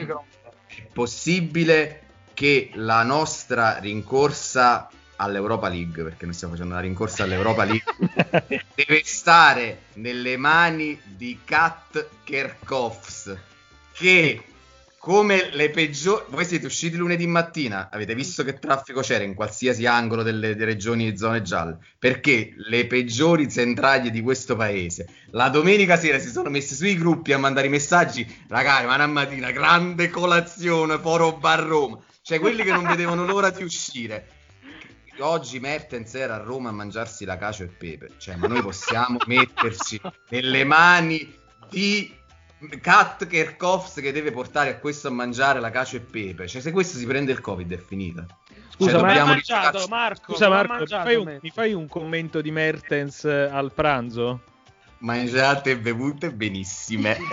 è 0.69 0.87
possibile 0.93 2.08
che 2.39 2.71
la 2.75 3.03
nostra 3.03 3.79
rincorsa 3.79 4.89
all'Europa 5.17 5.67
League, 5.67 6.05
perché 6.05 6.25
noi 6.25 6.35
stiamo 6.35 6.53
facendo 6.53 6.75
una 6.75 6.83
rincorsa 6.85 7.25
all'Europa 7.25 7.65
League, 7.65 8.63
deve 8.77 9.03
stare 9.03 9.87
nelle 9.95 10.37
mani 10.37 11.01
di 11.17 11.41
Kat 11.45 12.07
Kerkhoffs, 12.23 13.37
che 13.93 14.41
come 14.99 15.49
le 15.51 15.71
peggiori... 15.71 16.27
Voi 16.29 16.45
siete 16.45 16.67
usciti 16.67 16.97
lunedì 16.97 17.27
mattina, 17.27 17.89
avete 17.91 18.15
visto 18.15 18.45
che 18.45 18.61
traffico 18.61 19.01
c'era 19.01 19.25
in 19.25 19.35
qualsiasi 19.35 19.87
angolo 19.87 20.23
delle, 20.23 20.55
delle 20.55 20.65
regioni 20.65 21.09
e 21.09 21.17
zone 21.17 21.43
gialle, 21.43 21.79
perché 21.99 22.53
le 22.57 22.87
peggiori 22.87 23.51
centraglie 23.51 24.13
di 24.13 24.21
questo 24.21 24.55
paese 24.55 25.09
la 25.33 25.49
domenica 25.49 25.97
sera 25.97 26.21
si 26.21 26.29
sono 26.29 26.51
messi 26.51 26.77
sui 26.77 26.97
gruppi 26.97 27.33
a 27.33 27.39
mandare 27.39 27.67
i 27.67 27.71
messaggi, 27.71 28.25
ragazzi, 28.47 28.87
ma 28.87 28.95
una 28.95 29.09
mattina, 29.09 29.51
grande 29.51 30.09
colazione, 30.09 31.01
foro 31.01 31.33
bar 31.33 31.65
Roma, 31.65 31.99
cioè 32.29 32.41
quelli 32.41 32.63
che 32.63 32.73
non 32.73 32.85
vedevano 32.85 33.25
l'ora 33.25 33.49
di 33.49 33.63
uscire. 33.63 34.29
Oggi 35.21 35.61
Mertens 35.61 36.15
era 36.15 36.35
a 36.35 36.37
Roma 36.37 36.69
a 36.69 36.73
mangiarsi 36.73 37.25
la 37.25 37.39
cacio 37.39 37.63
e 37.63 37.69
pepe, 37.69 38.11
cioè 38.19 38.37
ma 38.37 38.49
noi 38.49 38.61
possiamo 38.61 39.17
metterci 39.25 39.99
nelle 40.29 40.63
mani 40.65 41.35
di 41.71 42.15
Kat 42.83 43.27
Kerkhoffs 43.27 43.95
che 44.03 44.13
deve 44.13 44.31
portare 44.31 44.69
a 44.69 44.77
questo 44.77 45.09
a 45.09 45.11
mangiare 45.11 45.59
la 45.59 45.71
cacio 45.71 45.97
e 45.97 46.01
pepe, 46.01 46.47
cioè 46.47 46.61
se 46.61 46.71
questo 46.71 46.99
si 46.99 47.07
prende 47.07 47.33
il 47.33 47.41
covid 47.41 47.73
è 47.73 47.79
finita. 47.79 48.27
Scusa, 48.75 48.99
Cioè, 48.99 49.01
ma- 49.01 49.25
mangiato, 49.25 49.87
Marco. 49.89 50.33
Scusa 50.35 50.51
Marco, 50.51 50.73
mi 50.73 50.79
mangiato 50.81 51.05
fai, 51.05 51.17
un, 51.17 51.39
mi 51.41 51.51
fai 51.51 51.73
un 51.73 51.89
commento 51.89 52.43
di 52.43 52.51
Mertens 52.51 53.25
eh, 53.25 53.49
al 53.51 53.73
pranzo? 53.73 54.43
mangiate 54.99 55.71
e 55.71 55.79
bevute 55.79 56.31
benissime. 56.31 57.17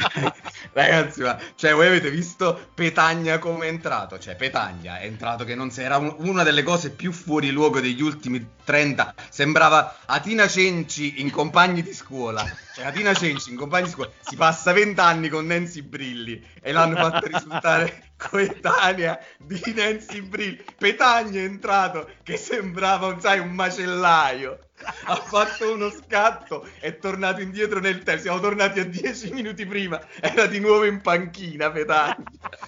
Ragazzi, 0.72 1.22
ma 1.22 1.38
cioè, 1.56 1.74
voi 1.74 1.86
avete 1.88 2.10
visto 2.10 2.68
Petagna 2.74 3.38
come 3.38 3.66
è 3.66 3.68
entrato? 3.68 4.18
Cioè, 4.18 4.36
Petagna 4.36 4.98
è 5.00 5.04
entrato 5.04 5.44
che 5.44 5.54
non 5.54 5.70
si- 5.70 5.82
era 5.82 5.96
un- 5.96 6.14
una 6.18 6.42
delle 6.42 6.62
cose 6.62 6.90
più 6.90 7.12
fuori 7.12 7.50
luogo 7.50 7.80
degli 7.80 8.00
ultimi 8.02 8.46
30. 8.64 9.14
Sembrava 9.30 9.96
Atina 10.06 10.46
Cenci 10.46 11.20
in 11.20 11.30
compagni 11.30 11.82
di 11.82 11.92
scuola. 11.92 12.44
Cioè, 12.74 12.84
Atina 12.84 13.12
Cenci 13.14 13.50
in 13.50 13.56
compagni 13.56 13.84
di 13.86 13.90
scuola. 13.90 14.10
Si 14.20 14.36
passa 14.36 14.72
20 14.72 15.00
anni 15.00 15.28
con 15.28 15.46
Nancy 15.46 15.82
Brilli 15.82 16.40
e 16.62 16.72
l'hanno 16.72 16.96
fatto 16.96 17.26
risultare 17.26 18.12
coetanea 18.16 19.18
di 19.38 19.60
Nancy 19.74 20.20
Brill. 20.20 20.62
Petagna 20.78 21.40
è 21.40 21.44
entrato 21.44 22.08
che 22.22 22.36
sembrava, 22.36 23.18
sai, 23.18 23.38
un 23.40 23.50
macellaio. 23.50 24.58
Ha 25.04 25.14
fatto 25.16 25.74
uno 25.74 25.90
scatto, 25.90 26.66
è 26.78 26.96
tornato 26.98 27.40
indietro 27.42 27.80
nel 27.80 28.02
tempo. 28.02 28.22
Siamo 28.22 28.40
tornati 28.40 28.80
a 28.80 28.84
dieci 28.84 29.30
minuti 29.30 29.66
prima, 29.66 29.89
era 30.20 30.46
di 30.46 30.60
nuovo 30.60 30.84
in 30.84 31.00
panchina. 31.00 31.70
Petagna. 31.70 32.16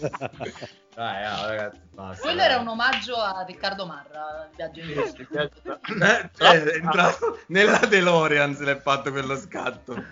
Dai, 0.94 1.22
no, 1.24 1.46
ragazzi, 1.46 1.80
basta. 1.90 2.22
Quello 2.22 2.42
era 2.42 2.58
un 2.58 2.68
omaggio 2.68 3.14
a 3.16 3.42
Riccardo 3.46 3.86
Marra, 3.86 4.48
il 4.50 4.56
viaggio 4.56 4.80
in 4.80 4.94
Russia. 4.94 5.26
Eh, 5.42 6.30
cioè, 6.36 6.62
è 6.64 6.74
entrato 6.76 7.38
nella 7.46 7.78
DeLorean 7.78 8.54
se 8.54 8.64
l'è 8.64 8.78
fatto 8.78 9.10
quello 9.10 9.34
scatto. 9.36 10.04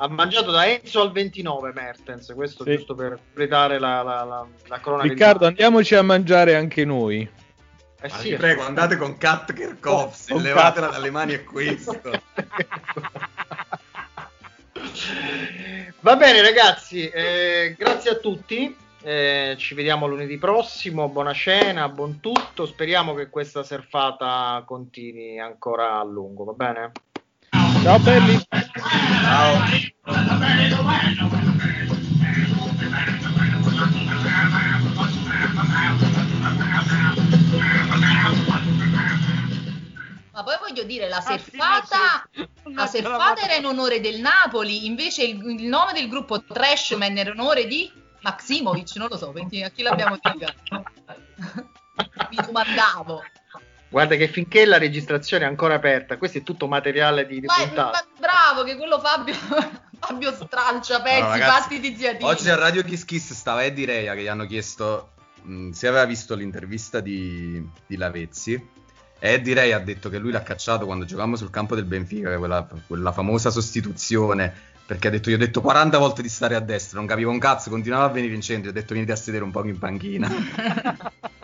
Ha 0.00 0.08
mangiato 0.08 0.50
da 0.50 0.66
Enzo 0.66 1.00
al 1.00 1.12
29 1.12 1.72
Mertens, 1.72 2.32
questo 2.34 2.64
Sì. 2.64 2.74
giusto 2.76 2.94
per 2.96 3.10
completare 3.22 3.78
la, 3.78 4.02
la, 4.02 4.24
la, 4.24 4.46
la 4.66 4.80
cronaca. 4.80 5.08
Riccardo, 5.08 5.38
di- 5.40 5.46
andiamoci 5.46 5.94
a 5.94 6.02
mangiare 6.02 6.56
anche 6.56 6.84
noi. 6.84 7.20
Eh 8.00 8.08
Ma 8.08 8.16
sì, 8.18 8.30
vi 8.30 8.36
prego, 8.36 8.64
andate 8.64 8.96
con 8.96 9.16
Kat 9.16 9.52
se 10.12 10.32
Con 10.32 10.42
levatela 10.42 10.86
Kat. 10.86 10.94
dalle 10.96 11.10
mani 11.10 11.34
a 11.34 11.44
questo. 11.44 12.00
Va 16.00 16.14
bene 16.14 16.40
ragazzi, 16.42 17.08
eh, 17.08 17.74
grazie 17.76 18.10
a 18.10 18.14
tutti, 18.14 18.74
eh, 19.02 19.56
ci 19.58 19.74
vediamo 19.74 20.06
lunedì 20.06 20.38
prossimo, 20.38 21.08
buona 21.08 21.32
cena, 21.32 21.88
buon 21.88 22.20
tutto, 22.20 22.66
speriamo 22.66 23.14
che 23.14 23.28
questa 23.28 23.64
surfata 23.64 24.62
continui 24.64 25.40
ancora 25.40 25.98
a 25.98 26.04
lungo, 26.04 26.44
va 26.44 26.52
bene? 26.52 26.92
Ciao 27.82 27.98
belli. 27.98 28.40
Ma 40.38 40.44
poi 40.44 40.56
voglio 40.68 40.84
dire, 40.84 41.08
la 41.08 41.20
surfata, 41.20 42.28
la 42.72 42.86
surfata 42.86 43.40
era 43.40 43.54
in 43.54 43.64
onore 43.64 44.00
del 44.00 44.20
Napoli, 44.20 44.86
invece 44.86 45.24
il, 45.24 45.44
il 45.44 45.66
nome 45.66 45.92
del 45.94 46.08
gruppo 46.08 46.40
Trashman 46.44 47.18
era 47.18 47.32
in 47.32 47.40
onore 47.40 47.66
di 47.66 47.90
Maximovic, 48.20 48.94
non 48.94 49.08
lo 49.10 49.16
so, 49.16 49.32
perché 49.32 49.64
a 49.64 49.70
chi 49.70 49.82
l'abbiamo 49.82 50.16
dedicato? 50.22 50.84
Mi 52.30 52.36
domandavo. 52.36 53.20
Guarda 53.88 54.14
che 54.14 54.28
finché 54.28 54.64
la 54.64 54.78
registrazione 54.78 55.44
è 55.44 55.48
ancora 55.48 55.74
aperta, 55.74 56.16
questo 56.18 56.38
è 56.38 56.42
tutto 56.44 56.68
materiale 56.68 57.26
di, 57.26 57.40
di 57.40 57.46
Ma, 57.46 57.56
ma 57.74 58.04
bravo 58.20 58.62
che 58.62 58.76
quello 58.76 59.00
Fabio, 59.00 59.34
Fabio 59.98 60.32
stralcia 60.32 61.02
pezzi 61.02 61.16
Allora, 61.16 61.30
ragazzi, 61.32 61.60
fatti 61.62 61.80
di 61.80 61.96
ziatini. 61.96 62.30
Oggi 62.30 62.48
a 62.48 62.54
Radio 62.54 62.84
Kiss 62.84 63.04
Kiss 63.04 63.32
stava 63.32 63.64
Eddie 63.64 63.86
Reia 63.86 64.14
che 64.14 64.22
gli 64.22 64.28
hanno 64.28 64.46
chiesto 64.46 65.14
mh, 65.42 65.70
se 65.70 65.88
aveva 65.88 66.04
visto 66.04 66.36
l'intervista 66.36 67.00
di, 67.00 67.60
di 67.88 67.96
Lavezzi. 67.96 68.76
E 69.18 69.32
Eddie 69.32 69.54
Reia 69.54 69.76
ha 69.76 69.80
detto 69.80 70.08
che 70.08 70.18
lui 70.18 70.30
l'ha 70.30 70.42
cacciato 70.42 70.86
quando 70.86 71.04
giocavamo 71.04 71.36
sul 71.36 71.50
campo 71.50 71.74
del 71.74 71.84
Benfica, 71.84 72.36
quella, 72.38 72.68
quella 72.86 73.12
famosa 73.12 73.50
sostituzione. 73.50 74.52
Perché 74.86 75.08
ha 75.08 75.10
detto: 75.10 75.28
Io 75.30 75.36
ho 75.36 75.38
detto 75.38 75.60
40 75.60 75.98
volte 75.98 76.22
di 76.22 76.28
stare 76.28 76.54
a 76.54 76.60
destra, 76.60 76.98
non 76.98 77.06
capivo 77.06 77.30
un 77.30 77.38
cazzo, 77.38 77.68
continuava 77.68 78.04
a 78.04 78.08
venire 78.08 78.34
in 78.34 78.40
centro. 78.40 78.70
Ho 78.70 78.72
detto: 78.72 78.94
Venite 78.94 79.12
a 79.12 79.16
sedere 79.16 79.44
un 79.44 79.50
po' 79.50 79.64
in 79.64 79.78
panchina. 79.78 80.28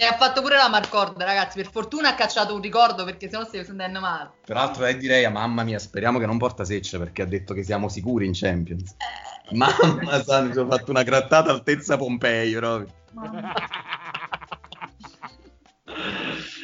E 0.00 0.04
ha 0.04 0.16
fatto 0.16 0.42
pure 0.42 0.56
la 0.56 0.68
marcorda, 0.68 1.24
ragazzi. 1.24 1.60
Per 1.60 1.72
fortuna 1.72 2.10
ha 2.10 2.14
cacciato 2.14 2.54
un 2.54 2.60
ricordo 2.60 3.02
perché 3.02 3.28
sennò 3.28 3.44
stai 3.44 3.64
sentendo 3.64 3.98
male. 3.98 4.30
Peraltro, 4.44 4.84
Eddie 4.84 5.08
Reia, 5.08 5.28
mamma 5.28 5.64
mia, 5.64 5.80
speriamo 5.80 6.20
che 6.20 6.26
non 6.26 6.38
porta 6.38 6.64
seccia 6.64 6.98
perché 6.98 7.22
ha 7.22 7.26
detto 7.26 7.52
che 7.52 7.64
siamo 7.64 7.88
sicuri 7.88 8.24
in 8.24 8.30
Champions. 8.32 8.92
Eh, 8.92 9.56
Mamma 9.56 10.22
santa, 10.22 10.42
mi 10.42 10.52
sono 10.52 10.70
fatto 10.70 10.92
una 10.92 11.02
grattata 11.02 11.50
altezza 11.50 11.96
Pompei 11.96 12.54
proprio. 12.54 12.94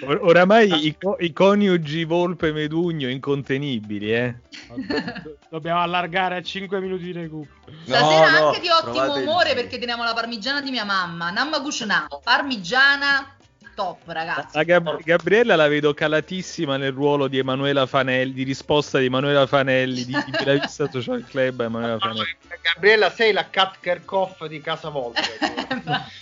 Or- 0.07 0.21
oramai 0.23 0.87
i, 0.87 0.97
co- 0.99 1.17
i 1.19 1.33
coniugi 1.33 2.05
Volpe 2.05 2.53
Medugno 2.53 3.09
incontenibili, 3.09 4.13
eh. 4.13 4.35
Do- 4.75 5.37
Dobbiamo 5.51 5.81
allargare 5.81 6.37
a 6.37 6.43
5 6.43 6.81
minuti 6.81 7.05
di 7.05 7.13
recupero. 7.13 7.55
Stasera 7.85 8.41
no, 8.41 8.47
anche 8.49 8.61
di 8.61 8.69
ottimo 8.69 9.17
il 9.17 9.23
umore 9.23 9.55
perché 9.55 9.79
teniamo 9.79 10.03
la 10.03 10.13
parmigiana 10.15 10.61
di 10.61 10.71
mia 10.71 10.85
mamma. 10.85 11.31
Namma 11.31 11.61
Gushnao, 11.61 12.21
parmigiana 12.23 13.37
top, 13.75 13.99
ragazzi. 14.07 14.57
La 14.57 14.62
Gab- 14.62 15.03
Gabriella 15.03 15.57
la 15.57 15.68
vedo 15.68 15.93
calatissima 15.95 16.77
nel 16.77 16.93
ruolo 16.93 17.29
di 17.29 17.39
Emanuela 17.39 17.87
Fanelli, 17.87 18.33
di 18.33 18.43
risposta 18.45 18.99
di 18.99 19.07
Emanuela 19.07 19.47
Fanelli, 19.47 20.05
di, 20.05 20.12
di 20.25 20.31
Bella 20.31 20.61
Vista 20.61 20.89
Social 20.91 21.25
Club 21.29 21.61
Emanuela 21.61 21.99
Fanelli. 21.99 22.37
Gabriella, 22.62 23.11
sei 23.11 23.33
la 23.33 23.49
Kat 23.51 23.77
Kerkhoff 23.81 24.45
di 24.47 24.61
Casa 24.61 24.89
Volpe. 24.89 25.22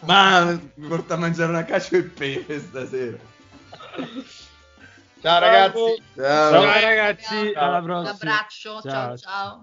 Ma 0.00 0.58
mi 0.74 0.88
porta 0.88 1.14
a 1.14 1.16
mangiare 1.16 1.50
una 1.50 1.64
cacio 1.64 1.96
e 1.96 2.02
pepe 2.02 2.60
stasera. 2.60 3.16
Ciao 5.20 5.38
ragazzi. 5.38 6.02
Ciao. 6.16 6.50
Ciao 6.50 6.80
ragazzi, 6.80 7.52
alla 7.54 7.78
Un 7.78 7.84
prossima. 7.84 8.10
abbraccio, 8.10 8.80
ciao 8.82 9.16
Ciao. 9.16 9.18
ciao. 9.18 9.62